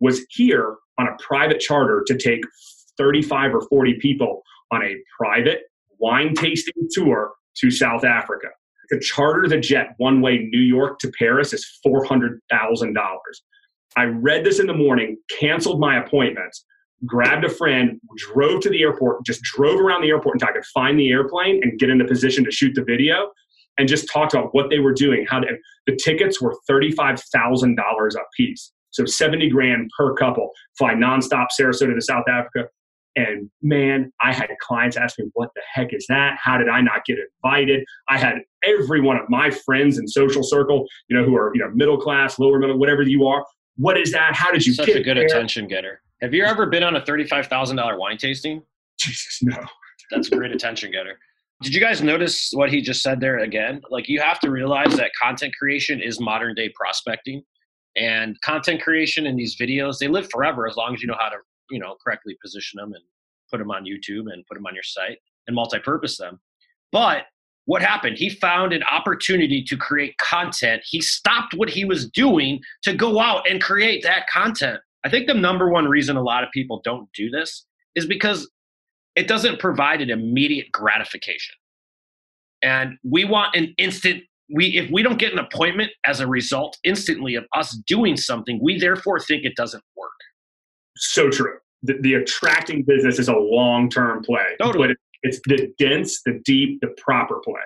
Was 0.00 0.26
here 0.30 0.74
on 0.98 1.06
a 1.06 1.16
private 1.22 1.60
charter 1.60 2.02
to 2.08 2.18
take 2.18 2.40
35 2.98 3.54
or 3.54 3.60
40 3.68 4.00
people 4.00 4.42
on 4.72 4.82
a 4.82 4.96
private 5.16 5.60
wine 6.00 6.34
tasting 6.34 6.88
tour 6.90 7.34
to 7.58 7.70
South 7.70 8.02
Africa 8.02 8.48
to 8.90 9.00
charter 9.00 9.48
the 9.48 9.58
jet 9.58 9.94
one 9.98 10.20
way 10.20 10.48
New 10.52 10.60
York 10.60 10.98
to 11.00 11.12
Paris 11.18 11.52
is 11.52 11.66
$400,000. 11.86 12.96
I 13.96 14.04
read 14.04 14.44
this 14.44 14.58
in 14.58 14.66
the 14.66 14.74
morning, 14.74 15.16
canceled 15.38 15.80
my 15.80 15.98
appointments, 15.98 16.64
grabbed 17.06 17.44
a 17.44 17.48
friend, 17.48 18.00
drove 18.16 18.60
to 18.62 18.70
the 18.70 18.82
airport, 18.82 19.24
just 19.24 19.42
drove 19.42 19.80
around 19.80 20.02
the 20.02 20.08
airport 20.08 20.36
until 20.36 20.48
I 20.48 20.52
could 20.52 20.64
find 20.66 20.98
the 20.98 21.10
airplane 21.10 21.60
and 21.62 21.78
get 21.78 21.90
in 21.90 21.98
the 21.98 22.04
position 22.04 22.44
to 22.44 22.50
shoot 22.50 22.74
the 22.74 22.84
video 22.84 23.30
and 23.78 23.88
just 23.88 24.08
talked 24.12 24.34
about 24.34 24.54
what 24.54 24.70
they 24.70 24.78
were 24.78 24.92
doing. 24.92 25.26
How 25.28 25.40
to, 25.40 25.48
the 25.86 25.96
tickets 25.96 26.40
were 26.40 26.56
$35,000 26.68 27.76
a 27.76 28.18
piece. 28.36 28.72
So 28.90 29.04
70 29.04 29.50
grand 29.50 29.90
per 29.96 30.14
couple, 30.14 30.50
fly 30.78 30.94
nonstop 30.94 31.46
Sarasota 31.58 31.94
to 31.94 32.00
South 32.00 32.24
Africa, 32.28 32.68
and 33.16 33.50
man, 33.62 34.12
I 34.20 34.32
had 34.32 34.48
clients 34.60 34.96
ask 34.96 35.18
me, 35.18 35.26
what 35.34 35.50
the 35.54 35.62
heck 35.72 35.92
is 35.92 36.06
that? 36.08 36.36
How 36.40 36.58
did 36.58 36.68
I 36.68 36.80
not 36.80 37.04
get 37.04 37.18
invited? 37.44 37.84
I 38.08 38.18
had 38.18 38.38
every 38.64 39.00
one 39.00 39.16
of 39.16 39.28
my 39.28 39.50
friends 39.50 39.98
in 39.98 40.08
social 40.08 40.42
circle, 40.42 40.86
you 41.08 41.16
know, 41.16 41.24
who 41.24 41.36
are, 41.36 41.52
you 41.54 41.60
know, 41.60 41.70
middle 41.74 41.98
class, 41.98 42.38
lower 42.38 42.58
middle, 42.58 42.78
whatever 42.78 43.02
you 43.02 43.26
are. 43.26 43.44
What 43.76 43.98
is 43.98 44.12
that? 44.12 44.34
How 44.34 44.50
did 44.50 44.66
you 44.66 44.74
Such 44.74 44.86
get 44.86 44.96
a 44.96 45.02
good 45.02 45.16
there? 45.16 45.26
attention 45.26 45.68
getter. 45.68 46.00
Have 46.22 46.34
you 46.34 46.44
ever 46.44 46.66
been 46.66 46.82
on 46.82 46.96
a 46.96 47.00
$35,000 47.00 47.98
wine 47.98 48.16
tasting? 48.16 48.62
Jesus, 48.98 49.40
no. 49.42 49.56
That's 50.10 50.28
a 50.28 50.36
great 50.36 50.52
attention 50.52 50.90
getter. 50.90 51.18
Did 51.62 51.74
you 51.74 51.80
guys 51.80 52.02
notice 52.02 52.50
what 52.52 52.70
he 52.70 52.80
just 52.80 53.02
said 53.02 53.20
there 53.20 53.38
again? 53.38 53.80
Like, 53.90 54.08
you 54.08 54.20
have 54.20 54.40
to 54.40 54.50
realize 54.50 54.96
that 54.96 55.10
content 55.20 55.54
creation 55.58 56.00
is 56.00 56.20
modern 56.20 56.54
day 56.54 56.70
prospecting. 56.74 57.42
And 57.96 58.40
content 58.42 58.82
creation 58.82 59.26
in 59.26 59.36
these 59.36 59.56
videos, 59.56 59.98
they 59.98 60.08
live 60.08 60.28
forever 60.30 60.66
as 60.66 60.76
long 60.76 60.94
as 60.94 61.00
you 61.00 61.08
know 61.08 61.16
how 61.18 61.28
to 61.28 61.36
you 61.70 61.78
know 61.78 61.96
correctly 62.04 62.36
position 62.42 62.78
them 62.78 62.92
and 62.92 63.02
put 63.50 63.58
them 63.58 63.70
on 63.70 63.84
YouTube 63.84 64.32
and 64.32 64.44
put 64.46 64.54
them 64.54 64.66
on 64.66 64.74
your 64.74 64.82
site 64.82 65.18
and 65.46 65.54
multi-purpose 65.54 66.16
them. 66.18 66.40
But 66.92 67.24
what 67.66 67.82
happened? 67.82 68.18
He 68.18 68.28
found 68.28 68.72
an 68.72 68.82
opportunity 68.84 69.62
to 69.64 69.76
create 69.76 70.16
content. 70.18 70.82
He 70.84 71.00
stopped 71.00 71.54
what 71.54 71.70
he 71.70 71.84
was 71.84 72.10
doing 72.10 72.60
to 72.82 72.94
go 72.94 73.20
out 73.20 73.48
and 73.48 73.62
create 73.62 74.02
that 74.02 74.26
content. 74.28 74.80
I 75.04 75.10
think 75.10 75.26
the 75.26 75.34
number 75.34 75.68
one 75.70 75.86
reason 75.86 76.16
a 76.16 76.22
lot 76.22 76.44
of 76.44 76.50
people 76.50 76.80
don't 76.84 77.08
do 77.14 77.30
this 77.30 77.66
is 77.94 78.06
because 78.06 78.50
it 79.16 79.28
doesn't 79.28 79.60
provide 79.60 80.00
an 80.00 80.10
immediate 80.10 80.72
gratification. 80.72 81.54
And 82.62 82.96
we 83.02 83.24
want 83.24 83.54
an 83.54 83.74
instant 83.78 84.24
we 84.52 84.66
if 84.76 84.90
we 84.90 85.02
don't 85.02 85.18
get 85.18 85.32
an 85.32 85.38
appointment 85.38 85.90
as 86.06 86.20
a 86.20 86.26
result 86.26 86.78
instantly 86.84 87.34
of 87.34 87.44
us 87.54 87.76
doing 87.86 88.16
something, 88.16 88.58
we 88.62 88.78
therefore 88.78 89.18
think 89.18 89.44
it 89.44 89.56
doesn't 89.56 89.82
work. 89.96 90.12
So 90.96 91.30
true. 91.30 91.58
the, 91.82 91.98
the 92.00 92.14
attracting 92.14 92.82
business 92.82 93.18
is 93.18 93.28
a 93.28 93.36
long 93.36 93.88
term 93.88 94.22
play. 94.22 94.56
Totally. 94.58 94.88
But 94.88 94.96
it's 95.22 95.40
the 95.46 95.72
dense, 95.78 96.22
the 96.22 96.40
deep, 96.44 96.80
the 96.80 96.88
proper 96.98 97.40
play. 97.44 97.62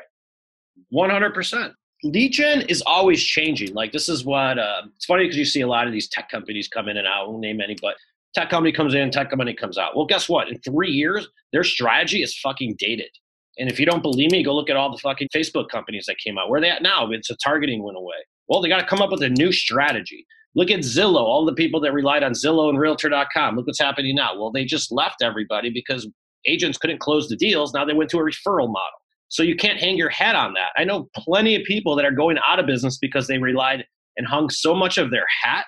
100%. 0.92 1.72
Lead 2.04 2.32
gen 2.32 2.62
is 2.62 2.82
always 2.86 3.22
changing. 3.22 3.74
Like 3.74 3.92
this 3.92 4.08
is 4.08 4.24
what 4.24 4.58
uh, 4.58 4.82
it's 4.94 5.04
funny 5.04 5.24
because 5.24 5.36
you 5.36 5.44
see 5.44 5.62
a 5.62 5.66
lot 5.66 5.86
of 5.86 5.92
these 5.92 6.08
tech 6.08 6.30
companies 6.30 6.68
come 6.68 6.88
in 6.88 6.96
and 6.96 7.06
out. 7.06 7.24
I 7.24 7.28
won't 7.28 7.40
name 7.40 7.60
any, 7.60 7.76
but 7.80 7.96
tech 8.34 8.50
company 8.50 8.72
comes 8.72 8.94
in, 8.94 9.10
tech 9.10 9.30
company 9.30 9.52
comes 9.52 9.78
out. 9.78 9.96
Well, 9.96 10.06
guess 10.06 10.28
what? 10.28 10.48
In 10.48 10.60
three 10.60 10.90
years, 10.90 11.26
their 11.52 11.64
strategy 11.64 12.22
is 12.22 12.38
fucking 12.38 12.76
dated. 12.78 13.10
And 13.58 13.68
if 13.68 13.80
you 13.80 13.86
don't 13.86 14.02
believe 14.02 14.30
me, 14.30 14.44
go 14.44 14.54
look 14.54 14.70
at 14.70 14.76
all 14.76 14.92
the 14.92 14.98
fucking 14.98 15.28
Facebook 15.34 15.68
companies 15.68 16.04
that 16.06 16.16
came 16.18 16.38
out. 16.38 16.48
Where 16.48 16.60
they 16.60 16.70
at 16.70 16.82
now? 16.82 17.10
It's 17.10 17.30
a 17.30 17.36
targeting 17.42 17.82
went 17.82 17.96
away. 17.96 18.16
Well, 18.48 18.62
they 18.62 18.68
got 18.68 18.78
to 18.78 18.86
come 18.86 19.02
up 19.02 19.10
with 19.10 19.22
a 19.22 19.28
new 19.28 19.50
strategy. 19.50 20.24
Look 20.54 20.70
at 20.70 20.80
Zillow, 20.80 21.22
all 21.22 21.44
the 21.44 21.54
people 21.54 21.80
that 21.80 21.92
relied 21.92 22.22
on 22.22 22.32
Zillow 22.32 22.68
and 22.68 22.78
Realtor.com. 22.78 23.56
Look 23.56 23.66
what's 23.66 23.80
happening 23.80 24.16
now. 24.16 24.38
Well, 24.38 24.50
they 24.50 24.64
just 24.64 24.90
left 24.90 25.22
everybody 25.22 25.70
because 25.70 26.08
agents 26.46 26.78
couldn't 26.78 27.00
close 27.00 27.28
the 27.28 27.36
deals. 27.36 27.74
Now 27.74 27.84
they 27.84 27.92
went 27.92 28.10
to 28.10 28.18
a 28.18 28.22
referral 28.22 28.68
model. 28.68 28.98
So 29.28 29.42
you 29.42 29.56
can't 29.56 29.78
hang 29.78 29.96
your 29.96 30.08
hat 30.08 30.34
on 30.34 30.54
that. 30.54 30.70
I 30.76 30.84
know 30.84 31.08
plenty 31.14 31.54
of 31.54 31.62
people 31.64 31.94
that 31.96 32.04
are 32.04 32.12
going 32.12 32.38
out 32.46 32.58
of 32.58 32.66
business 32.66 32.98
because 32.98 33.26
they 33.26 33.38
relied 33.38 33.84
and 34.16 34.26
hung 34.26 34.48
so 34.48 34.74
much 34.74 34.96
of 34.98 35.10
their 35.10 35.26
hat 35.42 35.66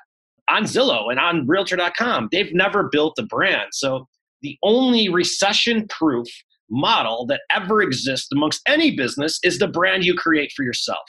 on 0.48 0.64
Zillow 0.64 1.10
and 1.10 1.20
on 1.20 1.46
Realtor.com. 1.46 2.28
They've 2.32 2.52
never 2.54 2.88
built 2.90 3.18
a 3.18 3.22
brand. 3.22 3.68
So 3.72 4.08
the 4.42 4.56
only 4.62 5.08
recession 5.08 5.86
proof 5.88 6.26
model 6.70 7.26
that 7.26 7.42
ever 7.50 7.82
exists 7.82 8.28
amongst 8.32 8.62
any 8.66 8.96
business 8.96 9.38
is 9.42 9.58
the 9.58 9.68
brand 9.68 10.04
you 10.04 10.14
create 10.14 10.52
for 10.56 10.64
yourself 10.64 11.04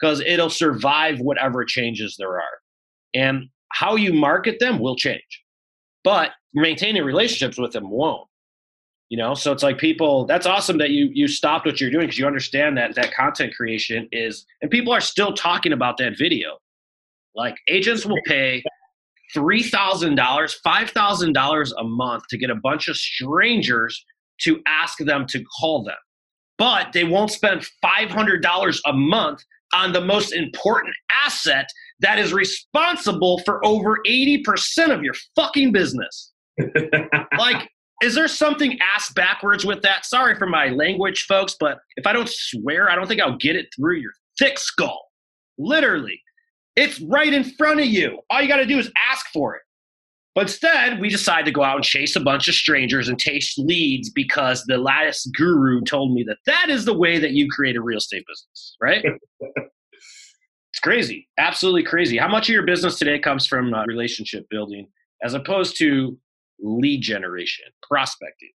because 0.00 0.20
it'll 0.20 0.50
survive 0.50 1.20
whatever 1.20 1.64
changes 1.64 2.16
there 2.18 2.34
are. 2.34 2.61
And 3.14 3.48
how 3.70 3.96
you 3.96 4.12
market 4.12 4.58
them 4.58 4.78
will 4.78 4.96
change, 4.96 5.42
but 6.04 6.30
maintaining 6.54 7.04
relationships 7.04 7.58
with 7.58 7.72
them 7.72 7.90
won't. 7.90 8.28
You 9.08 9.18
know, 9.18 9.34
so 9.34 9.52
it's 9.52 9.62
like 9.62 9.76
people. 9.76 10.24
That's 10.24 10.46
awesome 10.46 10.78
that 10.78 10.90
you 10.90 11.10
you 11.12 11.28
stopped 11.28 11.66
what 11.66 11.80
you're 11.80 11.90
doing 11.90 12.06
because 12.06 12.18
you 12.18 12.26
understand 12.26 12.78
that 12.78 12.94
that 12.94 13.12
content 13.12 13.54
creation 13.54 14.08
is, 14.10 14.46
and 14.62 14.70
people 14.70 14.92
are 14.92 15.02
still 15.02 15.34
talking 15.34 15.72
about 15.72 15.98
that 15.98 16.16
video. 16.16 16.56
Like 17.34 17.56
agents 17.68 18.06
will 18.06 18.20
pay 18.24 18.62
three 19.34 19.62
thousand 19.62 20.14
dollars, 20.14 20.54
five 20.64 20.90
thousand 20.90 21.34
dollars 21.34 21.72
a 21.72 21.84
month 21.84 22.24
to 22.30 22.38
get 22.38 22.48
a 22.48 22.54
bunch 22.54 22.88
of 22.88 22.96
strangers 22.96 24.02
to 24.42 24.62
ask 24.66 24.98
them 24.98 25.26
to 25.26 25.44
call 25.60 25.84
them. 25.84 25.96
But 26.58 26.92
they 26.92 27.04
won't 27.04 27.30
spend 27.30 27.66
$500 27.84 28.80
a 28.86 28.92
month 28.92 29.42
on 29.74 29.92
the 29.92 30.00
most 30.00 30.32
important 30.32 30.94
asset 31.24 31.68
that 32.02 32.18
is 32.18 32.32
responsible 32.32 33.38
for 33.44 33.64
over 33.64 33.98
80% 34.06 34.44
of 34.90 35.02
your 35.02 35.14
fucking 35.34 35.72
business. 35.72 36.32
like, 37.38 37.68
is 38.02 38.14
there 38.14 38.28
something 38.28 38.78
ass 38.94 39.12
backwards 39.12 39.64
with 39.64 39.82
that? 39.82 40.04
Sorry 40.04 40.36
for 40.36 40.46
my 40.46 40.68
language, 40.68 41.24
folks, 41.26 41.56
but 41.58 41.78
if 41.96 42.06
I 42.06 42.12
don't 42.12 42.28
swear, 42.28 42.90
I 42.90 42.96
don't 42.96 43.06
think 43.06 43.20
I'll 43.20 43.36
get 43.36 43.56
it 43.56 43.68
through 43.74 43.96
your 43.96 44.12
thick 44.38 44.58
skull. 44.58 45.08
Literally. 45.58 46.20
It's 46.74 47.00
right 47.02 47.32
in 47.32 47.44
front 47.44 47.80
of 47.80 47.86
you. 47.86 48.18
All 48.30 48.42
you 48.42 48.48
got 48.48 48.56
to 48.56 48.66
do 48.66 48.78
is 48.78 48.90
ask 49.10 49.26
for 49.32 49.54
it. 49.54 49.62
But 50.34 50.42
instead, 50.42 50.98
we 50.98 51.10
decide 51.10 51.44
to 51.44 51.50
go 51.50 51.62
out 51.62 51.76
and 51.76 51.84
chase 51.84 52.16
a 52.16 52.20
bunch 52.20 52.48
of 52.48 52.54
strangers 52.54 53.08
and 53.08 53.20
chase 53.20 53.56
leads 53.58 54.08
because 54.08 54.64
the 54.64 54.78
last 54.78 55.28
guru 55.36 55.82
told 55.82 56.14
me 56.14 56.24
that 56.24 56.38
that 56.46 56.70
is 56.70 56.86
the 56.86 56.96
way 56.96 57.18
that 57.18 57.32
you 57.32 57.48
create 57.50 57.76
a 57.76 57.82
real 57.82 57.98
estate 57.98 58.24
business, 58.26 58.76
right? 58.80 59.04
crazy, 60.82 61.28
absolutely 61.38 61.84
crazy. 61.84 62.18
How 62.18 62.28
much 62.28 62.48
of 62.48 62.52
your 62.52 62.64
business 62.64 62.98
today 62.98 63.18
comes 63.18 63.46
from 63.46 63.72
uh, 63.72 63.84
relationship 63.86 64.48
building 64.50 64.88
as 65.22 65.34
opposed 65.34 65.76
to 65.78 66.18
lead 66.60 67.00
generation, 67.00 67.66
prospecting? 67.82 68.50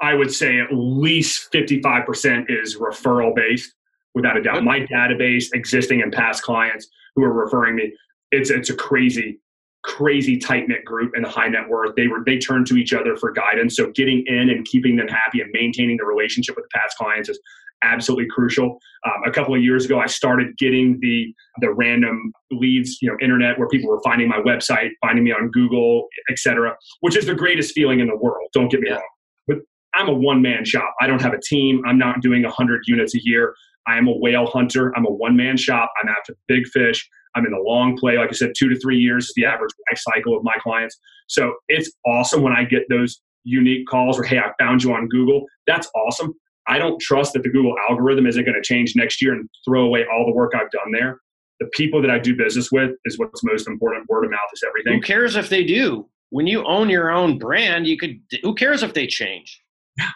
I 0.00 0.14
would 0.14 0.32
say 0.32 0.60
at 0.60 0.68
least 0.72 1.52
55% 1.52 2.46
is 2.48 2.76
referral 2.76 3.34
based, 3.34 3.74
without 4.14 4.36
a 4.36 4.42
doubt. 4.42 4.64
My 4.64 4.80
database, 4.80 5.46
existing 5.52 6.02
and 6.02 6.12
past 6.12 6.42
clients 6.42 6.88
who 7.14 7.22
are 7.22 7.32
referring 7.32 7.76
me, 7.76 7.92
it's, 8.32 8.50
it's 8.50 8.70
a 8.70 8.74
crazy 8.74 9.40
crazy 9.82 10.36
tight 10.36 10.68
knit 10.68 10.84
group 10.84 11.12
in 11.16 11.22
the 11.22 11.28
high 11.28 11.48
net 11.48 11.68
worth. 11.68 11.94
They 11.96 12.06
were 12.06 12.22
they 12.24 12.38
turned 12.38 12.66
to 12.66 12.76
each 12.76 12.92
other 12.92 13.16
for 13.16 13.32
guidance. 13.32 13.76
So 13.76 13.90
getting 13.92 14.24
in 14.26 14.50
and 14.50 14.64
keeping 14.66 14.96
them 14.96 15.08
happy 15.08 15.40
and 15.40 15.50
maintaining 15.52 15.96
the 15.96 16.04
relationship 16.04 16.56
with 16.56 16.66
the 16.66 16.78
past 16.78 16.96
clients 16.98 17.28
is 17.28 17.40
absolutely 17.82 18.26
crucial. 18.30 18.78
Um, 19.06 19.22
a 19.26 19.30
couple 19.30 19.54
of 19.54 19.62
years 19.62 19.84
ago, 19.84 19.98
I 19.98 20.06
started 20.06 20.56
getting 20.58 20.98
the 21.00 21.34
the 21.60 21.72
random 21.72 22.32
leads, 22.50 23.00
you 23.00 23.08
know, 23.08 23.16
internet 23.20 23.58
where 23.58 23.68
people 23.68 23.90
were 23.90 24.00
finding 24.02 24.28
my 24.28 24.38
website, 24.38 24.90
finding 25.00 25.24
me 25.24 25.32
on 25.32 25.50
Google, 25.50 26.06
etc., 26.30 26.76
which 27.00 27.16
is 27.16 27.26
the 27.26 27.34
greatest 27.34 27.74
feeling 27.74 28.00
in 28.00 28.08
the 28.08 28.16
world. 28.16 28.48
Don't 28.52 28.70
get 28.70 28.80
me 28.80 28.90
yeah. 28.90 28.96
wrong, 28.96 29.08
but 29.48 29.58
I'm 29.94 30.08
a 30.08 30.14
one 30.14 30.42
man 30.42 30.64
shop. 30.64 30.94
I 31.00 31.06
don't 31.06 31.22
have 31.22 31.32
a 31.32 31.40
team. 31.40 31.82
I'm 31.86 31.98
not 31.98 32.20
doing 32.20 32.42
100 32.42 32.82
units 32.86 33.14
a 33.14 33.20
year. 33.22 33.54
I 33.86 33.96
am 33.96 34.06
a 34.08 34.12
whale 34.12 34.46
hunter. 34.46 34.92
I'm 34.96 35.06
a 35.06 35.10
one 35.10 35.36
man 35.36 35.56
shop. 35.56 35.90
I'm 36.02 36.08
after 36.08 36.36
big 36.46 36.66
fish. 36.66 37.08
I'm 37.34 37.46
in 37.46 37.52
the 37.52 37.58
long 37.58 37.96
play. 37.96 38.18
Like 38.18 38.30
I 38.30 38.32
said, 38.32 38.52
two 38.56 38.68
to 38.68 38.78
three 38.78 38.98
years 38.98 39.26
is 39.26 39.32
the 39.36 39.44
average 39.44 39.70
life 39.90 40.00
cycle 40.00 40.36
of 40.36 40.42
my 40.42 40.54
clients. 40.62 40.98
So 41.28 41.54
it's 41.68 41.90
awesome 42.06 42.42
when 42.42 42.52
I 42.52 42.64
get 42.64 42.82
those 42.88 43.20
unique 43.44 43.86
calls 43.86 44.18
or, 44.18 44.24
hey, 44.24 44.38
I 44.38 44.50
found 44.58 44.82
you 44.82 44.92
on 44.92 45.08
Google. 45.08 45.46
That's 45.66 45.88
awesome. 45.94 46.34
I 46.70 46.78
don't 46.78 47.00
trust 47.00 47.32
that 47.32 47.42
the 47.42 47.48
Google 47.48 47.74
algorithm 47.88 48.26
isn't 48.26 48.44
going 48.44 48.54
to 48.54 48.62
change 48.62 48.94
next 48.94 49.20
year 49.20 49.34
and 49.34 49.48
throw 49.64 49.84
away 49.84 50.06
all 50.10 50.24
the 50.24 50.32
work 50.32 50.52
I've 50.54 50.70
done 50.70 50.92
there. 50.92 51.20
The 51.58 51.66
people 51.72 52.00
that 52.00 52.10
I 52.10 52.18
do 52.18 52.34
business 52.36 52.70
with 52.70 52.92
is 53.04 53.18
what's 53.18 53.42
most 53.42 53.66
important. 53.66 54.08
Word 54.08 54.24
of 54.24 54.30
mouth 54.30 54.38
is 54.54 54.62
everything. 54.66 54.94
Who 54.94 55.00
cares 55.00 55.34
if 55.34 55.48
they 55.48 55.64
do? 55.64 56.08
When 56.30 56.46
you 56.46 56.64
own 56.64 56.88
your 56.88 57.10
own 57.10 57.38
brand, 57.38 57.88
you 57.88 57.98
could. 57.98 58.20
Who 58.44 58.54
cares 58.54 58.84
if 58.84 58.94
they 58.94 59.08
change? 59.08 59.60
Yeah. 59.98 60.10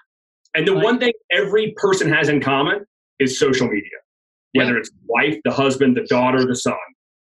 And 0.55 0.67
the 0.67 0.73
like, 0.73 0.85
one 0.85 0.99
thing 1.01 1.13
every 1.33 1.75
person 1.77 2.11
has 2.13 2.29
in 2.29 2.41
common 2.41 2.87
is 3.19 3.39
social 3.39 3.67
media. 3.67 3.99
Whether 4.53 4.75
yeah. 4.75 4.79
it's 4.79 4.91
wife, 5.07 5.37
the 5.45 5.51
husband, 5.51 5.97
the 5.97 6.07
daughter, 6.07 6.47
the 6.47 6.55
son. 6.55 6.75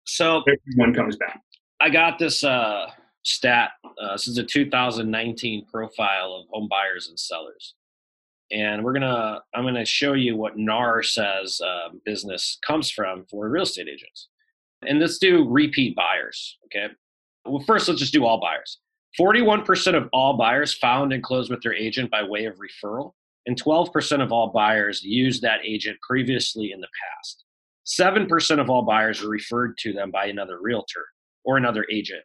So 0.04 0.44
everyone 0.68 0.94
comes 0.94 1.16
back. 1.16 1.40
I 1.80 1.90
got 1.90 2.20
this 2.20 2.44
uh, 2.44 2.86
stat. 3.24 3.70
Uh, 3.84 4.12
this 4.12 4.28
is 4.28 4.38
a 4.38 4.44
2019 4.44 5.66
profile 5.66 6.32
of 6.32 6.46
home 6.50 6.68
buyers 6.70 7.08
and 7.08 7.18
sellers, 7.18 7.74
and 8.50 8.84
we're 8.84 8.92
gonna. 8.92 9.40
I'm 9.54 9.64
gonna 9.64 9.84
show 9.84 10.12
you 10.12 10.36
what 10.36 10.56
NAR 10.56 11.02
says 11.02 11.60
uh, 11.60 11.88
business 12.04 12.58
comes 12.66 12.90
from 12.90 13.24
for 13.30 13.48
real 13.48 13.64
estate 13.64 13.88
agents. 13.88 14.28
And 14.86 15.00
let's 15.00 15.18
do 15.18 15.48
repeat 15.48 15.96
buyers. 15.96 16.58
Okay. 16.66 16.92
Well, 17.44 17.64
first 17.66 17.88
let's 17.88 18.00
just 18.00 18.12
do 18.12 18.24
all 18.24 18.40
buyers. 18.40 18.78
41% 19.18 19.96
of 19.96 20.08
all 20.12 20.36
buyers 20.36 20.74
found 20.74 21.12
and 21.12 21.22
closed 21.22 21.50
with 21.50 21.62
their 21.62 21.74
agent 21.74 22.10
by 22.10 22.22
way 22.22 22.44
of 22.44 22.56
referral, 22.56 23.12
and 23.46 23.60
12% 23.60 24.22
of 24.22 24.30
all 24.30 24.52
buyers 24.52 25.02
used 25.02 25.42
that 25.42 25.60
agent 25.64 25.96
previously 26.06 26.72
in 26.72 26.80
the 26.80 26.88
past. 27.02 27.44
7% 27.86 28.60
of 28.60 28.68
all 28.68 28.82
buyers 28.82 29.22
were 29.22 29.30
referred 29.30 29.78
to 29.78 29.92
them 29.92 30.10
by 30.10 30.26
another 30.26 30.58
realtor 30.60 31.06
or 31.44 31.56
another 31.56 31.86
agent. 31.90 32.22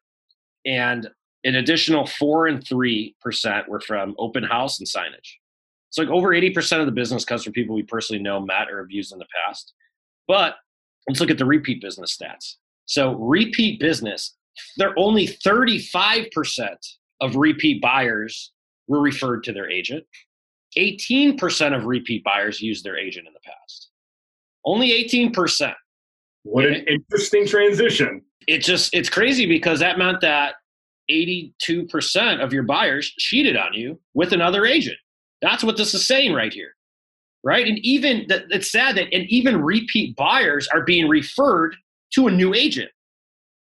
And 0.66 1.10
an 1.44 1.56
additional 1.56 2.06
4 2.06 2.48
and 2.48 2.60
3% 2.60 3.68
were 3.68 3.80
from 3.80 4.16
open 4.18 4.44
house 4.44 4.80
and 4.80 4.88
signage. 4.88 5.38
It's 5.92 5.98
like 5.98 6.08
over 6.08 6.30
80% 6.30 6.80
of 6.80 6.86
the 6.86 6.92
business 6.94 7.26
comes 7.26 7.44
from 7.44 7.52
people 7.52 7.76
we 7.76 7.84
personally 7.84 8.24
know, 8.24 8.40
met, 8.40 8.72
or 8.72 8.80
have 8.80 8.92
used 8.92 9.12
in 9.12 9.20
the 9.20 9.26
past. 9.46 9.74
But 10.26 10.56
let's 11.06 11.20
look 11.20 11.30
at 11.30 11.38
the 11.38 11.46
repeat 11.46 11.82
business 11.82 12.18
stats. 12.18 12.56
So, 12.86 13.16
repeat 13.16 13.82
business, 13.82 14.38
they're 14.78 14.98
only 14.98 15.28
35% 15.28 16.30
of 17.20 17.36
repeat 17.36 17.82
buyers 17.82 18.54
were 18.88 19.02
referred 19.02 19.44
to 19.44 19.52
their 19.52 19.70
agent. 19.70 20.06
18% 20.78 21.76
of 21.76 21.84
repeat 21.84 22.24
buyers 22.24 22.62
used 22.62 22.86
their 22.86 22.98
agent 22.98 23.28
in 23.28 23.34
the 23.34 23.40
past. 23.44 23.90
Only 24.64 24.92
18%. 25.04 25.74
What 26.44 26.68
an 26.68 26.86
interesting 26.88 27.46
transition. 27.46 28.22
It 28.48 28.60
just 28.60 28.94
it's 28.94 29.10
crazy 29.10 29.46
because 29.46 29.80
that 29.82 29.98
meant 29.98 30.22
that 30.22 30.56
82% 31.12 32.42
of 32.42 32.54
your 32.54 32.64
buyers 32.64 33.12
cheated 33.20 33.58
on 33.58 33.74
you 33.74 34.00
with 34.14 34.32
another 34.32 34.66
agent. 34.66 34.98
That's 35.42 35.64
what 35.64 35.78
this 35.78 35.94
is 35.94 36.06
saying 36.06 36.34
right 36.34 36.54
here. 36.54 36.76
Right? 37.44 37.68
And 37.68 37.80
even 37.80 38.26
it's 38.30 38.72
sad 38.72 38.98
that 38.98 39.08
and 39.12 39.26
even 39.30 39.62
repeat 39.62 40.16
buyers 40.16 40.68
are 40.74 40.84
being 40.84 41.08
referred 41.08 41.76
to 42.14 42.28
a 42.28 42.32
new 42.32 42.54
agent. 42.54 42.92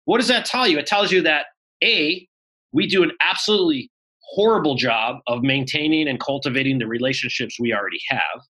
What 0.06 0.18
does 0.18 0.28
that 0.28 0.46
tell 0.46 0.66
you? 0.66 0.78
It 0.78 0.86
tells 0.86 1.12
you 1.12 1.20
that 1.22 1.46
A, 1.84 2.26
we 2.72 2.86
do 2.86 3.02
an 3.02 3.12
absolutely 3.20 3.90
horrible 4.22 4.74
job 4.74 5.16
of 5.26 5.42
maintaining 5.42 6.08
and 6.08 6.18
cultivating 6.18 6.78
the 6.78 6.86
relationships 6.86 7.60
we 7.60 7.74
already 7.74 8.00
have. 8.08 8.40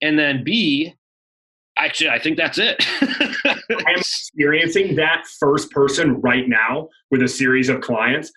And 0.00 0.18
then 0.18 0.42
B, 0.42 0.94
Actually, 1.78 2.10
I 2.10 2.18
think 2.18 2.36
that's 2.36 2.58
it. 2.58 2.76
I 3.44 3.56
am 3.70 3.96
experiencing 3.96 4.94
that 4.96 5.24
first 5.40 5.70
person 5.70 6.20
right 6.20 6.46
now 6.46 6.88
with 7.10 7.22
a 7.22 7.28
series 7.28 7.68
of 7.68 7.80
clients 7.80 8.30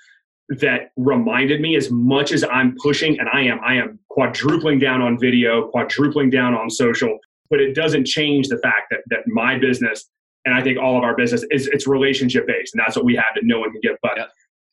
that 0.50 0.92
reminded 0.96 1.62
me 1.62 1.76
as 1.76 1.90
much 1.90 2.32
as 2.32 2.44
I'm 2.44 2.76
pushing 2.82 3.20
and 3.20 3.28
I 3.30 3.42
am 3.42 3.60
I 3.66 3.76
am 3.76 4.00
quadrupling 4.10 4.80
down 4.80 5.02
on 5.02 5.20
video, 5.20 5.68
quadrupling 5.68 6.30
down 6.30 6.54
on 6.54 6.70
social, 6.70 7.18
but 7.50 7.60
it 7.60 7.74
doesn't 7.74 8.06
change 8.06 8.48
the 8.48 8.60
fact 8.60 8.88
that 8.92 9.00
that 9.08 9.28
my 9.28 9.58
business 9.58 10.10
and 10.46 10.54
I 10.54 10.62
think 10.62 10.78
all 10.78 10.98
of 10.98 11.04
our 11.04 11.16
business 11.16 11.44
is 11.52 11.68
it's 11.68 11.88
relationship 11.88 12.46
based 12.46 12.76
and 12.76 12.84
that's 12.86 12.96
what 12.96 13.06
we 13.06 13.16
have 13.16 13.26
that 13.36 13.42
no 13.44 13.60
one 13.60 13.72
can 13.72 13.82
give 13.82 13.98
but 14.04 14.20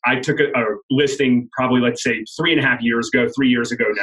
I 0.05 0.17
took 0.17 0.41
a, 0.41 0.51
a 0.59 0.65
listing 0.91 1.49
probably, 1.53 1.81
let's 1.81 2.03
say, 2.03 2.25
three 2.37 2.53
and 2.53 2.61
a 2.61 2.67
half 2.67 2.81
years 2.83 3.09
ago, 3.13 3.29
three 3.37 3.49
years 3.49 3.73
ago 3.73 3.85
now. 3.95 4.03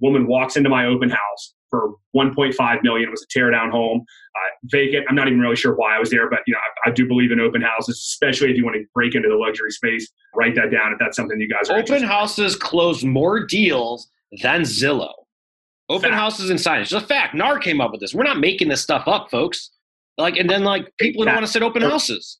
Woman 0.00 0.26
walks 0.26 0.56
into 0.56 0.68
my 0.68 0.86
open 0.86 1.08
house 1.08 1.54
for 1.70 1.94
1.5 2.14 2.82
million. 2.82 3.08
It 3.08 3.10
was 3.10 3.24
a 3.24 3.38
teardown 3.38 3.70
home, 3.70 4.04
uh, 4.34 4.50
vacant. 4.64 5.06
I'm 5.08 5.14
not 5.14 5.26
even 5.26 5.40
really 5.40 5.56
sure 5.56 5.74
why 5.74 5.96
I 5.96 5.98
was 5.98 6.10
there, 6.10 6.28
but 6.30 6.40
you 6.46 6.54
know, 6.54 6.60
I, 6.84 6.90
I, 6.90 6.92
do 6.92 7.06
believe 7.06 7.32
in 7.32 7.40
open 7.40 7.62
houses, 7.62 7.98
especially 7.98 8.50
if 8.50 8.56
you 8.56 8.64
want 8.64 8.76
to 8.76 8.84
break 8.94 9.14
into 9.14 9.28
the 9.28 9.34
luxury 9.34 9.70
space. 9.70 10.10
Write 10.34 10.54
that 10.54 10.70
down 10.70 10.92
if 10.92 10.98
that's 10.98 11.16
something 11.16 11.40
you 11.40 11.48
guys 11.48 11.68
are. 11.68 11.78
Open 11.78 12.02
houses 12.02 12.56
close 12.56 13.04
more 13.04 13.44
deals 13.44 14.08
than 14.42 14.62
Zillow. 14.62 15.12
Open 15.88 16.10
fact. 16.10 16.20
houses 16.20 16.50
and 16.50 16.58
signage. 16.58 16.82
It's 16.82 16.92
a 16.92 17.00
fact. 17.00 17.34
NAR 17.34 17.58
came 17.58 17.80
up 17.80 17.92
with 17.92 18.00
this. 18.00 18.12
We're 18.12 18.24
not 18.24 18.40
making 18.40 18.68
this 18.68 18.82
stuff 18.82 19.06
up, 19.06 19.30
folks. 19.30 19.70
Like, 20.18 20.36
and 20.36 20.48
then 20.48 20.64
like 20.64 20.92
people 20.98 21.24
don't 21.24 21.34
want 21.34 21.46
to 21.46 21.52
sit 21.52 21.62
open 21.62 21.82
houses. 21.82 22.38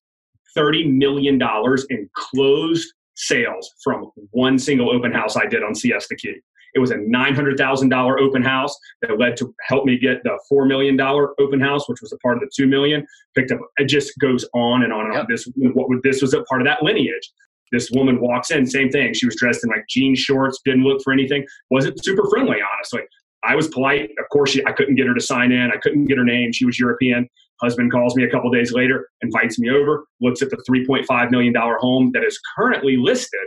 Thirty 0.55 0.87
million 0.89 1.39
dollars 1.39 1.87
in 1.91 2.09
closed 2.15 2.93
sales 3.15 3.71
from 3.83 4.11
one 4.31 4.59
single 4.59 4.91
open 4.91 5.12
house 5.12 5.37
I 5.37 5.47
did 5.47 5.62
on 5.62 5.75
Siesta 5.75 6.17
Key. 6.17 6.35
It 6.74 6.79
was 6.79 6.90
a 6.90 6.96
$900,000 6.96 8.20
open 8.20 8.42
house 8.42 8.76
that 9.02 9.18
led 9.18 9.37
to 9.38 9.55
help 9.68 9.85
me 9.85 9.98
get 9.98 10.22
the 10.24 10.38
$4 10.50 10.66
million 10.66 11.00
open 11.00 11.61
house, 11.61 11.88
which 11.88 12.00
was 12.00 12.12
a 12.12 12.18
part 12.18 12.37
of 12.37 12.40
the 12.40 12.50
2 12.55 12.66
million. 12.66 13.07
Picked 13.35 13.52
up, 13.52 13.61
it 13.79 13.87
just 13.87 14.12
goes 14.18 14.44
on 14.55 14.83
and 14.83 14.92
on 14.92 15.07
and 15.07 15.14
yep. 15.14 15.22
on. 15.22 15.26
This, 15.29 15.48
what, 15.57 15.88
this 16.02 16.22
was 16.22 16.35
a 16.35 16.42
part 16.44 16.61
of 16.61 16.66
that 16.66 16.83
lineage. 16.83 17.31
This 17.72 17.90
woman 17.90 18.20
walks 18.20 18.50
in, 18.50 18.66
same 18.66 18.90
thing. 18.90 19.12
She 19.12 19.26
was 19.26 19.37
dressed 19.37 19.64
in 19.64 19.70
like 19.70 19.85
jean 19.88 20.14
shorts, 20.14 20.61
didn't 20.64 20.85
look 20.85 21.02
for 21.02 21.12
anything, 21.12 21.44
wasn't 21.70 22.02
super 22.05 22.29
friendly, 22.31 22.59
honestly. 22.74 23.02
I 23.44 23.55
was 23.55 23.68
polite. 23.68 24.11
Of 24.18 24.29
course, 24.33 24.50
she, 24.50 24.64
I 24.66 24.72
couldn't 24.72 24.94
get 24.96 25.07
her 25.07 25.14
to 25.14 25.20
sign 25.20 25.52
in. 25.52 25.70
I 25.72 25.76
couldn't 25.79 26.07
get 26.07 26.18
her 26.18 26.24
name. 26.24 26.52
She 26.52 26.64
was 26.64 26.79
European. 26.79 27.29
Husband 27.61 27.90
calls 27.90 28.14
me 28.16 28.24
a 28.24 28.31
couple 28.31 28.50
days 28.50 28.72
later, 28.72 29.09
invites 29.22 29.59
me 29.59 29.70
over, 29.70 30.05
looks 30.20 30.42
at 30.42 30.50
the 30.50 30.62
$3.5 30.68 31.31
million 31.31 31.55
home 31.57 32.11
that 32.12 32.22
is 32.22 32.38
currently 32.57 32.96
listed, 32.96 33.40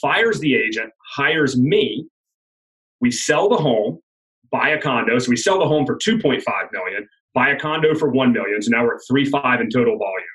fires 0.00 0.38
the 0.38 0.54
agent, 0.54 0.92
hires 1.16 1.56
me, 1.56 2.06
we 3.00 3.10
sell 3.10 3.48
the 3.48 3.56
home, 3.56 4.00
buy 4.50 4.70
a 4.70 4.80
condo. 4.80 5.18
So 5.18 5.30
we 5.30 5.36
sell 5.36 5.58
the 5.58 5.66
home 5.66 5.86
for 5.86 5.96
2.5 5.96 6.42
million, 6.72 7.08
buy 7.34 7.50
a 7.50 7.58
condo 7.58 7.94
for 7.94 8.08
1 8.08 8.32
million. 8.32 8.62
So 8.62 8.70
now 8.70 8.84
we're 8.84 8.96
at 8.96 9.02
3.5 9.10 9.60
in 9.60 9.70
total 9.70 9.98
volume. 9.98 10.26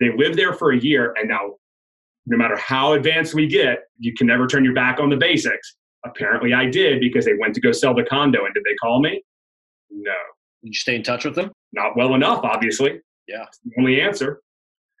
They 0.00 0.10
live 0.16 0.36
there 0.36 0.52
for 0.52 0.72
a 0.72 0.78
year, 0.78 1.14
and 1.16 1.28
now 1.28 1.54
no 2.26 2.36
matter 2.36 2.56
how 2.56 2.94
advanced 2.94 3.34
we 3.34 3.46
get, 3.46 3.80
you 3.98 4.14
can 4.14 4.26
never 4.26 4.46
turn 4.46 4.64
your 4.64 4.74
back 4.74 4.98
on 4.98 5.10
the 5.10 5.16
basics. 5.16 5.76
Apparently, 6.04 6.52
I 6.52 6.66
did 6.66 7.00
because 7.00 7.24
they 7.24 7.34
went 7.34 7.54
to 7.54 7.60
go 7.60 7.72
sell 7.72 7.94
the 7.94 8.04
condo. 8.04 8.44
And 8.44 8.54
did 8.54 8.64
they 8.64 8.74
call 8.74 9.00
me? 9.00 9.22
No. 9.90 10.12
Did 10.62 10.68
you 10.68 10.74
stay 10.74 10.96
in 10.96 11.02
touch 11.02 11.24
with 11.24 11.34
them? 11.34 11.52
Not 11.72 11.96
well 11.96 12.14
enough, 12.14 12.40
obviously. 12.42 13.00
Yeah. 13.28 13.44
the 13.64 13.72
only 13.78 14.00
answer. 14.00 14.40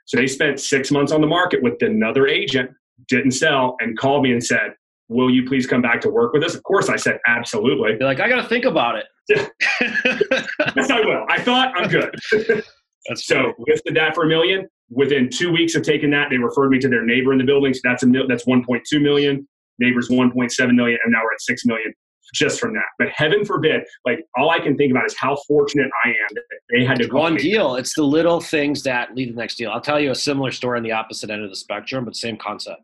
So 0.06 0.18
they 0.18 0.26
spent 0.26 0.60
six 0.60 0.90
months 0.90 1.12
on 1.12 1.20
the 1.20 1.26
market 1.26 1.62
with 1.62 1.80
another 1.80 2.26
agent, 2.26 2.70
didn't 3.08 3.32
sell, 3.32 3.76
and 3.80 3.98
called 3.98 4.22
me 4.22 4.32
and 4.32 4.44
said, 4.44 4.74
will 5.08 5.30
you 5.30 5.46
please 5.46 5.66
come 5.66 5.82
back 5.82 6.00
to 6.02 6.10
work 6.10 6.32
with 6.32 6.42
us? 6.44 6.54
Of 6.54 6.62
course, 6.62 6.88
I 6.88 6.96
said 6.96 7.18
absolutely. 7.26 7.90
You're 7.92 8.00
like, 8.08 8.20
I 8.20 8.28
got 8.28 8.42
to 8.42 8.48
think 8.48 8.64
about 8.64 8.96
it. 8.96 9.06
yes, 9.28 10.90
I 10.90 11.00
will. 11.00 11.24
I 11.28 11.40
thought 11.40 11.72
I'm 11.76 11.88
good. 11.88 12.14
That's 13.08 13.26
so 13.26 13.34
funny. 13.36 13.54
listed 13.68 13.96
that 13.96 14.14
for 14.14 14.24
a 14.24 14.28
million. 14.28 14.66
Within 14.90 15.28
two 15.30 15.50
weeks 15.52 15.74
of 15.74 15.82
taking 15.82 16.10
that, 16.10 16.30
they 16.30 16.38
referred 16.38 16.70
me 16.70 16.78
to 16.78 16.88
their 16.88 17.04
neighbor 17.04 17.32
in 17.32 17.38
the 17.38 17.44
building. 17.44 17.74
So 17.74 17.80
that's 17.84 18.02
a 18.02 18.06
mil- 18.06 18.28
that's 18.28 18.44
1.2 18.44 19.02
million. 19.02 19.46
Neighbors 19.78 20.08
1.7 20.08 20.74
million, 20.74 20.98
and 21.02 21.12
now 21.12 21.20
we're 21.24 21.32
at 21.32 21.40
six 21.40 21.64
million 21.64 21.92
just 22.32 22.60
from 22.60 22.74
that. 22.74 22.84
But 22.98 23.08
heaven 23.08 23.44
forbid, 23.44 23.82
like 24.04 24.20
all 24.36 24.50
I 24.50 24.58
can 24.60 24.76
think 24.76 24.90
about 24.90 25.06
is 25.06 25.16
how 25.18 25.36
fortunate 25.48 25.90
I 26.04 26.08
am 26.08 26.14
that 26.34 26.42
they 26.70 26.84
had 26.84 26.98
to 26.98 27.08
one 27.08 27.36
deal. 27.36 27.76
It's 27.76 27.94
the 27.94 28.02
little 28.02 28.40
things 28.40 28.82
that 28.84 29.14
lead 29.14 29.26
to 29.26 29.32
the 29.32 29.38
next 29.38 29.56
deal. 29.56 29.70
I'll 29.70 29.80
tell 29.80 30.00
you 30.00 30.10
a 30.10 30.14
similar 30.14 30.50
story 30.50 30.78
on 30.78 30.82
the 30.82 30.92
opposite 30.92 31.30
end 31.30 31.42
of 31.42 31.50
the 31.50 31.56
spectrum, 31.56 32.04
but 32.04 32.16
same 32.16 32.36
concept. 32.36 32.82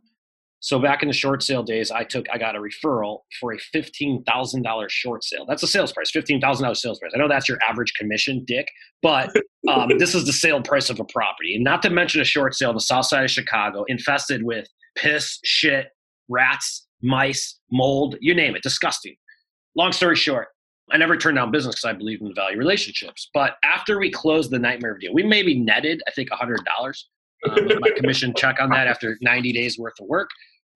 So 0.60 0.78
back 0.78 1.02
in 1.02 1.08
the 1.08 1.14
short 1.14 1.42
sale 1.42 1.62
days, 1.62 1.90
I 1.90 2.04
took 2.04 2.26
I 2.30 2.36
got 2.36 2.54
a 2.54 2.60
referral 2.60 3.20
for 3.40 3.54
a 3.54 3.58
fifteen 3.58 4.22
thousand 4.24 4.62
dollars 4.62 4.92
short 4.92 5.24
sale. 5.24 5.46
That's 5.48 5.62
a 5.62 5.66
sales 5.66 5.92
price, 5.92 6.10
fifteen 6.10 6.40
thousand 6.40 6.64
dollars 6.64 6.82
sales 6.82 6.98
price. 6.98 7.12
I 7.14 7.18
know 7.18 7.28
that's 7.28 7.48
your 7.48 7.58
average 7.66 7.94
commission, 7.94 8.44
Dick, 8.46 8.66
but 9.02 9.34
um, 9.70 9.98
this 9.98 10.14
is 10.14 10.26
the 10.26 10.32
sale 10.32 10.62
price 10.62 10.90
of 10.90 11.00
a 11.00 11.04
property. 11.04 11.54
And 11.54 11.64
not 11.64 11.80
to 11.82 11.90
mention 11.90 12.20
a 12.20 12.24
short 12.24 12.54
sale, 12.54 12.74
the 12.74 12.80
South 12.80 13.06
Side 13.06 13.24
of 13.24 13.30
Chicago, 13.30 13.84
infested 13.88 14.42
with 14.42 14.68
piss, 14.96 15.38
shit, 15.44 15.88
rats, 16.28 16.86
mice, 17.02 17.58
mold, 17.72 18.16
you 18.20 18.34
name 18.34 18.54
it, 18.54 18.62
disgusting. 18.62 19.16
Long 19.76 19.92
story 19.92 20.16
short, 20.16 20.48
I 20.92 20.98
never 20.98 21.16
turned 21.16 21.36
down 21.36 21.50
business 21.50 21.76
because 21.76 21.84
I 21.88 21.92
believe 21.94 22.20
in 22.20 22.28
the 22.28 22.34
value 22.34 22.58
relationships. 22.58 23.30
But 23.32 23.56
after 23.64 23.98
we 23.98 24.10
closed 24.10 24.50
the 24.50 24.58
nightmare 24.58 24.98
deal, 24.98 25.14
we 25.14 25.22
maybe 25.22 25.58
netted, 25.58 26.02
I 26.06 26.10
think, 26.10 26.28
hundred 26.30 26.60
dollars. 26.64 27.08
Um, 27.48 27.68
my 27.80 27.90
commission 27.96 28.34
check 28.36 28.60
on 28.60 28.68
that 28.70 28.86
after 28.86 29.16
90 29.22 29.52
days 29.52 29.78
worth 29.78 29.94
of 29.98 30.06
work. 30.06 30.28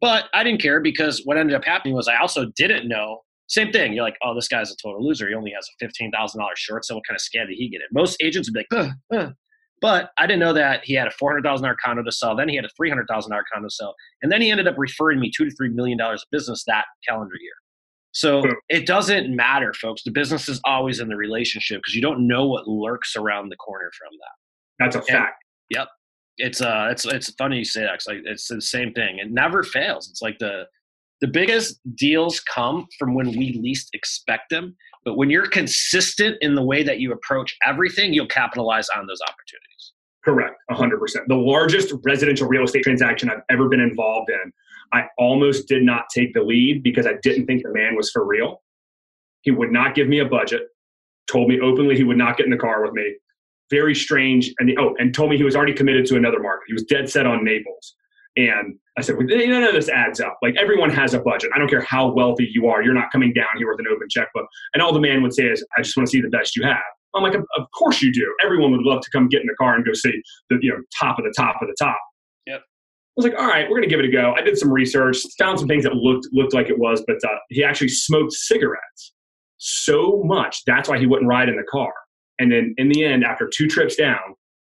But 0.04 0.26
I 0.34 0.44
didn't 0.44 0.60
care 0.60 0.80
because 0.80 1.22
what 1.24 1.38
ended 1.38 1.56
up 1.56 1.64
happening 1.64 1.94
was 1.94 2.08
I 2.08 2.18
also 2.18 2.52
didn't 2.58 2.86
know. 2.86 3.20
Same 3.46 3.72
thing. 3.72 3.94
You're 3.94 4.04
like, 4.04 4.18
oh, 4.22 4.34
this 4.34 4.48
guy's 4.48 4.70
a 4.70 4.76
total 4.76 5.02
loser. 5.02 5.26
He 5.26 5.34
only 5.34 5.50
has 5.52 5.66
a 5.66 5.72
fifteen 5.82 6.10
thousand 6.10 6.40
dollars 6.40 6.58
short. 6.58 6.84
So 6.84 6.96
what 6.96 7.04
kind 7.08 7.16
of 7.16 7.22
scam 7.22 7.48
did 7.48 7.56
he 7.56 7.70
get 7.70 7.78
it? 7.78 7.86
Most 7.90 8.22
agents 8.22 8.50
would 8.50 8.52
be 8.52 8.76
like, 8.76 8.92
uh, 9.10 9.16
uh. 9.16 9.30
but 9.80 10.10
I 10.18 10.26
didn't 10.26 10.40
know 10.40 10.52
that 10.52 10.84
he 10.84 10.92
had 10.92 11.08
a 11.08 11.10
four 11.12 11.30
hundred 11.30 11.44
thousand 11.44 11.64
dollar 11.64 11.76
condo 11.82 12.02
to 12.02 12.12
sell. 12.12 12.36
Then 12.36 12.50
he 12.50 12.56
had 12.56 12.66
a 12.66 12.68
three 12.76 12.90
hundred 12.90 13.06
thousand 13.08 13.30
dollar 13.30 13.44
condo 13.50 13.66
to 13.66 13.74
sell, 13.74 13.94
and 14.20 14.30
then 14.30 14.42
he 14.42 14.50
ended 14.50 14.68
up 14.68 14.74
referring 14.76 15.20
me 15.20 15.30
two 15.34 15.46
to 15.46 15.50
three 15.56 15.70
million 15.70 15.96
dollars 15.96 16.20
of 16.20 16.28
business 16.30 16.64
that 16.66 16.84
calendar 17.08 17.36
year. 17.40 17.54
So 18.12 18.42
it 18.68 18.86
doesn't 18.86 19.34
matter, 19.34 19.72
folks. 19.72 20.02
The 20.04 20.10
business 20.10 20.50
is 20.50 20.60
always 20.66 21.00
in 21.00 21.08
the 21.08 21.16
relationship 21.16 21.80
because 21.80 21.94
you 21.94 22.02
don't 22.02 22.26
know 22.26 22.46
what 22.46 22.68
lurks 22.68 23.16
around 23.16 23.48
the 23.48 23.56
corner 23.56 23.90
from 23.98 24.10
that. 24.20 24.84
That's 24.84 24.96
a 24.96 25.02
fact. 25.10 25.42
Yep 25.70 25.88
it's 26.38 26.60
uh 26.60 26.88
it's 26.90 27.04
it's 27.04 27.30
funny 27.34 27.58
you 27.58 27.64
say 27.64 27.82
that 27.82 27.92
cause 27.92 28.06
like 28.06 28.18
it's 28.24 28.48
the 28.48 28.60
same 28.60 28.92
thing 28.92 29.18
it 29.18 29.30
never 29.30 29.62
fails. 29.62 30.08
It's 30.08 30.22
like 30.22 30.38
the 30.38 30.64
the 31.20 31.28
biggest 31.28 31.80
deals 31.94 32.40
come 32.40 32.86
from 32.98 33.14
when 33.14 33.28
we 33.28 33.58
least 33.62 33.90
expect 33.92 34.50
them 34.50 34.76
but 35.04 35.16
when 35.16 35.30
you're 35.30 35.46
consistent 35.46 36.36
in 36.40 36.54
the 36.54 36.62
way 36.62 36.82
that 36.82 36.98
you 36.98 37.12
approach 37.12 37.56
everything 37.64 38.12
you'll 38.12 38.26
capitalize 38.26 38.88
on 38.96 39.06
those 39.06 39.20
opportunities. 39.22 39.92
Correct 40.24 40.56
100% 40.70 41.26
the 41.28 41.34
largest 41.36 41.94
residential 42.04 42.48
real 42.48 42.64
estate 42.64 42.82
transaction 42.82 43.30
i've 43.30 43.42
ever 43.50 43.68
been 43.68 43.80
involved 43.80 44.30
in 44.30 44.52
i 44.92 45.04
almost 45.18 45.68
did 45.68 45.82
not 45.82 46.04
take 46.12 46.34
the 46.34 46.42
lead 46.42 46.82
because 46.82 47.06
i 47.06 47.14
didn't 47.22 47.46
think 47.46 47.62
the 47.62 47.72
man 47.72 47.94
was 47.96 48.10
for 48.10 48.26
real. 48.26 48.62
He 49.42 49.50
would 49.50 49.70
not 49.70 49.94
give 49.94 50.08
me 50.08 50.20
a 50.20 50.24
budget 50.24 50.62
told 51.30 51.48
me 51.48 51.60
openly 51.60 51.96
he 51.96 52.04
would 52.04 52.18
not 52.18 52.36
get 52.36 52.44
in 52.44 52.50
the 52.50 52.56
car 52.56 52.82
with 52.82 52.92
me 52.92 53.14
very 53.70 53.94
strange. 53.94 54.52
And 54.58 54.68
the, 54.68 54.76
oh, 54.78 54.94
and 54.98 55.14
told 55.14 55.30
me 55.30 55.36
he 55.36 55.44
was 55.44 55.56
already 55.56 55.74
committed 55.74 56.06
to 56.06 56.16
another 56.16 56.40
market. 56.40 56.64
He 56.66 56.72
was 56.72 56.84
dead 56.84 57.08
set 57.08 57.26
on 57.26 57.44
Naples. 57.44 57.94
And 58.36 58.76
I 58.98 59.02
said, 59.02 59.16
well, 59.16 59.26
none 59.28 59.62
of 59.62 59.74
this 59.74 59.88
adds 59.88 60.20
up. 60.20 60.38
Like 60.42 60.56
everyone 60.56 60.90
has 60.90 61.14
a 61.14 61.20
budget. 61.20 61.50
I 61.54 61.58
don't 61.58 61.68
care 61.68 61.82
how 61.82 62.12
wealthy 62.12 62.48
you 62.52 62.66
are. 62.68 62.82
You're 62.82 62.94
not 62.94 63.12
coming 63.12 63.32
down 63.32 63.46
here 63.56 63.68
with 63.68 63.78
an 63.78 63.86
open 63.92 64.08
checkbook. 64.10 64.46
And 64.72 64.82
all 64.82 64.92
the 64.92 65.00
man 65.00 65.22
would 65.22 65.32
say 65.32 65.44
is, 65.44 65.64
I 65.76 65.82
just 65.82 65.96
want 65.96 66.08
to 66.08 66.10
see 66.10 66.20
the 66.20 66.28
best 66.28 66.56
you 66.56 66.64
have. 66.64 66.78
I'm 67.14 67.22
like, 67.22 67.34
of 67.34 67.66
course 67.78 68.02
you 68.02 68.12
do. 68.12 68.34
Everyone 68.44 68.72
would 68.72 68.82
love 68.82 69.00
to 69.02 69.10
come 69.10 69.28
get 69.28 69.40
in 69.40 69.46
the 69.46 69.54
car 69.54 69.76
and 69.76 69.84
go 69.84 69.92
see 69.92 70.20
the 70.50 70.58
you 70.60 70.70
know 70.70 70.78
top 70.98 71.16
of 71.18 71.24
the 71.24 71.32
top 71.36 71.62
of 71.62 71.68
the 71.68 71.76
top. 71.78 72.00
Yep. 72.46 72.60
I 72.60 73.14
was 73.14 73.24
like, 73.24 73.38
all 73.38 73.46
right, 73.46 73.70
we're 73.70 73.76
gonna 73.76 73.86
give 73.86 74.00
it 74.00 74.06
a 74.06 74.10
go. 74.10 74.34
I 74.36 74.40
did 74.40 74.58
some 74.58 74.72
research, 74.72 75.18
found 75.38 75.60
some 75.60 75.68
things 75.68 75.84
that 75.84 75.94
looked 75.94 76.26
looked 76.32 76.54
like 76.54 76.70
it 76.70 76.76
was, 76.76 77.04
but 77.06 77.18
uh, 77.24 77.36
he 77.50 77.62
actually 77.62 77.90
smoked 77.90 78.32
cigarettes 78.32 79.14
so 79.66 80.22
much 80.24 80.62
that's 80.66 80.88
why 80.88 80.98
he 80.98 81.06
wouldn't 81.06 81.28
ride 81.28 81.48
in 81.48 81.56
the 81.56 81.64
car. 81.70 81.92
And 82.38 82.50
then 82.50 82.74
in 82.78 82.88
the 82.88 83.04
end, 83.04 83.24
after 83.24 83.48
two 83.48 83.68
trips 83.68 83.96
down, 83.96 84.18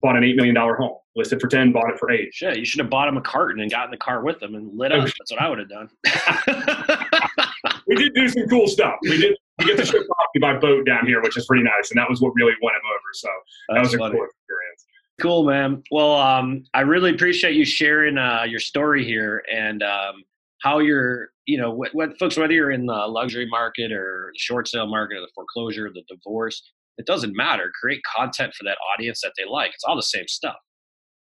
bought 0.02 0.16
an 0.16 0.22
$8 0.22 0.36
million 0.36 0.56
home. 0.56 0.98
Listed 1.16 1.40
for 1.40 1.48
10, 1.48 1.72
bought 1.72 1.90
it 1.90 1.98
for 1.98 2.10
8. 2.10 2.28
Shit, 2.32 2.58
you 2.58 2.64
should 2.64 2.80
have 2.80 2.90
bought 2.90 3.08
him 3.08 3.16
a 3.16 3.22
carton 3.22 3.60
and 3.60 3.70
got 3.70 3.86
in 3.86 3.90
the 3.90 3.96
car 3.96 4.22
with 4.22 4.42
him 4.42 4.54
and 4.54 4.76
lit 4.76 4.92
up. 4.92 5.04
That's 5.04 5.32
what 5.32 5.40
I 5.40 5.48
would 5.48 5.58
have 5.58 5.68
done. 5.68 5.88
we 7.86 7.96
did 7.96 8.14
do 8.14 8.28
some 8.28 8.46
cool 8.48 8.68
stuff. 8.68 8.96
We 9.02 9.18
did 9.18 9.36
we 9.58 9.66
get 9.66 9.78
to 9.78 9.86
ship 9.86 10.06
coffee 10.06 10.38
by 10.40 10.58
boat 10.58 10.84
down 10.84 11.06
here, 11.06 11.22
which 11.22 11.36
is 11.36 11.46
pretty 11.46 11.64
nice. 11.64 11.90
And 11.90 11.98
that 11.98 12.08
was 12.10 12.20
what 12.20 12.32
really 12.34 12.52
won 12.60 12.74
him 12.74 12.82
over. 12.84 13.12
So 13.14 13.28
that 13.70 13.80
was 13.80 13.94
a 13.94 13.98
funny. 13.98 14.14
cool 14.16 14.26
experience. 14.26 14.86
Cool, 15.20 15.44
man. 15.44 15.82
Well, 15.90 16.12
um, 16.12 16.64
I 16.74 16.82
really 16.82 17.10
appreciate 17.10 17.54
you 17.54 17.64
sharing 17.64 18.18
uh, 18.18 18.44
your 18.46 18.60
story 18.60 19.02
here 19.02 19.42
and 19.50 19.82
um, 19.82 20.24
how 20.62 20.80
you're, 20.80 21.30
you 21.46 21.56
know, 21.56 21.70
what, 21.70 21.94
what 21.94 22.18
folks, 22.18 22.36
whether 22.36 22.52
you're 22.52 22.72
in 22.72 22.84
the 22.84 22.92
luxury 22.92 23.46
market 23.48 23.92
or 23.92 24.30
the 24.34 24.38
short 24.38 24.68
sale 24.68 24.86
market 24.86 25.16
or 25.16 25.20
the 25.22 25.30
foreclosure, 25.34 25.90
the 25.90 26.02
divorce, 26.06 26.70
it 26.98 27.06
doesn't 27.06 27.36
matter. 27.36 27.72
Create 27.80 28.00
content 28.16 28.54
for 28.54 28.64
that 28.64 28.78
audience 28.94 29.20
that 29.22 29.32
they 29.36 29.44
like. 29.48 29.72
It's 29.74 29.84
all 29.84 29.96
the 29.96 30.02
same 30.02 30.28
stuff, 30.28 30.56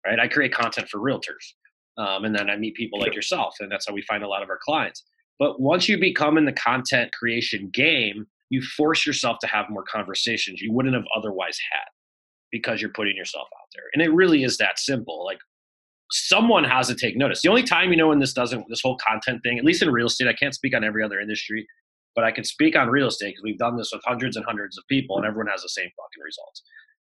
right? 0.05 0.19
I 0.19 0.27
create 0.27 0.53
content 0.53 0.89
for 0.89 0.99
realtors, 0.99 1.53
um, 1.97 2.25
and 2.25 2.35
then 2.35 2.49
I 2.49 2.57
meet 2.57 2.75
people 2.75 2.99
like 2.99 3.15
yourself, 3.15 3.55
and 3.59 3.71
that's 3.71 3.87
how 3.87 3.93
we 3.93 4.01
find 4.03 4.23
a 4.23 4.27
lot 4.27 4.43
of 4.43 4.49
our 4.49 4.59
clients. 4.61 5.03
But 5.39 5.59
once 5.59 5.89
you 5.89 5.97
become 5.97 6.37
in 6.37 6.45
the 6.45 6.53
content 6.53 7.11
creation 7.13 7.69
game, 7.73 8.27
you 8.49 8.61
force 8.61 9.05
yourself 9.05 9.39
to 9.39 9.47
have 9.47 9.69
more 9.69 9.83
conversations 9.83 10.61
you 10.61 10.71
wouldn't 10.71 10.93
have 10.93 11.05
otherwise 11.17 11.57
had 11.71 11.87
because 12.51 12.81
you're 12.81 12.91
putting 12.91 13.17
yourself 13.17 13.47
out 13.59 13.67
there. 13.73 13.85
And 13.93 14.01
it 14.01 14.13
really 14.13 14.43
is 14.43 14.57
that 14.57 14.77
simple. 14.77 15.25
Like 15.25 15.39
someone 16.11 16.63
has 16.63 16.87
to 16.87 16.95
take 16.95 17.17
notice. 17.17 17.41
The 17.41 17.49
only 17.49 17.63
time 17.63 17.89
you 17.89 17.97
know 17.97 18.09
when 18.09 18.19
this 18.19 18.33
doesn't, 18.33 18.65
this 18.69 18.81
whole 18.81 18.97
content 18.97 19.41
thing, 19.43 19.57
at 19.57 19.65
least 19.65 19.81
in 19.81 19.89
real 19.89 20.05
estate, 20.05 20.27
I 20.27 20.33
can't 20.33 20.53
speak 20.53 20.75
on 20.75 20.83
every 20.83 21.03
other 21.03 21.19
industry, 21.19 21.67
but 22.15 22.23
I 22.23 22.31
can 22.31 22.43
speak 22.43 22.75
on 22.75 22.89
real 22.89 23.07
estate 23.07 23.31
because 23.31 23.43
we've 23.43 23.57
done 23.57 23.77
this 23.77 23.91
with 23.93 24.01
hundreds 24.05 24.35
and 24.37 24.45
hundreds 24.45 24.77
of 24.77 24.83
people, 24.87 25.17
and 25.17 25.25
everyone 25.25 25.47
has 25.47 25.61
the 25.61 25.69
same 25.69 25.89
fucking 25.95 26.23
results. 26.23 26.63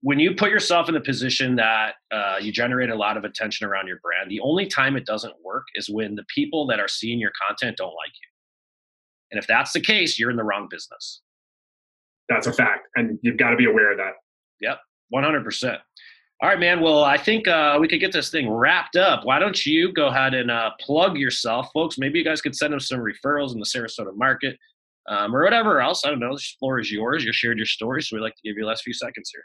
when 0.04 0.20
you 0.20 0.34
put 0.34 0.50
yourself 0.50 0.88
in 0.88 0.96
the 0.96 1.02
position 1.02 1.56
that 1.56 1.94
uh, 2.12 2.38
you 2.42 2.52
generate 2.52 2.90
a 2.90 2.96
lot 2.96 3.18
of 3.18 3.24
attention 3.24 3.68
around 3.68 3.88
your 3.88 4.00
brand, 4.02 4.30
the 4.32 4.40
only 4.40 4.66
time 4.66 4.96
it 4.98 5.06
doesn't 5.06 5.34
work 5.44 5.66
is 5.76 5.90
when 5.90 6.16
the 6.16 6.26
people 6.34 6.66
that 6.66 6.80
are 6.80 6.88
seeing 6.88 7.20
your 7.20 7.32
content 7.48 7.78
don't 7.78 7.94
like 7.94 8.12
you. 8.22 8.30
And 9.32 9.40
if 9.40 9.48
that's 9.48 9.72
the 9.74 9.80
case, 9.80 10.18
you're 10.18 10.32
in 10.32 10.38
the 10.38 10.44
wrong 10.44 10.68
business. 10.70 11.22
That's 12.30 12.48
a 12.48 12.54
fact. 12.54 12.88
And 12.96 13.20
you've 13.22 13.38
got 13.38 13.52
to 13.52 13.58
be 13.58 13.66
aware 13.66 13.92
of 13.92 13.98
that. 13.98 14.14
Yep, 14.60 14.80
100%. 15.14 15.78
All 16.42 16.50
right, 16.50 16.60
man. 16.60 16.82
Well, 16.82 17.04
I 17.04 17.18
think 17.18 17.48
uh, 17.48 17.78
we 17.80 17.88
could 17.88 18.00
get 18.00 18.12
this 18.12 18.32
thing 18.32 18.50
wrapped 18.50 18.96
up. 18.96 19.24
Why 19.26 19.38
don't 19.38 19.64
you 19.64 19.94
go 19.94 20.08
ahead 20.08 20.34
and 20.34 20.50
uh, 20.50 20.72
plug 20.80 21.16
yourself, 21.16 21.70
folks? 21.72 22.00
Maybe 22.00 22.18
you 22.18 22.26
guys 22.26 22.42
could 22.42 22.56
send 22.56 22.74
them 22.74 22.80
some 22.80 23.00
referrals 23.00 23.54
in 23.54 23.60
the 23.60 23.66
Sarasota 23.66 24.16
market 24.16 24.58
um, 25.10 25.36
or 25.36 25.44
whatever 25.44 25.82
else. 25.82 26.04
I 26.06 26.10
don't 26.10 26.20
know. 26.20 26.34
This 26.34 26.56
floor 26.60 26.80
is 26.80 26.92
yours. 26.92 27.24
You 27.24 27.34
shared 27.34 27.58
your 27.58 27.66
story, 27.66 28.02
so 28.02 28.16
we'd 28.16 28.22
like 28.22 28.36
to 28.36 28.42
give 28.44 28.56
you 28.58 28.64
the 28.64 28.68
last 28.68 28.84
few 28.84 28.94
seconds 28.94 29.32
here. 29.34 29.44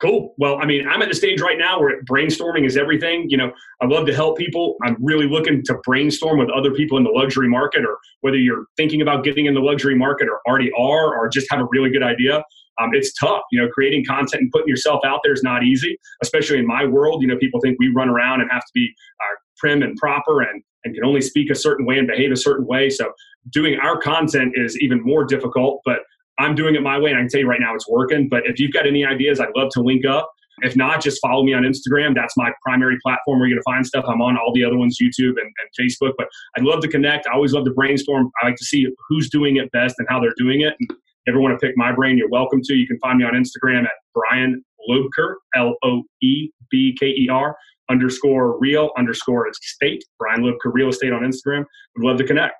Cool. 0.00 0.34
Well, 0.38 0.58
I 0.60 0.66
mean, 0.66 0.88
I'm 0.88 1.02
at 1.02 1.08
the 1.08 1.14
stage 1.14 1.40
right 1.40 1.56
now 1.56 1.80
where 1.80 2.02
brainstorming 2.02 2.66
is 2.66 2.76
everything. 2.76 3.26
You 3.30 3.36
know, 3.36 3.52
I 3.80 3.86
love 3.86 4.06
to 4.06 4.14
help 4.14 4.36
people. 4.36 4.76
I'm 4.82 4.96
really 5.00 5.26
looking 5.26 5.62
to 5.66 5.78
brainstorm 5.84 6.38
with 6.38 6.50
other 6.50 6.72
people 6.72 6.98
in 6.98 7.04
the 7.04 7.10
luxury 7.10 7.48
market, 7.48 7.84
or 7.84 7.96
whether 8.20 8.36
you're 8.36 8.66
thinking 8.76 9.02
about 9.02 9.24
getting 9.24 9.46
in 9.46 9.54
the 9.54 9.60
luxury 9.60 9.94
market 9.94 10.28
or 10.28 10.40
already 10.48 10.70
are, 10.76 11.16
or 11.16 11.28
just 11.28 11.46
have 11.50 11.60
a 11.60 11.68
really 11.70 11.90
good 11.90 12.02
idea. 12.02 12.42
Um, 12.80 12.90
it's 12.92 13.12
tough. 13.14 13.42
You 13.52 13.62
know, 13.62 13.68
creating 13.68 14.04
content 14.04 14.42
and 14.42 14.50
putting 14.50 14.68
yourself 14.68 15.00
out 15.06 15.20
there 15.22 15.32
is 15.32 15.44
not 15.44 15.62
easy, 15.62 15.96
especially 16.22 16.58
in 16.58 16.66
my 16.66 16.84
world. 16.84 17.22
You 17.22 17.28
know, 17.28 17.38
people 17.38 17.60
think 17.60 17.76
we 17.78 17.88
run 17.88 18.08
around 18.08 18.40
and 18.40 18.50
have 18.50 18.62
to 18.62 18.72
be 18.74 18.92
uh, 19.20 19.36
prim 19.58 19.82
and 19.82 19.96
proper 19.96 20.42
and 20.42 20.62
and 20.84 20.94
can 20.94 21.04
only 21.04 21.20
speak 21.20 21.50
a 21.50 21.54
certain 21.54 21.86
way 21.86 21.98
and 21.98 22.06
behave 22.06 22.30
a 22.30 22.36
certain 22.36 22.66
way. 22.66 22.90
So 22.90 23.10
doing 23.50 23.78
our 23.80 23.98
content 23.98 24.52
is 24.54 24.78
even 24.80 25.02
more 25.02 25.24
difficult. 25.24 25.80
But 25.84 25.98
I'm 26.38 26.54
doing 26.54 26.74
it 26.74 26.82
my 26.82 26.98
way, 26.98 27.10
and 27.10 27.18
I 27.18 27.22
can 27.22 27.28
tell 27.28 27.40
you 27.40 27.48
right 27.48 27.60
now 27.60 27.74
it's 27.74 27.88
working. 27.88 28.28
But 28.28 28.42
if 28.46 28.58
you've 28.58 28.72
got 28.72 28.86
any 28.86 29.04
ideas, 29.04 29.40
I'd 29.40 29.54
love 29.56 29.70
to 29.72 29.80
link 29.80 30.04
up. 30.04 30.30
If 30.62 30.76
not, 30.76 31.02
just 31.02 31.20
follow 31.20 31.42
me 31.42 31.52
on 31.52 31.62
Instagram. 31.62 32.14
That's 32.14 32.36
my 32.36 32.52
primary 32.64 32.96
platform 33.04 33.40
where 33.40 33.48
you're 33.48 33.56
going 33.56 33.62
to 33.66 33.72
find 33.76 33.86
stuff. 33.86 34.04
I'm 34.06 34.22
on 34.22 34.36
all 34.36 34.52
the 34.54 34.64
other 34.64 34.76
ones, 34.76 34.98
YouTube 35.02 35.34
and, 35.36 35.38
and, 35.40 35.68
Facebook. 35.78 36.12
But 36.16 36.28
I'd 36.56 36.62
love 36.62 36.80
to 36.82 36.88
connect. 36.88 37.26
I 37.26 37.34
always 37.34 37.52
love 37.52 37.64
to 37.64 37.72
brainstorm. 37.72 38.30
I 38.40 38.46
like 38.46 38.56
to 38.56 38.64
see 38.64 38.86
who's 39.08 39.28
doing 39.30 39.56
it 39.56 39.70
best 39.72 39.96
and 39.98 40.06
how 40.08 40.20
they're 40.20 40.34
doing 40.36 40.60
it. 40.60 40.74
And 40.78 40.90
ever 41.26 41.40
want 41.40 41.58
to 41.58 41.66
pick 41.66 41.76
my 41.76 41.92
brain, 41.92 42.16
you're 42.16 42.28
welcome 42.28 42.60
to. 42.62 42.74
You 42.74 42.86
can 42.86 42.98
find 42.98 43.18
me 43.18 43.24
on 43.24 43.32
Instagram 43.32 43.82
at 43.84 43.92
Brian 44.14 44.64
Loebker, 44.88 45.34
L 45.56 45.74
O 45.82 46.02
E 46.22 46.50
B 46.70 46.96
K 47.00 47.06
E 47.06 47.28
R 47.30 47.56
underscore 47.90 48.58
real 48.58 48.90
underscore 48.96 49.48
estate. 49.48 50.04
Brian 50.18 50.42
Loebker 50.42 50.72
Real 50.72 50.88
Estate 50.88 51.12
on 51.12 51.22
Instagram. 51.22 51.64
Would 51.96 52.06
love 52.06 52.18
to 52.18 52.24
connect. 52.24 52.54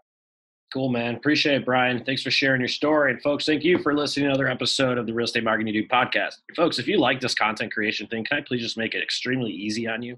Cool, 0.74 0.88
man. 0.88 1.14
Appreciate 1.14 1.54
it, 1.54 1.64
Brian. 1.64 2.04
Thanks 2.04 2.24
for 2.24 2.32
sharing 2.32 2.60
your 2.60 2.66
story. 2.66 3.12
And 3.12 3.22
folks, 3.22 3.46
thank 3.46 3.62
you 3.62 3.78
for 3.78 3.94
listening 3.94 4.24
to 4.24 4.30
another 4.30 4.48
episode 4.48 4.98
of 4.98 5.06
the 5.06 5.14
Real 5.14 5.22
Estate 5.22 5.44
Marketing 5.44 5.72
Dude 5.72 5.88
podcast. 5.88 6.32
Folks, 6.56 6.80
if 6.80 6.88
you 6.88 6.98
like 6.98 7.20
this 7.20 7.32
content 7.32 7.72
creation 7.72 8.08
thing, 8.08 8.24
can 8.24 8.38
I 8.38 8.40
please 8.40 8.60
just 8.60 8.76
make 8.76 8.92
it 8.92 9.00
extremely 9.00 9.52
easy 9.52 9.86
on 9.86 10.02
you? 10.02 10.16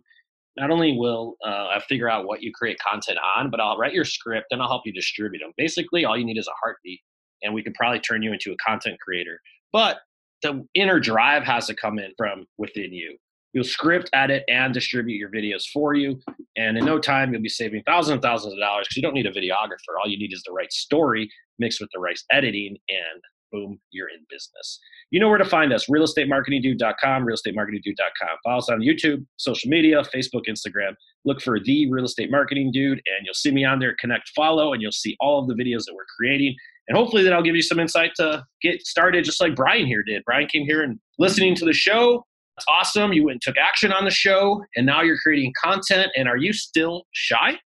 Not 0.57 0.71
only 0.71 0.97
will 0.97 1.35
uh, 1.47 1.67
I 1.77 1.83
figure 1.87 2.09
out 2.09 2.27
what 2.27 2.41
you 2.41 2.53
create 2.55 2.79
content 2.79 3.19
on, 3.37 3.51
but 3.51 3.61
I'll 3.61 3.77
write 3.77 3.93
your 3.93 4.07
script 4.07 4.47
and 4.51 4.63
I'll 4.63 4.69
help 4.69 4.87
you 4.87 4.95
distribute 4.95 5.41
them. 5.41 5.53
Basically, 5.59 6.07
all 6.07 6.17
you 6.17 6.25
need 6.25 6.39
is 6.39 6.49
a 6.49 6.57
heartbeat, 6.59 7.01
and 7.43 7.53
we 7.53 7.63
can 7.63 7.75
probably 7.75 8.01
turn 8.01 8.23
you 8.23 8.33
into 8.33 8.53
a 8.53 8.57
content 8.57 8.99
creator. 8.99 9.39
But 9.75 9.99
the 10.41 10.67
inner 10.73 10.99
drive 10.99 11.43
has 11.43 11.67
to 11.67 11.75
come 11.75 11.99
in 11.99 12.13
from 12.17 12.47
within 12.57 12.95
you. 12.95 13.19
We'll 13.57 13.65
script, 13.65 14.11
edit, 14.13 14.45
and 14.49 14.75
distribute 14.75 15.17
your 15.17 15.31
videos 15.31 15.65
for 15.73 15.95
you. 15.95 16.21
And 16.59 16.77
in 16.77 16.85
no 16.85 16.99
time, 16.99 17.33
you'll 17.33 17.41
be 17.41 17.49
saving 17.49 17.85
thousands 17.87 18.13
and 18.13 18.23
thousands 18.23 18.53
of 18.53 18.61
dollars 18.61 18.87
because 18.87 18.99
you 18.99 19.03
don't 19.03 19.15
need 19.15 19.25
a 19.25 19.33
videographer. 19.33 19.97
All 19.99 20.11
you 20.11 20.19
need 20.19 20.35
is 20.35 20.43
the 20.47 20.53
right 20.53 20.71
story 20.71 21.31
mixed 21.59 21.81
with 21.81 21.89
the 21.95 21.99
right 21.99 22.19
editing, 22.31 22.77
and 22.91 23.23
boom, 23.51 23.79
you're 23.93 24.11
in 24.11 24.27
business. 24.29 24.79
You 25.11 25.21
know 25.21 25.31
where 25.31 25.39
to 25.39 25.45
find 25.47 25.73
us 25.73 25.87
realestatemarketingdude.com, 25.87 27.25
realestatemarketingdude.com. 27.25 28.37
Follow 28.45 28.59
us 28.59 28.69
on 28.69 28.81
YouTube, 28.81 29.25
social 29.39 29.71
media, 29.71 30.03
Facebook, 30.15 30.43
Instagram. 30.47 30.93
Look 31.25 31.41
for 31.41 31.59
the 31.59 31.91
Real 31.91 32.05
Estate 32.05 32.31
Marketing 32.31 32.71
Dude, 32.71 32.99
and 32.99 33.25
you'll 33.25 33.33
see 33.33 33.53
me 33.53 33.65
on 33.65 33.79
there. 33.79 33.97
Connect, 33.99 34.29
follow, 34.37 34.75
and 34.75 34.83
you'll 34.83 34.93
see 34.93 35.17
all 35.19 35.41
of 35.41 35.49
the 35.49 35.55
videos 35.55 35.85
that 35.87 35.95
we're 35.95 36.05
creating. 36.19 36.55
And 36.89 36.99
hopefully, 36.99 37.23
that 37.23 37.33
I'll 37.33 37.43
give 37.43 37.57
you 37.57 37.63
some 37.63 37.81
insight 37.81 38.11
to 38.17 38.45
get 38.61 38.87
started, 38.87 39.25
just 39.25 39.41
like 39.41 39.55
Brian 39.57 39.87
here 39.87 40.03
did. 40.03 40.23
Brian 40.27 40.47
came 40.47 40.67
here 40.67 40.83
and 40.83 40.99
listening 41.19 41.55
to 41.55 41.65
the 41.65 41.73
show, 41.73 42.25
it's 42.57 42.67
awesome. 42.69 43.13
You 43.13 43.25
went 43.25 43.35
and 43.35 43.43
took 43.43 43.57
action 43.59 43.93
on 43.93 44.05
the 44.05 44.11
show, 44.11 44.65
and 44.77 44.87
now 44.87 45.03
you're 45.03 45.19
creating 45.19 45.53
content. 45.63 46.11
And 46.17 46.29
are 46.29 46.37
you 46.37 46.53
still 46.53 47.05
shy 47.13 47.59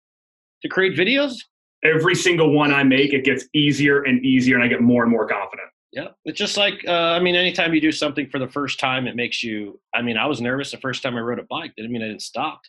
to 0.63 0.69
create 0.69 0.99
videos? 0.99 1.35
Every 1.85 2.15
single 2.15 2.53
one 2.53 2.73
I 2.73 2.83
make, 2.83 3.13
it 3.13 3.25
gets 3.25 3.45
easier 3.55 4.03
and 4.03 4.25
easier, 4.25 4.57
and 4.57 4.65
I 4.65 4.69
get 4.69 4.81
more 4.81 5.03
and 5.03 5.13
more 5.13 5.29
confident. 5.29 5.69
Yeah, 5.93 6.09
it's 6.25 6.39
just 6.39 6.57
like 6.57 6.85
uh, 6.87 6.93
I 6.93 7.21
mean, 7.21 7.35
anytime 7.35 7.73
you 7.73 7.81
do 7.81 7.93
something 7.93 8.29
for 8.29 8.39
the 8.39 8.49
first 8.49 8.79
time, 8.79 9.07
it 9.07 9.17
makes 9.17 9.43
you. 9.43 9.81
I 9.95 10.03
mean, 10.03 10.17
I 10.17 10.27
was 10.27 10.41
nervous 10.41 10.71
the 10.71 10.79
first 10.79 11.03
time 11.03 11.17
I 11.17 11.21
rode 11.21 11.39
a 11.39 11.45
bike. 11.45 11.73
Didn't 11.77 11.93
mean 11.93 12.03
I 12.03 12.09
didn't 12.09 12.23
stop. 12.23 12.61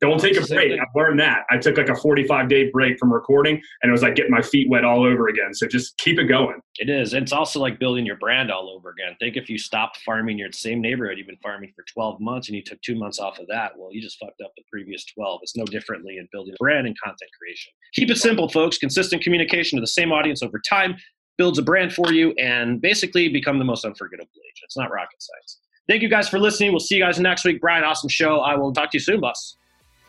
Don't 0.00 0.18
take 0.18 0.36
a 0.36 0.46
break. 0.46 0.72
I've 0.80 0.88
learned 0.94 1.20
that. 1.20 1.44
I 1.50 1.58
took 1.58 1.76
like 1.76 1.90
a 1.90 1.94
45 1.94 2.48
day 2.48 2.70
break 2.70 2.98
from 2.98 3.12
recording 3.12 3.60
and 3.82 3.90
it 3.90 3.92
was 3.92 4.02
like 4.02 4.14
getting 4.14 4.30
my 4.30 4.40
feet 4.40 4.68
wet 4.70 4.82
all 4.82 5.04
over 5.04 5.28
again. 5.28 5.52
So 5.52 5.66
just 5.66 5.98
keep 5.98 6.18
it 6.18 6.24
going. 6.24 6.58
It 6.78 6.88
is. 6.88 7.12
It's 7.12 7.32
also 7.32 7.60
like 7.60 7.78
building 7.78 8.06
your 8.06 8.16
brand 8.16 8.50
all 8.50 8.70
over 8.70 8.90
again. 8.90 9.14
Think 9.20 9.36
if 9.36 9.50
you 9.50 9.58
stopped 9.58 9.98
farming 9.98 10.38
your 10.38 10.50
same 10.52 10.80
neighborhood, 10.80 11.18
you've 11.18 11.26
been 11.26 11.36
farming 11.42 11.72
for 11.76 11.84
12 11.92 12.18
months 12.18 12.48
and 12.48 12.56
you 12.56 12.62
took 12.62 12.80
two 12.80 12.94
months 12.94 13.18
off 13.18 13.38
of 13.38 13.46
that. 13.48 13.72
Well, 13.76 13.92
you 13.92 14.00
just 14.00 14.18
fucked 14.18 14.40
up 14.42 14.52
the 14.56 14.62
previous 14.72 15.04
12. 15.04 15.40
It's 15.42 15.56
no 15.56 15.64
differently 15.66 16.16
in 16.16 16.26
building 16.32 16.54
a 16.54 16.62
brand 16.62 16.86
and 16.86 16.96
content 16.98 17.30
creation. 17.38 17.72
Keep 17.92 18.10
it 18.10 18.16
simple, 18.16 18.48
folks. 18.48 18.78
Consistent 18.78 19.22
communication 19.22 19.76
to 19.76 19.82
the 19.82 19.86
same 19.86 20.12
audience 20.12 20.42
over 20.42 20.58
time 20.58 20.96
builds 21.36 21.58
a 21.58 21.62
brand 21.62 21.92
for 21.92 22.12
you 22.12 22.32
and 22.38 22.80
basically 22.80 23.28
become 23.28 23.58
the 23.58 23.64
most 23.64 23.84
unforgettable 23.84 24.30
agent. 24.32 24.64
It's 24.64 24.76
not 24.78 24.90
rocket 24.90 25.20
science. 25.20 25.58
Thank 25.88 26.02
you 26.02 26.08
guys 26.08 26.28
for 26.28 26.38
listening. 26.38 26.70
We'll 26.70 26.80
see 26.80 26.96
you 26.96 27.02
guys 27.02 27.20
next 27.20 27.44
week. 27.44 27.60
Brian, 27.60 27.84
awesome 27.84 28.08
show. 28.08 28.40
I 28.40 28.54
will 28.56 28.72
talk 28.72 28.90
to 28.92 28.96
you 28.96 29.00
soon, 29.00 29.20
boss. 29.20 29.56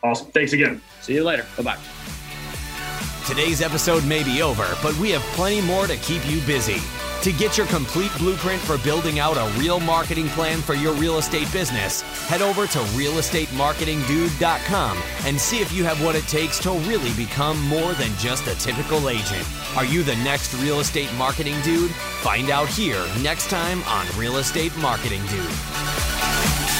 Awesome. 0.02 0.26
Thanks 0.28 0.52
again. 0.52 0.80
See 1.00 1.14
you 1.14 1.24
later. 1.24 1.46
Bye 1.56 1.62
bye. 1.62 1.78
Today's 3.26 3.62
episode 3.62 4.04
may 4.04 4.22
be 4.24 4.42
over, 4.42 4.66
but 4.82 4.96
we 4.98 5.10
have 5.10 5.22
plenty 5.36 5.60
more 5.60 5.86
to 5.86 5.96
keep 5.98 6.28
you 6.28 6.40
busy. 6.40 6.80
To 7.22 7.30
get 7.32 7.56
your 7.56 7.68
complete 7.68 8.10
blueprint 8.18 8.60
for 8.60 8.78
building 8.78 9.20
out 9.20 9.36
a 9.36 9.48
real 9.60 9.78
marketing 9.78 10.26
plan 10.30 10.60
for 10.60 10.74
your 10.74 10.92
real 10.94 11.18
estate 11.18 11.46
business, 11.52 12.00
head 12.26 12.42
over 12.42 12.66
to 12.66 12.78
realestatemarketingdude.com 12.80 14.98
and 15.24 15.40
see 15.40 15.60
if 15.60 15.70
you 15.72 15.84
have 15.84 16.02
what 16.02 16.16
it 16.16 16.26
takes 16.26 16.58
to 16.58 16.72
really 16.72 17.12
become 17.12 17.62
more 17.68 17.92
than 17.92 18.12
just 18.16 18.48
a 18.48 18.56
typical 18.56 19.08
agent. 19.08 19.46
Are 19.76 19.84
you 19.84 20.02
the 20.02 20.16
next 20.16 20.52
real 20.54 20.80
estate 20.80 21.14
marketing 21.14 21.60
dude? 21.62 21.92
Find 22.22 22.50
out 22.50 22.68
here 22.68 23.06
next 23.22 23.50
time 23.50 23.84
on 23.84 24.04
Real 24.18 24.38
Estate 24.38 24.76
Marketing 24.78 25.22
Dude. 25.26 26.71